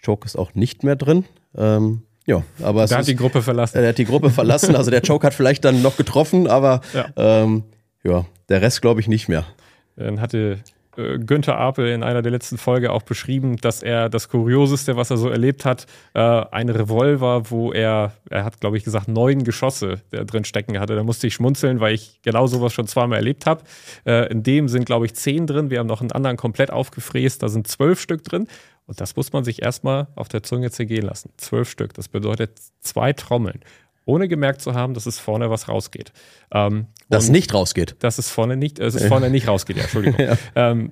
Choke 0.04 0.26
ist 0.26 0.36
auch 0.36 0.54
nicht 0.54 0.84
mehr 0.84 0.96
drin. 0.96 1.26
Ähm, 1.56 2.04
ja, 2.26 2.44
aber 2.62 2.86
der 2.86 2.98
hat 2.98 3.02
ist, 3.02 3.10
die 3.10 3.16
Gruppe 3.16 3.42
verlassen. 3.42 3.78
Er 3.78 3.90
hat 3.90 3.98
die 3.98 4.06
Gruppe 4.06 4.30
verlassen. 4.30 4.76
Also 4.76 4.92
der 4.92 5.02
Choke 5.06 5.26
hat 5.26 5.34
vielleicht 5.34 5.66
dann 5.66 5.82
noch 5.82 5.98
getroffen, 5.98 6.48
aber 6.48 6.82
ja, 6.94 7.10
ähm, 7.16 7.64
ja 8.04 8.26
der 8.50 8.62
Rest 8.62 8.82
glaube 8.82 9.00
ich 9.02 9.08
nicht 9.08 9.30
mehr. 9.30 9.46
Dann 9.96 10.22
hatte 10.22 10.60
äh, 10.98 11.20
Günther 11.20 11.58
Apel 11.58 11.88
in 11.88 12.04
einer 12.04 12.22
der 12.22 12.32
letzten 12.32 12.58
Folge 12.58 12.92
auch 12.92 13.04
beschrieben, 13.04 13.58
dass 13.58 13.84
er 13.84 14.10
das 14.10 14.30
Kurioseste, 14.30 14.96
was 14.96 15.10
er 15.10 15.18
so 15.18 15.30
erlebt 15.30 15.66
hat, 15.66 15.86
äh, 16.14 16.20
ein 16.20 16.70
Revolver, 16.70 17.50
wo 17.50 17.72
er, 17.72 18.14
er 18.30 18.44
hat, 18.44 18.60
glaube 18.60 18.78
ich, 18.78 18.84
gesagt, 18.84 19.08
neun 19.08 19.44
Geschosse 19.44 20.02
drin 20.12 20.44
stecken 20.44 20.80
hatte. 20.80 20.96
Da 20.96 21.04
musste 21.04 21.28
ich 21.28 21.34
schmunzeln, 21.34 21.80
weil 21.80 21.96
ich 21.96 22.20
genau 22.24 22.48
sowas 22.48 22.74
schon 22.74 22.88
zweimal 22.88 23.18
erlebt 23.18 23.46
habe. 23.46 23.64
Äh, 24.06 24.32
in 24.32 24.44
dem 24.44 24.68
sind, 24.68 24.86
glaube 24.86 25.06
ich, 25.06 25.14
zehn 25.14 25.48
drin. 25.48 25.70
Wir 25.70 25.80
haben 25.80 25.88
noch 25.88 26.02
einen 26.02 26.12
anderen 26.12 26.38
komplett 26.38 26.72
aufgefräst. 26.72 27.42
Da 27.44 27.50
sind 27.50 27.68
zwölf 27.68 28.00
Stück 28.00 28.24
drin. 28.24 28.48
Und 28.86 29.00
das 29.00 29.16
muss 29.16 29.32
man 29.32 29.44
sich 29.44 29.62
erstmal 29.62 30.08
auf 30.16 30.28
der 30.28 30.44
Zunge 30.44 30.72
zergehen 30.72 31.06
lassen. 31.06 31.32
Zwölf 31.38 31.70
Stück. 31.70 31.94
Das 31.94 32.10
bedeutet 32.10 32.60
zwei 32.82 33.14
Trommeln 33.14 33.62
ohne 34.06 34.28
gemerkt 34.28 34.62
zu 34.62 34.74
haben, 34.74 34.94
dass 34.94 35.06
es 35.06 35.20
vorne 35.20 35.50
was 35.50 35.68
rausgeht. 35.68 36.12
Ähm, 36.52 36.88
dass 37.10 37.30
nicht 37.30 37.54
rausgeht. 37.54 37.96
Dass 38.00 38.18
es 38.18 38.30
vorne 38.30 38.58
nicht, 38.58 38.80
äh, 38.80 38.86
es 38.86 38.96
ist 38.96 39.08
vorne 39.08 39.30
nicht 39.30 39.48
rausgeht, 39.48 39.78
ja, 39.78 39.84
Entschuldigung. 39.84 40.20
ja. 40.28 40.38
Ähm, 40.56 40.92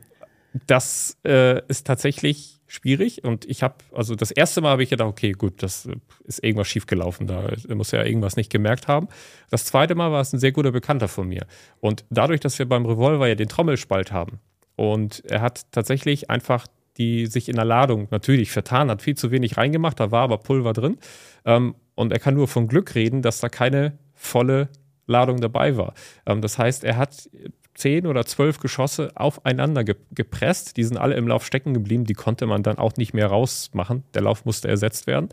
das 0.68 1.18
äh, 1.26 1.62
ist 1.68 1.86
tatsächlich 1.86 2.60
schwierig 2.68 3.24
und 3.24 3.46
ich 3.46 3.64
habe, 3.64 3.76
also 3.94 4.16
das 4.16 4.32
erste 4.32 4.62
Mal 4.62 4.70
habe 4.72 4.84
ich 4.84 4.90
gedacht, 4.90 5.10
okay, 5.10 5.32
gut, 5.32 5.64
das 5.64 5.90
ist 6.26 6.44
irgendwas 6.44 6.68
schiefgelaufen, 6.68 7.26
da 7.26 7.52
muss 7.74 7.92
ja 7.92 8.04
irgendwas 8.04 8.36
nicht 8.36 8.52
gemerkt 8.52 8.88
haben. 8.88 9.08
Das 9.50 9.66
zweite 9.66 9.96
Mal 9.96 10.12
war 10.12 10.22
es 10.22 10.34
ein 10.34 10.40
sehr 10.40 10.52
guter 10.52 10.72
Bekannter 10.72 11.08
von 11.08 11.28
mir 11.28 11.48
und 11.80 12.06
dadurch, 12.12 12.40
dass 12.40 12.60
wir 12.60 12.68
beim 12.68 12.86
Revolver 12.86 13.28
ja 13.28 13.36
den 13.36 13.50
Trommelspalt 13.50 14.12
haben 14.12 14.40
und 14.76 15.24
er 15.26 15.42
hat 15.42 15.72
tatsächlich 15.72 16.30
einfach 16.30 16.68
die 16.98 17.28
sich 17.28 17.48
in 17.48 17.56
der 17.56 17.66
Ladung 17.66 18.10
natürlich 18.12 18.52
vertan 18.52 18.92
hat, 18.92 19.02
viel 19.02 19.16
zu 19.16 19.32
wenig 19.32 19.56
reingemacht, 19.56 20.00
da 20.00 20.12
war 20.12 20.24
aber 20.24 20.38
Pulver 20.38 20.74
drin 20.74 20.98
ähm, 21.46 21.74
und 22.00 22.14
er 22.14 22.20
kann 22.20 22.34
nur 22.34 22.48
von 22.48 22.70
Glück 22.70 22.96
reden, 22.96 23.22
dass 23.22 23.42
da 23.42 23.50
keine 23.50 23.98
volle 24.14 24.70
Ladung 25.06 25.42
dabei 25.42 25.76
war. 25.76 25.94
Ähm, 26.26 26.42
das 26.42 26.58
heißt, 26.58 26.86
er 26.86 26.96
hat 26.96 27.30
zehn 27.74 28.08
oder 28.08 28.26
zwölf 28.26 28.62
Geschosse 28.62 29.12
aufeinander 29.16 29.84
ge 29.84 29.98
gepresst. 30.12 30.78
Die 30.78 30.86
sind 30.86 30.96
alle 30.96 31.16
im 31.16 31.28
Lauf 31.28 31.46
stecken 31.46 31.74
geblieben. 31.74 32.06
Die 32.06 32.14
konnte 32.14 32.46
man 32.46 32.64
dann 32.64 32.78
auch 32.78 32.96
nicht 32.96 33.14
mehr 33.14 33.28
rausmachen. 33.28 34.06
Der 34.14 34.22
Lauf 34.22 34.46
musste 34.46 34.70
ersetzt 34.70 35.08
werden. 35.08 35.28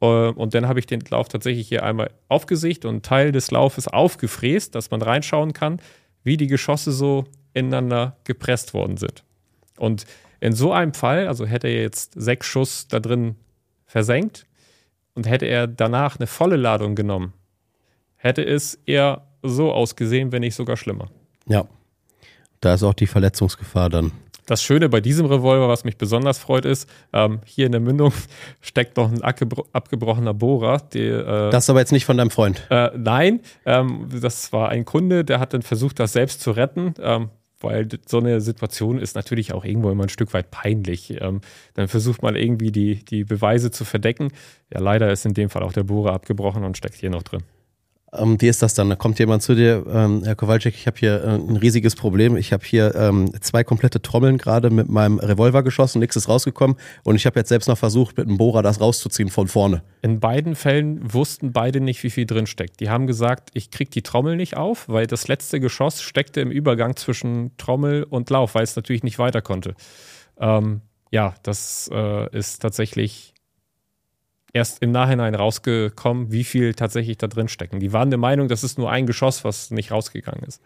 und 0.00 0.52
dann 0.52 0.68
habe 0.68 0.78
ich 0.78 0.84
den 0.84 1.02
Lauf 1.08 1.28
tatsächlich 1.28 1.68
hier 1.68 1.82
einmal 1.84 2.10
aufgesicht 2.28 2.84
und 2.84 3.06
Teil 3.06 3.32
des 3.32 3.50
Laufes 3.50 3.88
aufgefräst, 3.88 4.74
dass 4.74 4.90
man 4.90 5.00
reinschauen 5.00 5.54
kann, 5.54 5.80
wie 6.22 6.36
die 6.36 6.48
Geschosse 6.48 6.92
so 6.92 7.24
ineinander 7.54 8.18
gepresst 8.24 8.74
worden 8.74 8.98
sind. 8.98 9.24
Und 9.78 10.04
in 10.40 10.52
so 10.52 10.70
einem 10.74 10.92
Fall, 10.92 11.28
also 11.28 11.46
hätte 11.46 11.68
er 11.68 11.80
jetzt 11.80 12.12
sechs 12.14 12.46
Schuss 12.46 12.88
da 12.88 13.00
drin 13.00 13.36
versenkt 13.86 14.46
und 15.14 15.28
hätte 15.28 15.46
er 15.46 15.66
danach 15.66 16.18
eine 16.18 16.26
volle 16.26 16.56
Ladung 16.56 16.94
genommen, 16.94 17.32
hätte 18.16 18.44
es 18.44 18.74
eher 18.86 19.26
so 19.42 19.72
ausgesehen, 19.72 20.32
wenn 20.32 20.40
nicht 20.40 20.54
sogar 20.54 20.76
schlimmer. 20.76 21.08
Ja, 21.46 21.66
da 22.60 22.74
ist 22.74 22.82
auch 22.82 22.94
die 22.94 23.06
Verletzungsgefahr 23.06 23.90
dann. 23.90 24.12
Das 24.46 24.62
Schöne 24.62 24.90
bei 24.90 25.00
diesem 25.00 25.26
Revolver, 25.26 25.68
was 25.68 25.84
mich 25.84 25.96
besonders 25.96 26.38
freut, 26.38 26.66
ist, 26.66 26.88
ähm, 27.14 27.40
hier 27.46 27.66
in 27.66 27.72
der 27.72 27.80
Mündung 27.80 28.12
steckt 28.60 28.96
noch 28.96 29.10
ein 29.10 29.22
abgebrochener 29.22 30.34
Bohrer. 30.34 30.82
Die, 30.92 31.00
äh, 31.00 31.50
das 31.50 31.64
ist 31.64 31.70
aber 31.70 31.80
jetzt 31.80 31.92
nicht 31.92 32.04
von 32.04 32.18
deinem 32.18 32.30
Freund. 32.30 32.66
Äh, 32.70 32.90
nein, 32.96 33.40
ähm, 33.64 34.08
das 34.20 34.52
war 34.52 34.68
ein 34.68 34.84
Kunde, 34.84 35.24
der 35.24 35.40
hat 35.40 35.54
dann 35.54 35.62
versucht, 35.62 35.98
das 35.98 36.12
selbst 36.12 36.42
zu 36.42 36.50
retten. 36.50 36.94
Ähm, 37.00 37.30
weil 37.64 37.88
so 38.06 38.18
eine 38.18 38.40
Situation 38.40 38.98
ist 38.98 39.16
natürlich 39.16 39.52
auch 39.52 39.64
irgendwo 39.64 39.90
immer 39.90 40.04
ein 40.04 40.08
Stück 40.08 40.32
weit 40.34 40.50
peinlich. 40.50 41.20
Ähm, 41.20 41.40
dann 41.74 41.88
versucht 41.88 42.22
man 42.22 42.36
irgendwie 42.36 42.72
die, 42.72 43.04
die 43.04 43.24
Beweise 43.24 43.70
zu 43.70 43.84
verdecken. 43.84 44.28
Ja, 44.72 44.80
leider 44.80 45.10
ist 45.10 45.26
in 45.26 45.34
dem 45.34 45.50
Fall 45.50 45.62
auch 45.62 45.72
der 45.72 45.84
Bohrer 45.84 46.12
abgebrochen 46.12 46.64
und 46.64 46.76
steckt 46.76 46.96
hier 46.96 47.10
noch 47.10 47.22
drin. 47.22 47.42
Ähm, 48.16 48.40
wie 48.40 48.48
ist 48.48 48.62
das 48.62 48.74
dann? 48.74 48.88
Da 48.88 48.96
kommt 48.96 49.18
jemand 49.18 49.42
zu 49.42 49.54
dir, 49.54 49.84
ähm, 49.88 50.22
Herr 50.24 50.34
Kowalczyk, 50.34 50.74
ich 50.74 50.86
habe 50.86 50.96
hier 50.98 51.22
äh, 51.22 51.34
ein 51.34 51.56
riesiges 51.56 51.94
Problem. 51.94 52.36
Ich 52.36 52.52
habe 52.52 52.64
hier 52.64 52.94
ähm, 52.94 53.32
zwei 53.40 53.64
komplette 53.64 54.00
Trommeln 54.02 54.38
gerade 54.38 54.70
mit 54.70 54.88
meinem 54.88 55.18
Revolver 55.18 55.62
geschossen, 55.62 55.98
nichts 55.98 56.16
ist 56.16 56.28
rausgekommen 56.28 56.76
und 57.02 57.16
ich 57.16 57.26
habe 57.26 57.38
jetzt 57.38 57.48
selbst 57.48 57.68
noch 57.68 57.78
versucht, 57.78 58.16
mit 58.16 58.26
einem 58.26 58.38
Bohrer 58.38 58.62
das 58.62 58.80
rauszuziehen 58.80 59.30
von 59.30 59.48
vorne. 59.48 59.82
In 60.02 60.20
beiden 60.20 60.54
Fällen 60.54 61.12
wussten 61.12 61.52
beide 61.52 61.80
nicht, 61.80 62.02
wie 62.02 62.10
viel 62.10 62.26
drin 62.26 62.46
steckt. 62.46 62.80
Die 62.80 62.90
haben 62.90 63.06
gesagt, 63.06 63.50
ich 63.54 63.70
kriege 63.70 63.90
die 63.90 64.02
Trommel 64.02 64.36
nicht 64.36 64.56
auf, 64.56 64.88
weil 64.88 65.06
das 65.06 65.28
letzte 65.28 65.60
Geschoss 65.60 66.02
steckte 66.02 66.40
im 66.40 66.50
Übergang 66.50 66.96
zwischen 66.96 67.56
Trommel 67.56 68.04
und 68.04 68.30
Lauf, 68.30 68.54
weil 68.54 68.64
es 68.64 68.76
natürlich 68.76 69.02
nicht 69.02 69.18
weiter 69.18 69.42
konnte. 69.42 69.74
Ähm, 70.38 70.80
ja, 71.10 71.34
das 71.42 71.88
äh, 71.92 72.36
ist 72.36 72.60
tatsächlich 72.60 73.33
erst 74.54 74.80
im 74.80 74.92
Nachhinein 74.92 75.34
rausgekommen, 75.34 76.32
wie 76.32 76.44
viel 76.44 76.72
tatsächlich 76.74 77.18
da 77.18 77.26
drin 77.26 77.48
stecken. 77.48 77.80
Die 77.80 77.92
waren 77.92 78.08
der 78.08 78.18
Meinung, 78.18 78.48
das 78.48 78.64
ist 78.64 78.78
nur 78.78 78.90
ein 78.90 79.04
Geschoss, 79.04 79.44
was 79.44 79.70
nicht 79.70 79.90
rausgegangen 79.90 80.44
ist. 80.44 80.62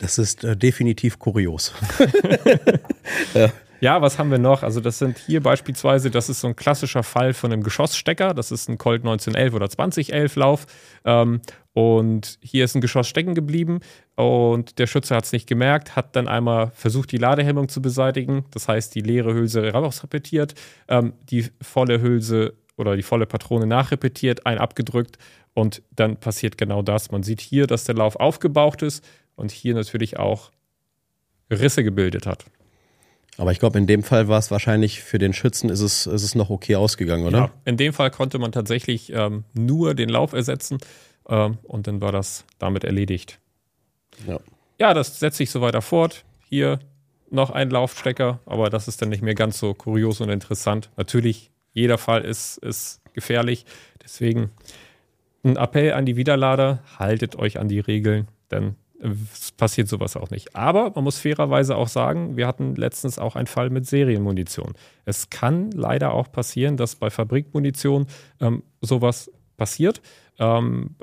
Das 0.00 0.16
ist 0.16 0.44
äh, 0.44 0.56
definitiv 0.56 1.18
kurios. 1.18 1.74
ja. 3.34 3.50
ja. 3.80 4.00
was 4.00 4.20
haben 4.20 4.30
wir 4.30 4.38
noch? 4.38 4.62
Also, 4.62 4.80
das 4.80 4.98
sind 4.98 5.18
hier 5.18 5.42
beispielsweise, 5.42 6.08
das 6.08 6.28
ist 6.28 6.40
so 6.40 6.46
ein 6.46 6.54
klassischer 6.54 7.02
Fall 7.02 7.34
von 7.34 7.52
einem 7.52 7.64
Geschossstecker. 7.64 8.32
Das 8.32 8.52
ist 8.52 8.68
ein 8.68 8.78
Colt 8.78 9.02
1911 9.02 9.54
oder 9.54 9.68
2011 9.68 10.36
Lauf. 10.36 10.66
Ähm, 11.04 11.40
und 11.72 12.38
hier 12.40 12.64
ist 12.64 12.76
ein 12.76 12.80
Geschoss 12.80 13.08
stecken 13.08 13.34
geblieben 13.34 13.80
und 14.16 14.78
der 14.78 14.86
Schütze 14.86 15.14
hat 15.14 15.24
es 15.24 15.32
nicht 15.32 15.46
gemerkt, 15.46 15.94
hat 15.94 16.16
dann 16.16 16.26
einmal 16.26 16.72
versucht, 16.74 17.12
die 17.12 17.18
Ladehemmung 17.18 17.68
zu 17.68 17.82
beseitigen. 17.82 18.44
Das 18.52 18.68
heißt, 18.68 18.94
die 18.94 19.00
leere 19.00 19.32
Hülse 19.32 19.72
rausrepetiert, 19.72 20.54
ähm, 20.88 21.12
die 21.30 21.48
volle 21.60 22.00
Hülse 22.00 22.54
oder 22.78 22.96
die 22.96 23.02
volle 23.02 23.26
Patrone 23.26 23.66
nachrepetiert, 23.66 24.46
ein 24.46 24.58
abgedrückt 24.58 25.18
und 25.54 25.82
dann 25.90 26.16
passiert 26.16 26.58
genau 26.58 26.82
das. 26.82 27.10
Man 27.10 27.22
sieht 27.22 27.40
hier, 27.40 27.66
dass 27.66 27.84
der 27.84 27.94
Lauf 27.94 28.16
aufgebaucht 28.16 28.82
ist 28.82 29.04
und 29.34 29.50
hier 29.50 29.74
natürlich 29.74 30.18
auch 30.18 30.50
Risse 31.50 31.82
gebildet 31.82 32.26
hat. 32.26 32.44
Aber 33.38 33.52
ich 33.52 33.60
glaube, 33.60 33.78
in 33.78 33.86
dem 33.86 34.02
Fall 34.02 34.26
war 34.26 34.38
es 34.38 34.50
wahrscheinlich 34.50 35.02
für 35.02 35.18
den 35.18 35.32
Schützen 35.32 35.70
ist 35.70 35.80
es, 35.80 36.06
ist 36.06 36.22
es 36.24 36.34
noch 36.34 36.50
okay 36.50 36.74
ausgegangen, 36.74 37.24
oder? 37.24 37.38
Ja, 37.38 37.50
in 37.64 37.76
dem 37.76 37.92
Fall 37.92 38.10
konnte 38.10 38.38
man 38.38 38.50
tatsächlich 38.50 39.12
ähm, 39.12 39.44
nur 39.54 39.94
den 39.94 40.08
Lauf 40.08 40.32
ersetzen 40.32 40.78
ähm, 41.28 41.58
und 41.62 41.86
dann 41.86 42.00
war 42.00 42.10
das 42.10 42.44
damit 42.58 42.82
erledigt. 42.82 43.38
Ja. 44.26 44.40
ja, 44.80 44.94
das 44.94 45.20
setzt 45.20 45.36
sich 45.36 45.50
so 45.50 45.60
weiter 45.60 45.82
fort. 45.82 46.24
Hier 46.48 46.80
noch 47.30 47.50
ein 47.50 47.70
Laufstecker, 47.70 48.40
aber 48.44 48.70
das 48.70 48.88
ist 48.88 49.00
dann 49.02 49.10
nicht 49.10 49.22
mehr 49.22 49.34
ganz 49.34 49.58
so 49.58 49.72
kurios 49.72 50.20
und 50.20 50.30
interessant. 50.30 50.90
Natürlich 50.96 51.52
jeder 51.72 51.98
Fall 51.98 52.24
ist, 52.24 52.58
ist 52.58 53.00
gefährlich. 53.12 53.64
Deswegen 54.02 54.50
ein 55.44 55.56
Appell 55.56 55.92
an 55.92 56.06
die 56.06 56.16
Widerlader, 56.16 56.82
haltet 56.98 57.36
euch 57.36 57.58
an 57.58 57.68
die 57.68 57.80
Regeln, 57.80 58.28
denn 58.50 58.76
es 59.00 59.52
passiert 59.52 59.88
sowas 59.88 60.16
auch 60.16 60.30
nicht. 60.30 60.56
Aber 60.56 60.90
man 60.94 61.04
muss 61.04 61.18
fairerweise 61.18 61.76
auch 61.76 61.88
sagen, 61.88 62.36
wir 62.36 62.46
hatten 62.46 62.74
letztens 62.74 63.18
auch 63.18 63.36
einen 63.36 63.46
Fall 63.46 63.70
mit 63.70 63.86
Serienmunition. 63.86 64.74
Es 65.04 65.30
kann 65.30 65.70
leider 65.70 66.12
auch 66.12 66.32
passieren, 66.32 66.76
dass 66.76 66.96
bei 66.96 67.10
Fabrikmunition 67.10 68.06
ähm, 68.40 68.64
sowas 68.80 69.30
passiert. 69.56 70.00
Ähm, 70.38 70.96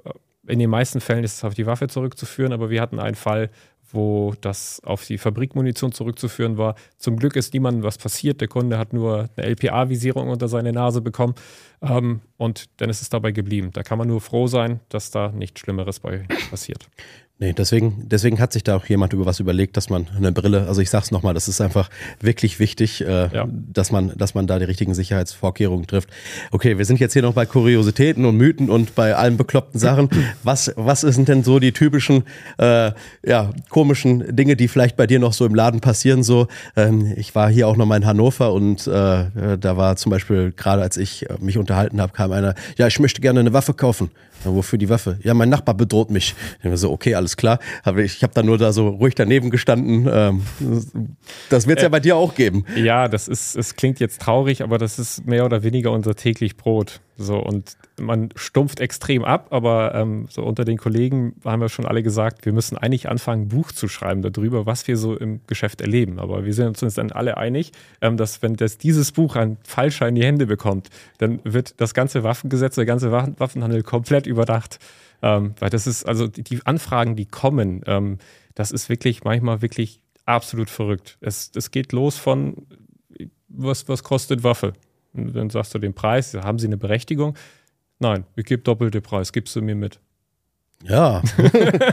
in 0.48 0.60
den 0.60 0.70
meisten 0.70 1.02
Fällen 1.02 1.24
ist 1.24 1.38
es 1.38 1.44
auf 1.44 1.54
die 1.54 1.66
Waffe 1.66 1.88
zurückzuführen, 1.88 2.54
aber 2.54 2.70
wir 2.70 2.82
hatten 2.82 3.00
einen 3.00 3.16
Fall, 3.16 3.50
wo 3.92 4.34
das 4.42 4.82
auf 4.84 5.06
die 5.06 5.18
Fabrikmunition 5.18 5.92
zurückzuführen 5.92 6.58
war. 6.58 6.76
Zum 6.98 7.18
Glück 7.18 7.36
ist 7.36 7.54
niemandem 7.54 7.84
was 7.84 7.98
passiert. 7.98 8.42
Der 8.42 8.48
Kunde 8.48 8.78
hat 8.78 8.94
nur 8.94 9.30
eine 9.36 9.48
LPA-Visierung 9.48 10.30
unter 10.30 10.48
seine 10.48 10.72
Nase 10.72 11.02
bekommen 11.02 11.36
ähm, 11.82 12.22
und 12.38 12.66
dann 12.78 12.90
ist 12.90 13.02
es 13.02 13.10
dabei 13.10 13.32
geblieben. 13.32 13.72
Da 13.74 13.84
kann 13.84 13.98
man 13.98 14.08
nur 14.08 14.22
froh 14.22 14.48
sein, 14.48 14.80
dass 14.90 15.12
da 15.12 15.32
nichts 15.32 15.60
Schlimmeres 15.60 16.00
bei 16.00 16.26
passiert. 16.50 16.88
Nee, 17.38 17.52
deswegen, 17.52 18.08
deswegen 18.08 18.40
hat 18.40 18.54
sich 18.54 18.64
da 18.64 18.78
auch 18.78 18.86
jemand 18.86 19.12
über 19.12 19.26
was 19.26 19.42
überlegt, 19.42 19.76
dass 19.76 19.90
man 19.90 20.08
eine 20.16 20.32
Brille, 20.32 20.68
also 20.70 20.80
ich 20.80 20.90
sag's 20.90 21.12
nochmal, 21.12 21.34
das 21.34 21.50
ist 21.50 21.60
einfach 21.60 21.90
wirklich 22.22 22.60
wichtig, 22.60 23.02
äh, 23.02 23.28
ja. 23.28 23.46
dass 23.50 23.92
man, 23.92 24.14
dass 24.16 24.36
man 24.36 24.48
da 24.48 24.58
die 24.58 24.64
richtigen 24.64 24.94
Sicherheitsvorkehrungen 24.94 25.86
trifft. 25.86 26.10
Okay, 26.52 26.78
wir 26.78 26.86
sind 26.86 27.02
jetzt 27.02 27.12
hier 27.12 27.24
noch 27.24 27.34
bei 27.34 27.46
Kuriositäten 27.46 28.24
und 28.24 28.38
Mythen 28.38 28.70
und 28.70 28.96
bei 28.96 29.16
allen 29.16 29.36
bekloppten 29.36 29.82
Sachen. 29.82 30.08
Was, 30.44 30.72
was 30.76 31.02
sind 31.02 31.28
denn 31.28 31.44
so 31.44 31.60
die 31.60 31.72
typischen, 31.72 32.24
äh, 32.58 32.92
ja, 33.26 33.52
komischen 33.70 34.36
Dinge, 34.36 34.56
die 34.56 34.68
vielleicht 34.68 34.96
bei 34.96 35.08
dir 35.08 35.20
noch 35.20 35.34
so 35.34 35.46
im 35.46 35.56
Laden 35.56 35.82
passieren? 35.82 36.24
So, 36.24 36.48
ähm, 36.76 37.14
ich 37.18 37.36
war 37.36 37.50
hier 37.50 37.68
auch 37.68 37.76
nochmal 37.76 37.98
in 37.98 38.06
Hannover 38.06 38.54
und 38.54 38.86
äh, 38.88 39.26
da 39.58 39.78
war 39.78 39.96
zum 39.96 40.12
Beispiel 40.12 40.54
gerade, 40.56 40.82
als 40.82 40.98
ich 40.98 41.26
mich 41.40 41.58
unterhalten 41.58 42.00
habe, 42.00 42.14
kam 42.14 42.32
einer, 42.32 42.54
ja, 42.78 42.88
ich 42.88 43.00
möchte 43.00 43.22
gerne 43.22 43.40
eine 43.40 43.54
Waffe 43.54 43.74
kaufen. 43.74 44.12
Wofür 44.44 44.78
die 44.78 44.90
Waffe? 44.90 45.18
Ja, 45.24 45.34
mein 45.34 45.50
Nachbar 45.50 45.76
bedroht 45.76 46.12
mich. 46.12 46.36
Ich 46.62 46.80
so, 46.80 46.92
okay, 46.92 47.16
alles 47.16 47.25
klar. 47.38 47.60
Ich 47.98 48.24
habe 48.24 48.34
da 48.34 48.44
nur 48.44 48.58
da 48.58 48.72
so 48.72 48.90
ruhig 48.90 49.16
daneben 49.16 49.50
gestanden. 49.50 50.08
Ähm, 50.12 50.42
das 51.50 51.68
wird 51.68 51.80
es 51.80 51.84
ja 51.84 51.90
bei 51.90 52.00
dir 52.00 52.16
auch 52.16 52.36
geben. 52.36 52.66
Ja, 52.76 53.08
das 53.08 53.28
ist, 53.28 53.56
es 53.56 53.76
klingt 53.76 54.00
jetzt 54.00 54.22
traurig, 54.22 54.62
aber 54.62 54.78
das 54.78 55.00
ist 55.00 55.26
mehr 55.26 55.46
oder 55.46 55.64
weniger 55.64 55.92
unser 55.92 56.16
täglich 56.16 56.58
Brot. 56.58 57.02
So, 57.18 57.38
und 57.38 57.78
man 57.98 58.30
stumpft 58.36 58.82
extrem 58.82 59.24
ab, 59.24 59.48
aber 59.52 59.96
ähm, 59.96 60.28
so 60.30 60.44
unter 60.44 60.66
den 60.66 60.78
Kollegen 60.78 61.36
haben 61.46 61.62
wir 61.62 61.70
schon 61.70 61.86
alle 61.86 62.04
gesagt, 62.04 62.46
wir 62.46 62.52
müssen 62.52 62.78
eigentlich 62.78 63.08
anfangen, 63.08 63.44
ein 63.44 63.48
Buch 63.48 63.72
zu 63.72 63.88
schreiben 63.88 64.22
darüber, 64.22 64.66
was 64.66 64.86
wir 64.90 64.98
so 64.98 65.16
im 65.16 65.40
Geschäft 65.48 65.80
erleben. 65.80 66.20
Aber 66.20 66.44
wir 66.44 66.54
sind 66.54 66.82
uns 66.84 66.96
dann 66.96 67.12
alle 67.14 67.38
einig, 67.38 67.72
ähm, 68.02 68.18
dass 68.18 68.42
wenn 68.42 68.56
das 68.56 68.78
dieses 68.78 69.14
Buch 69.14 69.38
ein 69.38 69.58
Falscher 69.64 70.10
in 70.10 70.16
die 70.16 70.26
Hände 70.26 70.46
bekommt, 70.46 70.90
dann 71.18 71.40
wird 71.46 71.80
das 71.80 71.94
ganze 71.94 72.24
Waffengesetz, 72.24 72.76
der 72.76 72.86
ganze 72.86 73.12
Waffenhandel 73.12 73.84
komplett 73.84 74.28
überdacht. 74.28 74.80
Ähm, 75.22 75.56
weil 75.60 75.70
das 75.70 75.88
ist, 75.88 76.04
also 76.06 76.28
die, 76.28 76.60
Anfragen, 76.66 77.16
die 77.16 77.26
kommen, 77.26 77.82
ähm, 77.86 78.18
das 78.54 78.72
ist 78.72 78.90
wirklich 78.90 79.24
manchmal 79.24 79.62
wirklich 79.62 80.02
absolut 80.26 80.70
verrückt. 80.70 81.18
Es, 81.22 81.52
es 81.56 81.72
geht 81.72 81.92
los 81.92 82.18
von, 82.18 82.68
was, 83.48 83.88
was 83.88 84.04
kostet 84.04 84.44
Waffe? 84.44 84.74
Und 85.14 85.36
dann 85.36 85.50
sagst 85.50 85.74
du 85.74 85.80
den 85.80 85.94
Preis, 85.94 86.34
haben 86.34 86.60
sie 86.60 86.68
eine 86.68 86.78
Berechtigung? 86.78 87.38
Nein, 88.00 88.26
ich 88.36 88.46
gebe 88.46 88.62
doppelte 88.62 89.02
Preis, 89.02 89.32
gibst 89.32 89.56
du 89.56 89.62
mir 89.62 89.76
mit. 89.76 90.00
Ja, 90.84 91.24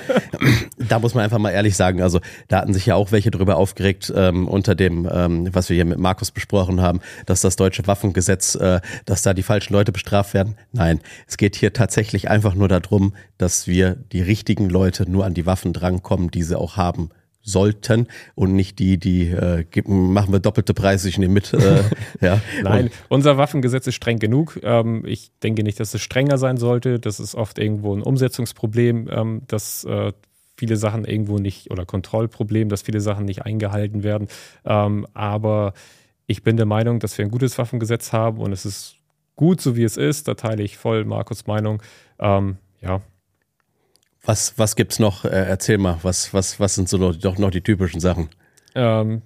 da 0.88 0.98
muss 0.98 1.14
man 1.14 1.24
einfach 1.24 1.38
mal 1.38 1.50
ehrlich 1.50 1.76
sagen, 1.76 2.02
also 2.02 2.20
da 2.48 2.58
hatten 2.58 2.74
sich 2.74 2.84
ja 2.84 2.94
auch 2.94 3.10
welche 3.10 3.30
drüber 3.30 3.56
aufgeregt 3.56 4.12
ähm, 4.14 4.46
unter 4.46 4.74
dem, 4.74 5.08
ähm, 5.10 5.48
was 5.54 5.70
wir 5.70 5.76
hier 5.76 5.86
mit 5.86 5.98
Markus 5.98 6.30
besprochen 6.30 6.82
haben, 6.82 7.00
dass 7.24 7.40
das 7.40 7.56
deutsche 7.56 7.86
Waffengesetz, 7.86 8.54
äh, 8.54 8.80
dass 9.06 9.22
da 9.22 9.32
die 9.32 9.42
falschen 9.42 9.72
Leute 9.72 9.92
bestraft 9.92 10.34
werden. 10.34 10.56
Nein, 10.72 11.00
es 11.26 11.38
geht 11.38 11.56
hier 11.56 11.72
tatsächlich 11.72 12.28
einfach 12.28 12.54
nur 12.54 12.68
darum, 12.68 13.14
dass 13.38 13.66
wir 13.66 13.96
die 14.12 14.20
richtigen 14.20 14.68
Leute 14.68 15.10
nur 15.10 15.24
an 15.24 15.32
die 15.32 15.46
Waffen 15.46 15.72
drankommen, 15.72 16.30
die 16.30 16.42
sie 16.42 16.58
auch 16.58 16.76
haben 16.76 17.10
sollten 17.42 18.06
und 18.34 18.54
nicht 18.54 18.78
die, 18.78 18.98
die 18.98 19.28
äh, 19.28 19.64
machen 19.86 20.32
wir 20.32 20.40
doppelte 20.40 20.74
Preise, 20.74 21.08
ich 21.08 21.18
nehme 21.18 21.34
mit. 21.34 21.52
Äh, 21.52 21.82
ja. 22.20 22.40
Nein, 22.62 22.90
unser 23.08 23.36
Waffengesetz 23.36 23.86
ist 23.86 23.96
streng 23.96 24.18
genug. 24.18 24.60
Ähm, 24.62 25.04
ich 25.06 25.30
denke 25.42 25.62
nicht, 25.62 25.80
dass 25.80 25.92
es 25.94 26.00
strenger 26.00 26.38
sein 26.38 26.56
sollte. 26.56 27.00
Das 27.00 27.20
ist 27.20 27.34
oft 27.34 27.58
irgendwo 27.58 27.94
ein 27.94 28.02
Umsetzungsproblem, 28.02 29.08
ähm, 29.10 29.42
dass 29.48 29.84
äh, 29.84 30.12
viele 30.56 30.76
Sachen 30.76 31.04
irgendwo 31.04 31.38
nicht 31.38 31.70
oder 31.70 31.84
Kontrollproblem, 31.84 32.68
dass 32.68 32.82
viele 32.82 33.00
Sachen 33.00 33.24
nicht 33.24 33.42
eingehalten 33.42 34.04
werden. 34.04 34.28
Ähm, 34.64 35.06
aber 35.12 35.72
ich 36.26 36.42
bin 36.42 36.56
der 36.56 36.66
Meinung, 36.66 37.00
dass 37.00 37.18
wir 37.18 37.24
ein 37.24 37.30
gutes 37.30 37.58
Waffengesetz 37.58 38.12
haben 38.12 38.38
und 38.38 38.52
es 38.52 38.64
ist 38.64 38.96
gut, 39.34 39.60
so 39.60 39.76
wie 39.76 39.82
es 39.82 39.96
ist. 39.96 40.28
Da 40.28 40.34
teile 40.34 40.62
ich 40.62 40.76
voll 40.76 41.04
Markus 41.04 41.46
Meinung. 41.46 41.82
Ähm, 42.20 42.58
ja, 42.80 43.00
was, 44.24 44.58
was 44.58 44.76
gibt's 44.76 44.98
noch? 44.98 45.24
Äh, 45.24 45.28
erzähl 45.30 45.78
mal, 45.78 45.98
was, 46.02 46.32
was, 46.32 46.60
was 46.60 46.74
sind 46.74 46.88
so 46.88 47.12
doch 47.12 47.38
noch 47.38 47.50
die 47.50 47.60
typischen 47.60 48.00
Sachen? 48.00 48.28
Ähm, 48.74 49.22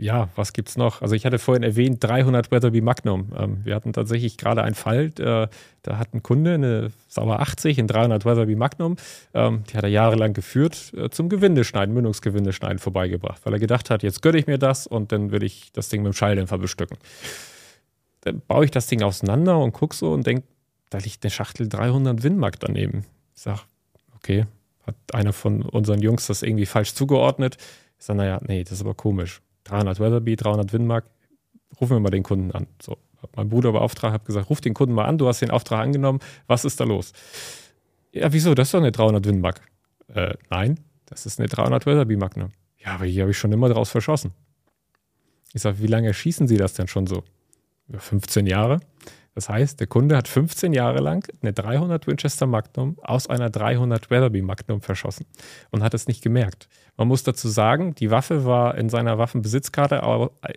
ja, 0.00 0.28
was 0.36 0.52
gibt's 0.52 0.76
noch? 0.76 1.02
Also 1.02 1.14
ich 1.14 1.26
hatte 1.26 1.38
vorhin 1.38 1.64
erwähnt, 1.64 2.02
300 2.02 2.50
Weatherby 2.52 2.80
Magnum. 2.80 3.32
Ähm, 3.36 3.64
wir 3.64 3.74
hatten 3.74 3.92
tatsächlich 3.92 4.38
gerade 4.38 4.62
einen 4.62 4.76
Fall, 4.76 5.10
äh, 5.18 5.48
da 5.82 5.98
hat 5.98 6.14
ein 6.14 6.22
Kunde 6.22 6.54
eine 6.54 6.92
Sauer 7.08 7.40
80 7.40 7.78
in 7.78 7.88
300 7.88 8.24
Weatherby 8.24 8.54
Magnum, 8.54 8.96
ähm, 9.34 9.64
die 9.68 9.76
hat 9.76 9.82
er 9.82 9.90
jahrelang 9.90 10.34
geführt, 10.34 10.92
äh, 10.96 11.10
zum 11.10 11.28
Gewindeschneiden, 11.28 11.92
Mündungsgewindeschneiden 11.94 12.78
vorbeigebracht, 12.78 13.44
weil 13.44 13.54
er 13.54 13.58
gedacht 13.58 13.90
hat, 13.90 14.02
jetzt 14.02 14.22
gönne 14.22 14.38
ich 14.38 14.46
mir 14.46 14.58
das 14.58 14.86
und 14.86 15.10
dann 15.10 15.32
würde 15.32 15.46
ich 15.46 15.72
das 15.72 15.88
Ding 15.88 16.02
mit 16.02 16.12
dem 16.12 16.16
Schalldämpfer 16.16 16.58
bestücken. 16.58 16.96
Dann 18.20 18.40
baue 18.46 18.66
ich 18.66 18.70
das 18.70 18.86
Ding 18.86 19.02
auseinander 19.02 19.58
und 19.58 19.72
gucke 19.72 19.96
so 19.96 20.12
und 20.12 20.26
denke, 20.26 20.44
da 20.90 20.98
liegt 20.98 21.24
eine 21.24 21.30
Schachtel 21.30 21.68
300 21.68 22.22
Winmark 22.22 22.60
daneben. 22.60 23.04
Ich 23.34 23.42
sage, 23.42 23.60
okay, 24.18 24.46
hat 24.86 24.96
einer 25.12 25.32
von 25.32 25.62
unseren 25.62 26.00
Jungs 26.00 26.26
das 26.26 26.42
irgendwie 26.42 26.66
falsch 26.66 26.94
zugeordnet? 26.94 27.56
Ich 27.98 28.04
sage, 28.04 28.18
naja, 28.18 28.40
nee, 28.46 28.64
das 28.64 28.72
ist 28.72 28.80
aber 28.82 28.94
komisch 28.94 29.40
300 29.64 30.00
Weatherby, 30.00 30.36
300 30.36 30.72
Windmark, 30.72 31.04
rufen 31.80 31.96
wir 31.96 32.00
mal 32.00 32.10
den 32.10 32.22
Kunden 32.22 32.52
an. 32.52 32.66
So, 32.80 32.96
hab 33.22 33.36
mein 33.36 33.48
Bruder 33.48 33.72
beauftragt, 33.72 34.12
habe 34.12 34.24
gesagt, 34.24 34.50
ruf 34.50 34.60
den 34.60 34.74
Kunden 34.74 34.94
mal 34.94 35.04
an, 35.04 35.18
du 35.18 35.28
hast 35.28 35.40
den 35.40 35.50
Auftrag 35.50 35.80
angenommen, 35.80 36.20
was 36.46 36.64
ist 36.64 36.80
da 36.80 36.84
los? 36.84 37.12
Ja, 38.12 38.32
wieso, 38.32 38.54
das 38.54 38.68
ist 38.68 38.74
doch 38.74 38.80
eine 38.80 38.92
300 38.92 39.26
Windmark. 39.26 39.60
Äh, 40.14 40.34
nein, 40.50 40.80
das 41.06 41.26
ist 41.26 41.38
eine 41.38 41.48
300 41.48 41.86
Weatherby 41.86 42.16
Magnum. 42.16 42.50
Ja, 42.78 42.94
aber 42.94 43.04
hier 43.04 43.22
habe 43.22 43.32
ich 43.32 43.38
schon 43.38 43.52
immer 43.52 43.68
draus 43.68 43.90
verschossen. 43.90 44.32
Ich 45.52 45.62
sage, 45.62 45.80
wie 45.80 45.86
lange 45.86 46.12
schießen 46.14 46.46
Sie 46.46 46.56
das 46.56 46.74
denn 46.74 46.88
schon 46.88 47.06
so? 47.06 47.24
15 47.96 48.46
Jahre. 48.46 48.80
Das 49.38 49.48
heißt, 49.48 49.78
der 49.78 49.86
Kunde 49.86 50.16
hat 50.16 50.26
15 50.26 50.72
Jahre 50.72 50.98
lang 50.98 51.24
eine 51.42 51.52
300 51.52 52.08
Winchester 52.08 52.48
Magnum 52.48 52.98
aus 53.04 53.28
einer 53.30 53.50
300 53.50 54.10
Weatherby 54.10 54.42
Magnum 54.42 54.80
verschossen 54.80 55.26
und 55.70 55.84
hat 55.84 55.94
es 55.94 56.08
nicht 56.08 56.24
gemerkt. 56.24 56.68
Man 56.96 57.06
muss 57.06 57.22
dazu 57.22 57.46
sagen, 57.46 57.94
die 57.94 58.10
Waffe 58.10 58.44
war 58.44 58.76
in 58.76 58.88
seiner 58.88 59.16
Waffenbesitzkarte 59.16 60.02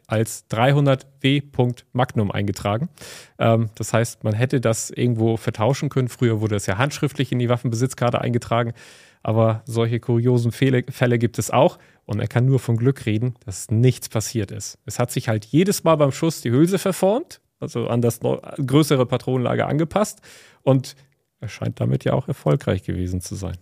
als 0.07 0.47
300 0.47 1.05
W. 1.21 1.43
Magnum 1.93 2.31
eingetragen. 2.31 2.89
Ähm, 3.37 3.69
das 3.75 3.93
heißt, 3.93 4.23
man 4.23 4.33
hätte 4.33 4.59
das 4.59 4.89
irgendwo 4.89 5.37
vertauschen 5.37 5.89
können. 5.89 6.07
Früher 6.07 6.41
wurde 6.41 6.55
es 6.55 6.65
ja 6.65 6.79
handschriftlich 6.79 7.31
in 7.31 7.37
die 7.37 7.49
Waffenbesitzkarte 7.49 8.19
eingetragen. 8.19 8.73
Aber 9.21 9.61
solche 9.65 9.99
kuriosen 9.99 10.51
Fälle 10.51 11.19
gibt 11.19 11.37
es 11.37 11.51
auch. 11.51 11.77
Und 12.05 12.19
er 12.19 12.27
kann 12.27 12.47
nur 12.47 12.57
von 12.57 12.77
Glück 12.77 13.05
reden, 13.05 13.35
dass 13.45 13.69
nichts 13.69 14.09
passiert 14.09 14.49
ist. 14.49 14.79
Es 14.87 14.97
hat 14.97 15.11
sich 15.11 15.27
halt 15.27 15.45
jedes 15.45 15.83
Mal 15.83 15.97
beim 15.97 16.11
Schuss 16.11 16.41
die 16.41 16.49
Hülse 16.49 16.79
verformt 16.79 17.41
also 17.61 17.87
an 17.87 18.01
das 18.01 18.19
größere 18.19 19.05
Patronenlager 19.05 19.67
angepasst 19.67 20.21
und 20.63 20.95
er 21.39 21.47
scheint 21.47 21.79
damit 21.79 22.03
ja 22.03 22.13
auch 22.13 22.27
erfolgreich 22.27 22.83
gewesen 22.83 23.21
zu 23.21 23.35
sein. 23.35 23.57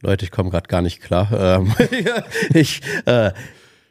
Leute, 0.00 0.24
ich 0.24 0.30
komme 0.30 0.50
gerade 0.50 0.68
gar 0.68 0.82
nicht 0.82 1.00
klar. 1.00 1.28
Ähm, 1.32 1.74
ich, 2.54 2.80
äh, 3.04 3.32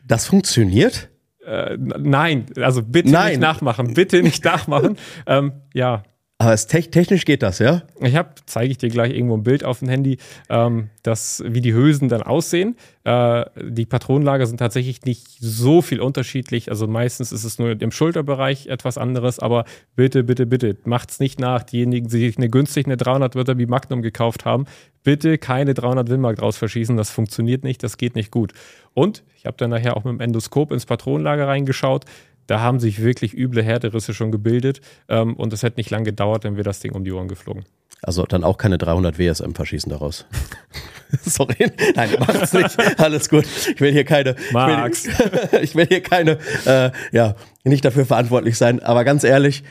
das 0.05 0.25
funktioniert? 0.25 1.09
Äh, 1.45 1.77
nein, 1.77 2.45
also 2.57 2.81
bitte 2.81 3.09
nein. 3.09 3.31
nicht 3.31 3.41
nachmachen, 3.41 3.93
bitte 3.93 4.23
nicht 4.23 4.43
nachmachen. 4.45 4.97
ähm, 5.25 5.53
ja, 5.73 6.03
aber 6.39 6.55
te 6.55 6.83
technisch 6.83 7.25
geht 7.25 7.41
das, 7.41 7.57
ja? 7.57 7.81
Ich 7.99 8.15
habe, 8.15 8.29
zeige 8.45 8.69
ich 8.69 8.77
dir 8.77 8.89
gleich 8.89 9.11
irgendwo 9.11 9.35
ein 9.35 9.43
Bild 9.43 9.63
auf 9.63 9.79
dem 9.79 9.89
Handy, 9.89 10.19
ähm, 10.49 10.91
das, 11.01 11.43
wie 11.47 11.61
die 11.61 11.73
Hülsen 11.73 12.09
dann 12.09 12.21
aussehen. 12.21 12.75
Äh, 13.05 13.45
die 13.59 13.87
Patronenlager 13.87 14.45
sind 14.45 14.57
tatsächlich 14.57 15.03
nicht 15.03 15.25
so 15.39 15.81
viel 15.81 15.99
unterschiedlich. 15.99 16.69
Also 16.69 16.85
meistens 16.85 17.31
ist 17.31 17.43
es 17.43 17.57
nur 17.57 17.81
im 17.81 17.89
Schulterbereich 17.89 18.67
etwas 18.67 18.99
anderes. 18.99 19.39
Aber 19.39 19.65
bitte, 19.95 20.23
bitte, 20.23 20.45
bitte, 20.45 20.77
macht's 20.85 21.19
nicht 21.19 21.39
nach. 21.39 21.63
Diejenigen, 21.63 22.07
die 22.07 22.19
sich 22.19 22.37
eine 22.37 22.49
günstig 22.49 22.85
eine 22.85 22.97
300 22.97 23.33
Wörter 23.33 23.57
wie 23.57 23.65
Magnum 23.65 24.03
gekauft 24.03 24.45
haben, 24.45 24.65
bitte 25.03 25.39
keine 25.39 25.73
300 25.73 26.07
Windmark 26.07 26.37
draus 26.37 26.57
verschießen. 26.57 26.95
Das 26.97 27.09
funktioniert 27.09 27.63
nicht, 27.63 27.81
das 27.81 27.97
geht 27.97 28.13
nicht 28.13 28.29
gut. 28.29 28.53
Und 28.93 29.23
ich 29.37 29.47
habe 29.47 29.57
dann 29.57 29.71
nachher 29.71 29.97
auch 29.97 30.03
mit 30.03 30.13
dem 30.13 30.19
Endoskop 30.19 30.71
ins 30.71 30.85
Patronenlager 30.85 31.47
reingeschaut. 31.47 32.05
Da 32.47 32.61
haben 32.61 32.79
sich 32.79 33.01
wirklich 33.01 33.37
üble 33.37 33.63
Härterisse 33.63 34.13
schon 34.13 34.31
gebildet 34.31 34.81
ähm, 35.09 35.35
und 35.35 35.53
es 35.53 35.63
hätte 35.63 35.79
nicht 35.79 35.89
lange 35.89 36.05
gedauert, 36.05 36.43
wenn 36.43 36.55
wir 36.55 36.63
das 36.63 36.79
Ding 36.79 36.93
um 36.93 37.03
die 37.03 37.11
Ohren 37.11 37.27
geflogen. 37.27 37.65
Also 38.01 38.25
dann 38.25 38.43
auch 38.43 38.57
keine 38.57 38.77
300 38.77 39.17
WSM 39.17 39.53
verschießen 39.53 39.89
daraus. 39.89 40.25
Sorry, 41.23 41.71
nein, 41.95 42.09
macht's 42.19 42.53
nicht. 42.53 42.99
Alles 42.99 43.29
gut. 43.29 43.45
Ich 43.45 43.79
will 43.79 43.91
hier 43.91 44.03
keine. 44.03 44.35
Max. 44.51 45.05
Ich 45.05 45.19
will, 45.19 45.49
ich 45.61 45.75
will 45.75 45.87
hier 45.87 46.01
keine, 46.01 46.37
äh, 46.65 46.91
ja, 47.11 47.35
nicht 47.63 47.85
dafür 47.85 48.05
verantwortlich 48.05 48.57
sein. 48.57 48.81
Aber 48.81 49.03
ganz 49.03 49.23
ehrlich, 49.23 49.63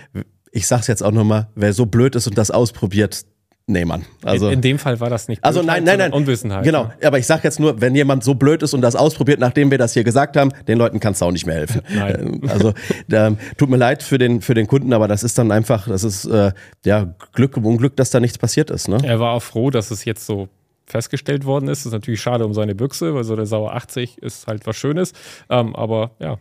ich 0.50 0.66
sag's 0.66 0.86
jetzt 0.86 1.02
auch 1.02 1.12
nochmal, 1.12 1.48
wer 1.54 1.72
so 1.72 1.86
blöd 1.86 2.16
ist 2.16 2.26
und 2.26 2.38
das 2.38 2.50
ausprobiert, 2.50 3.26
Nee, 3.68 3.84
Mann. 3.84 4.04
Also, 4.22 4.46
in, 4.46 4.54
in, 4.54 4.60
dem 4.60 4.78
Fall 4.78 5.00
war 5.00 5.10
das 5.10 5.26
nicht 5.26 5.42
Also 5.42 5.60
nein, 5.60 5.82
nein, 5.82 5.98
nein. 5.98 6.12
Unwissenheit. 6.12 6.62
Genau. 6.62 6.84
Ne? 6.84 6.94
Aber 7.04 7.18
ich 7.18 7.26
sag 7.26 7.42
jetzt 7.42 7.58
nur, 7.58 7.80
wenn 7.80 7.96
jemand 7.96 8.22
so 8.22 8.34
blöd 8.34 8.62
ist 8.62 8.74
und 8.74 8.80
das 8.80 8.94
ausprobiert, 8.94 9.40
nachdem 9.40 9.72
wir 9.72 9.78
das 9.78 9.92
hier 9.92 10.04
gesagt 10.04 10.36
haben, 10.36 10.52
den 10.68 10.78
Leuten 10.78 11.00
kannst 11.00 11.20
du 11.20 11.24
auch 11.24 11.32
nicht 11.32 11.46
mehr 11.46 11.56
helfen. 11.56 11.82
Nein. 11.94 12.40
Ähm, 12.42 12.48
also 12.48 12.74
ähm, 13.10 13.38
tut 13.56 13.68
mir 13.68 13.76
leid 13.76 14.04
für 14.04 14.18
den, 14.18 14.40
für 14.40 14.54
den 14.54 14.68
Kunden, 14.68 14.92
aber 14.92 15.08
das 15.08 15.24
ist 15.24 15.36
dann 15.36 15.50
einfach, 15.50 15.88
das 15.88 16.04
ist 16.04 16.26
äh, 16.26 16.52
ja 16.84 17.12
Glück 17.32 17.56
im 17.56 17.66
Unglück, 17.66 17.96
dass 17.96 18.10
da 18.10 18.20
nichts 18.20 18.38
passiert 18.38 18.70
ist. 18.70 18.88
Ne? 18.88 18.98
Er 19.02 19.18
war 19.18 19.32
auch 19.32 19.42
froh, 19.42 19.70
dass 19.70 19.90
es 19.90 20.04
jetzt 20.04 20.26
so 20.26 20.48
festgestellt 20.86 21.44
worden 21.44 21.66
ist. 21.66 21.80
Das 21.80 21.86
ist 21.86 21.92
natürlich 21.92 22.20
schade 22.20 22.46
um 22.46 22.54
seine 22.54 22.76
Büchse, 22.76 23.14
weil 23.14 23.24
so 23.24 23.34
der 23.34 23.46
Sauer 23.46 23.74
80 23.74 24.18
ist 24.18 24.46
halt 24.46 24.64
was 24.68 24.76
Schönes. 24.76 25.12
Ähm, 25.50 25.74
aber 25.74 26.12
ja. 26.20 26.38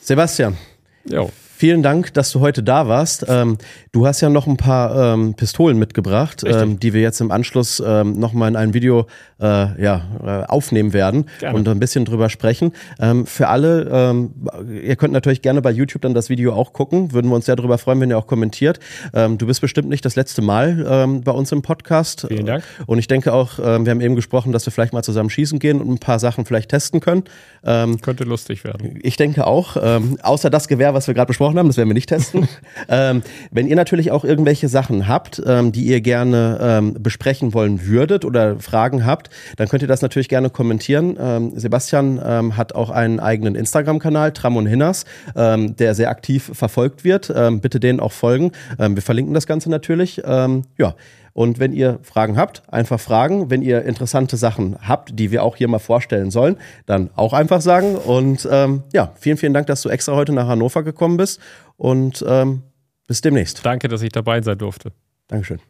Sebastian. 0.00 0.56
Jo. 1.04 1.30
Vielen 1.60 1.82
Dank, 1.82 2.14
dass 2.14 2.32
du 2.32 2.40
heute 2.40 2.62
da 2.62 2.88
warst. 2.88 3.26
Ähm, 3.28 3.58
du 3.92 4.06
hast 4.06 4.22
ja 4.22 4.30
noch 4.30 4.46
ein 4.46 4.56
paar 4.56 5.12
ähm, 5.12 5.34
Pistolen 5.34 5.78
mitgebracht, 5.78 6.42
ähm, 6.46 6.80
die 6.80 6.94
wir 6.94 7.02
jetzt 7.02 7.20
im 7.20 7.30
Anschluss 7.30 7.82
ähm, 7.86 8.18
nochmal 8.18 8.48
in 8.48 8.56
einem 8.56 8.72
Video 8.72 9.08
äh, 9.42 9.44
ja, 9.44 10.06
äh, 10.24 10.46
aufnehmen 10.46 10.94
werden 10.94 11.26
gerne. 11.38 11.58
und 11.58 11.68
ein 11.68 11.78
bisschen 11.78 12.06
drüber 12.06 12.30
sprechen. 12.30 12.72
Ähm, 12.98 13.26
für 13.26 13.48
alle, 13.48 13.90
ähm, 13.92 14.30
ihr 14.70 14.96
könnt 14.96 15.12
natürlich 15.12 15.42
gerne 15.42 15.60
bei 15.60 15.70
YouTube 15.70 16.00
dann 16.00 16.14
das 16.14 16.30
Video 16.30 16.54
auch 16.54 16.72
gucken. 16.72 17.12
Würden 17.12 17.30
wir 17.30 17.34
uns 17.34 17.44
sehr 17.44 17.56
darüber 17.56 17.76
freuen, 17.76 18.00
wenn 18.00 18.08
ihr 18.08 18.16
auch 18.16 18.26
kommentiert. 18.26 18.80
Ähm, 19.12 19.36
du 19.36 19.44
bist 19.46 19.60
bestimmt 19.60 19.90
nicht 19.90 20.06
das 20.06 20.16
letzte 20.16 20.40
Mal 20.40 21.20
bei 21.22 21.32
uns 21.32 21.52
im 21.52 21.60
Podcast. 21.60 22.24
Vielen 22.26 22.46
Dank. 22.46 22.64
Und 22.86 22.98
ich 22.98 23.06
denke 23.06 23.34
auch, 23.34 23.58
wir 23.58 23.66
haben 23.66 24.00
eben 24.00 24.16
gesprochen, 24.16 24.52
dass 24.52 24.66
wir 24.66 24.72
vielleicht 24.72 24.94
mal 24.94 25.02
zusammen 25.02 25.28
schießen 25.28 25.58
gehen 25.58 25.80
und 25.80 25.90
ein 25.90 25.98
paar 25.98 26.18
Sachen 26.18 26.46
vielleicht 26.46 26.70
testen 26.70 27.00
können. 27.00 27.24
Könnte 27.62 28.24
lustig 28.24 28.64
werden. 28.64 28.98
Ich 29.02 29.16
denke 29.16 29.46
auch. 29.46 29.76
Außer 30.22 30.48
das 30.48 30.68
Gewehr, 30.68 30.94
was 30.94 31.06
wir 31.06 31.14
gerade 31.14 31.26
besprochen 31.26 31.49
haben, 31.58 31.68
das 31.68 31.76
werden 31.76 31.88
wir 31.88 31.94
nicht 31.94 32.08
testen. 32.08 32.48
ähm, 32.88 33.22
wenn 33.50 33.66
ihr 33.66 33.76
natürlich 33.76 34.10
auch 34.10 34.24
irgendwelche 34.24 34.68
Sachen 34.68 35.08
habt, 35.08 35.42
ähm, 35.44 35.72
die 35.72 35.84
ihr 35.84 36.00
gerne 36.00 36.58
ähm, 36.60 36.96
besprechen 36.98 37.54
wollen 37.54 37.86
würdet 37.86 38.24
oder 38.24 38.58
Fragen 38.58 39.04
habt, 39.06 39.30
dann 39.56 39.68
könnt 39.68 39.82
ihr 39.82 39.88
das 39.88 40.02
natürlich 40.02 40.28
gerne 40.28 40.50
kommentieren. 40.50 41.16
Ähm, 41.20 41.52
Sebastian 41.54 42.20
ähm, 42.24 42.56
hat 42.56 42.74
auch 42.74 42.90
einen 42.90 43.20
eigenen 43.20 43.54
Instagram-Kanal, 43.54 44.32
Tramon 44.32 44.66
Hinners, 44.66 45.04
ähm, 45.36 45.76
der 45.76 45.94
sehr 45.94 46.10
aktiv 46.10 46.50
verfolgt 46.54 47.04
wird. 47.04 47.32
Bitte 47.60 47.80
denen 47.80 48.00
auch 48.00 48.12
folgen. 48.12 48.52
Wir 48.78 49.02
verlinken 49.02 49.34
das 49.34 49.46
Ganze 49.46 49.70
natürlich. 49.70 50.22
Ja. 50.26 50.94
Und 51.32 51.58
wenn 51.58 51.72
ihr 51.72 51.98
Fragen 52.02 52.36
habt, 52.36 52.62
einfach 52.72 53.00
fragen. 53.00 53.50
Wenn 53.50 53.62
ihr 53.62 53.84
interessante 53.84 54.36
Sachen 54.36 54.76
habt, 54.86 55.18
die 55.18 55.30
wir 55.30 55.42
auch 55.42 55.56
hier 55.56 55.68
mal 55.68 55.78
vorstellen 55.78 56.30
sollen, 56.30 56.56
dann 56.86 57.10
auch 57.16 57.32
einfach 57.32 57.60
sagen. 57.60 57.96
Und 57.96 58.48
ähm, 58.50 58.82
ja, 58.92 59.12
vielen, 59.18 59.36
vielen 59.36 59.54
Dank, 59.54 59.66
dass 59.66 59.82
du 59.82 59.88
extra 59.88 60.14
heute 60.14 60.32
nach 60.32 60.48
Hannover 60.48 60.82
gekommen 60.82 61.16
bist. 61.16 61.40
Und 61.76 62.24
ähm, 62.26 62.62
bis 63.06 63.20
demnächst. 63.20 63.64
Danke, 63.64 63.88
dass 63.88 64.02
ich 64.02 64.12
dabei 64.12 64.40
sein 64.42 64.58
durfte. 64.58 64.92
Dankeschön. 65.28 65.60